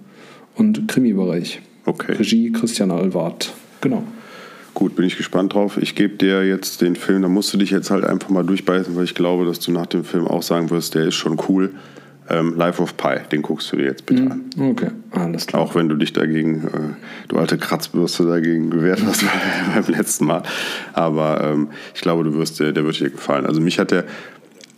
und 0.55 0.87
Krimi-Bereich. 0.87 1.61
Okay. 1.85 2.13
Regie 2.13 2.51
Christian 2.51 2.91
Alward. 2.91 3.53
Genau. 3.81 4.03
Gut, 4.73 4.95
bin 4.95 5.05
ich 5.05 5.17
gespannt 5.17 5.53
drauf. 5.53 5.77
Ich 5.81 5.95
gebe 5.95 6.15
dir 6.15 6.47
jetzt 6.47 6.81
den 6.81 6.95
Film, 6.95 7.23
da 7.23 7.27
musst 7.27 7.53
du 7.53 7.57
dich 7.57 7.71
jetzt 7.71 7.91
halt 7.91 8.05
einfach 8.05 8.29
mal 8.29 8.43
durchbeißen, 8.43 8.95
weil 8.95 9.03
ich 9.03 9.15
glaube, 9.15 9.45
dass 9.45 9.59
du 9.59 9.71
nach 9.71 9.87
dem 9.87 10.03
Film 10.03 10.27
auch 10.27 10.43
sagen 10.43 10.69
wirst, 10.69 10.95
der 10.95 11.07
ist 11.07 11.15
schon 11.15 11.37
cool. 11.49 11.71
Ähm, 12.29 12.55
Life 12.55 12.81
of 12.81 12.95
Pi, 12.97 13.15
den 13.31 13.41
guckst 13.41 13.71
du 13.73 13.77
dir 13.77 13.85
jetzt 13.85 14.05
bitte 14.05 14.29
an. 14.31 14.41
Okay, 14.57 14.87
alles 15.11 15.47
klar. 15.47 15.61
Auch 15.61 15.75
wenn 15.75 15.89
du 15.89 15.95
dich 15.95 16.13
dagegen, 16.13 16.63
äh, 16.67 17.27
du 17.27 17.37
alte 17.37 17.57
Kratzbürste 17.57 18.25
dagegen 18.25 18.69
gewehrt 18.69 19.01
hast 19.05 19.25
beim 19.75 19.85
letzten 19.95 20.25
Mal. 20.25 20.43
Aber 20.93 21.41
ähm, 21.43 21.69
ich 21.95 22.01
glaube, 22.01 22.23
du 22.23 22.33
wirst, 22.35 22.59
der, 22.59 22.71
der 22.71 22.85
wird 22.85 22.99
dir 22.99 23.09
gefallen. 23.09 23.45
Also 23.45 23.59
mich 23.59 23.79
hat 23.79 23.91
der, 23.91 24.05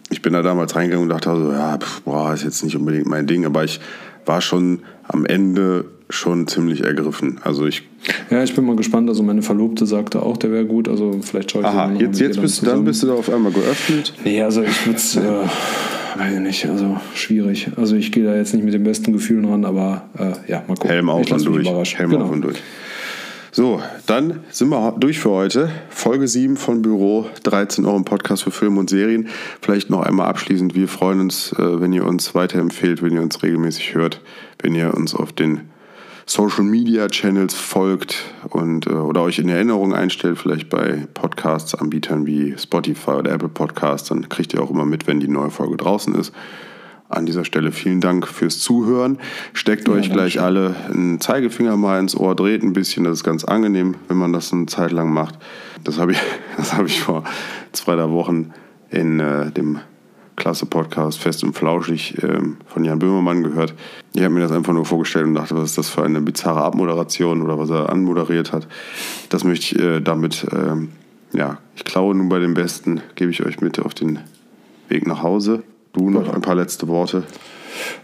ich 0.09 0.21
bin 0.21 0.33
da 0.33 0.41
damals 0.41 0.75
reingegangen 0.75 1.03
und 1.03 1.09
dachte 1.09 1.35
so, 1.35 1.51
ja, 1.51 1.77
pf, 1.77 2.01
boah, 2.01 2.33
ist 2.33 2.43
jetzt 2.43 2.63
nicht 2.63 2.75
unbedingt 2.75 3.07
mein 3.07 3.27
Ding, 3.27 3.45
aber 3.45 3.63
ich 3.63 3.79
war 4.25 4.41
schon 4.41 4.79
am 5.07 5.25
Ende 5.25 5.85
schon 6.09 6.47
ziemlich 6.47 6.81
ergriffen. 6.83 7.39
Also 7.43 7.65
ich 7.67 7.83
Ja, 8.29 8.41
ich 8.43 8.55
bin 8.55 8.65
mal 8.65 8.75
gespannt. 8.75 9.09
Also 9.09 9.21
meine 9.21 9.41
Verlobte 9.41 9.85
sagte 9.85 10.21
auch, 10.23 10.37
der 10.37 10.51
wäre 10.51 10.65
gut. 10.65 10.87
Also 10.87 11.19
vielleicht 11.21 11.51
schaue 11.51 11.61
ich 11.63 11.67
Aha, 11.67 11.91
jetzt, 11.99 12.19
jetzt 12.19 12.39
bist, 12.39 12.61
du- 12.61 12.65
dann 12.67 12.85
bist 12.85 13.03
du 13.03 13.07
da 13.07 13.13
auf 13.13 13.29
einmal 13.31 13.51
geöffnet. 13.51 14.13
Nee, 14.23 14.41
also 14.41 14.61
ich 14.63 14.85
würde 14.85 14.97
es, 14.97 15.15
äh, 15.17 15.21
weiß 16.17 16.33
ich 16.33 16.39
nicht, 16.39 16.65
also 16.67 16.97
schwierig. 17.15 17.69
Also 17.75 17.95
ich 17.95 18.11
gehe 18.11 18.23
da 18.23 18.35
jetzt 18.35 18.53
nicht 18.53 18.63
mit 18.63 18.73
den 18.73 18.83
besten 18.83 19.13
Gefühlen 19.13 19.45
ran, 19.45 19.65
aber 19.65 20.09
äh, 20.17 20.51
ja, 20.51 20.63
mal 20.67 20.75
gucken. 20.75 20.89
Helm 20.89 21.09
auf 21.09 21.29
und 21.31 21.45
durch. 21.45 21.97
Helm 21.97 22.11
genau. 22.11 22.25
auf 22.25 22.31
und 22.31 22.41
durch. 22.41 22.61
So, 23.55 23.83
dann 24.07 24.39
sind 24.49 24.69
wir 24.69 24.95
durch 24.97 25.19
für 25.19 25.29
heute. 25.29 25.69
Folge 25.89 26.27
7 26.27 26.57
von 26.57 26.81
Büro 26.81 27.27
13, 27.43 27.85
eurem 27.85 28.03
Podcast 28.03 28.43
für 28.43 28.49
Film 28.49 28.79
und 28.79 28.89
Serien. 28.89 29.27
Vielleicht 29.61 29.91
noch 29.91 30.01
einmal 30.01 30.27
abschließend, 30.27 30.73
wir 30.73 30.87
freuen 30.87 31.19
uns, 31.19 31.53
äh, 31.53 31.79
wenn 31.79 31.93
ihr 31.93 32.05
uns 32.05 32.33
weiterempfehlt, 32.33 33.03
wenn 33.03 33.13
ihr 33.13 33.21
uns 33.21 33.43
regelmäßig 33.43 33.93
hört, 33.93 34.21
wenn 34.59 34.73
ihr 34.73 34.95
uns 34.95 35.13
auf 35.13 35.33
den 35.33 35.61
Social 36.25 36.63
Media 36.63 37.07
Channels 37.07 37.53
folgt 37.53 38.23
und 38.49 38.87
äh, 38.87 38.91
oder 38.91 39.21
euch 39.21 39.39
in 39.39 39.49
Erinnerung 39.49 39.93
einstellt, 39.93 40.37
vielleicht 40.37 40.69
bei 40.69 41.07
Podcasts-Anbietern 41.13 42.25
wie 42.25 42.55
Spotify 42.57 43.11
oder 43.11 43.31
Apple 43.31 43.49
Podcasts, 43.49 44.09
dann 44.09 44.29
kriegt 44.29 44.53
ihr 44.53 44.61
auch 44.61 44.71
immer 44.71 44.85
mit, 44.85 45.07
wenn 45.07 45.19
die 45.19 45.27
neue 45.27 45.49
Folge 45.49 45.77
draußen 45.77 46.15
ist. 46.15 46.33
An 47.09 47.25
dieser 47.27 47.45
Stelle 47.45 47.71
vielen 47.71 48.01
Dank 48.01 48.27
fürs 48.27 48.59
Zuhören. 48.59 49.19
Steckt 49.53 49.87
euch 49.87 50.11
gleich 50.11 50.41
alle 50.41 50.75
einen 50.89 51.19
Zeigefinger 51.19 51.77
mal 51.77 51.99
ins 51.99 52.15
Ohr, 52.15 52.35
dreht 52.35 52.63
ein 52.63 52.73
bisschen. 52.73 53.03
Das 53.03 53.19
ist 53.19 53.23
ganz 53.23 53.43
angenehm, 53.43 53.95
wenn 54.07 54.17
man 54.17 54.33
das 54.33 54.51
eine 54.51 54.65
Zeit 54.65 54.91
lang 54.91 55.13
macht. 55.13 55.37
Das 55.83 55.99
habe 55.99 56.13
ich, 56.13 56.17
das 56.57 56.73
habe 56.73 56.87
ich 56.87 57.01
vor 57.01 57.23
zwei, 57.71 57.95
drei 57.95 58.09
Wochen 58.09 58.51
in 58.89 59.19
äh, 59.19 59.51
dem 59.51 59.79
klasse 60.35 60.65
Podcast 60.65 61.19
Fest 61.19 61.43
und 61.43 61.53
Flauschig 61.53 62.21
ähm, 62.23 62.57
von 62.67 62.83
Jan 62.83 62.99
Böhmermann 62.99 63.43
gehört. 63.43 63.73
Ich 64.13 64.23
habe 64.23 64.33
mir 64.33 64.41
das 64.41 64.51
einfach 64.51 64.73
nur 64.73 64.85
vorgestellt 64.85 65.25
und 65.25 65.35
dachte, 65.35 65.55
was 65.55 65.65
ist 65.65 65.77
das 65.77 65.89
für 65.89 66.03
eine 66.03 66.21
bizarre 66.21 66.61
Abmoderation 66.61 67.41
oder 67.41 67.57
was 67.57 67.69
er 67.69 67.89
anmoderiert 67.89 68.51
hat. 68.51 68.67
Das 69.29 69.43
möchte 69.43 69.75
ich 69.75 69.81
äh, 69.81 69.99
damit, 70.01 70.45
ähm, 70.51 70.89
ja, 71.33 71.57
ich 71.75 71.83
klaue 71.83 72.15
nun 72.15 72.29
bei 72.29 72.39
dem 72.39 72.53
Besten, 72.53 73.01
gebe 73.15 73.31
ich 73.31 73.45
euch 73.45 73.61
mit 73.61 73.79
auf 73.79 73.93
den 73.93 74.19
Weg 74.89 75.07
nach 75.07 75.23
Hause. 75.23 75.63
Du 75.93 76.09
noch 76.09 76.33
ein 76.33 76.41
paar 76.41 76.55
letzte 76.55 76.87
Worte. 76.87 77.23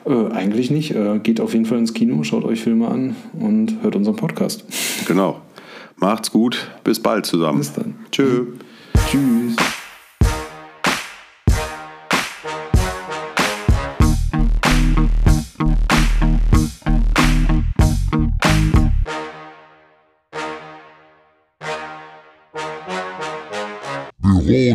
Äh, 0.05 0.31
eigentlich 0.31 0.71
nicht. 0.71 0.91
Äh, 0.95 1.19
geht 1.19 1.39
auf 1.41 1.53
jeden 1.53 1.65
Fall 1.65 1.79
ins 1.79 1.93
Kino, 1.93 2.23
schaut 2.23 2.43
euch 2.43 2.61
Filme 2.61 2.87
an 2.87 3.15
und 3.33 3.81
hört 3.81 3.95
unseren 3.95 4.15
Podcast. 4.15 4.63
Genau. 5.07 5.41
Macht's 5.97 6.31
gut. 6.31 6.69
Bis 6.83 6.99
bald 7.01 7.25
zusammen. 7.25 7.59
Bis 7.59 7.73
dann. 7.73 7.95
Tschö. 8.11 8.45
Tschüss. 9.09 9.55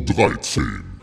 13. 0.06 0.93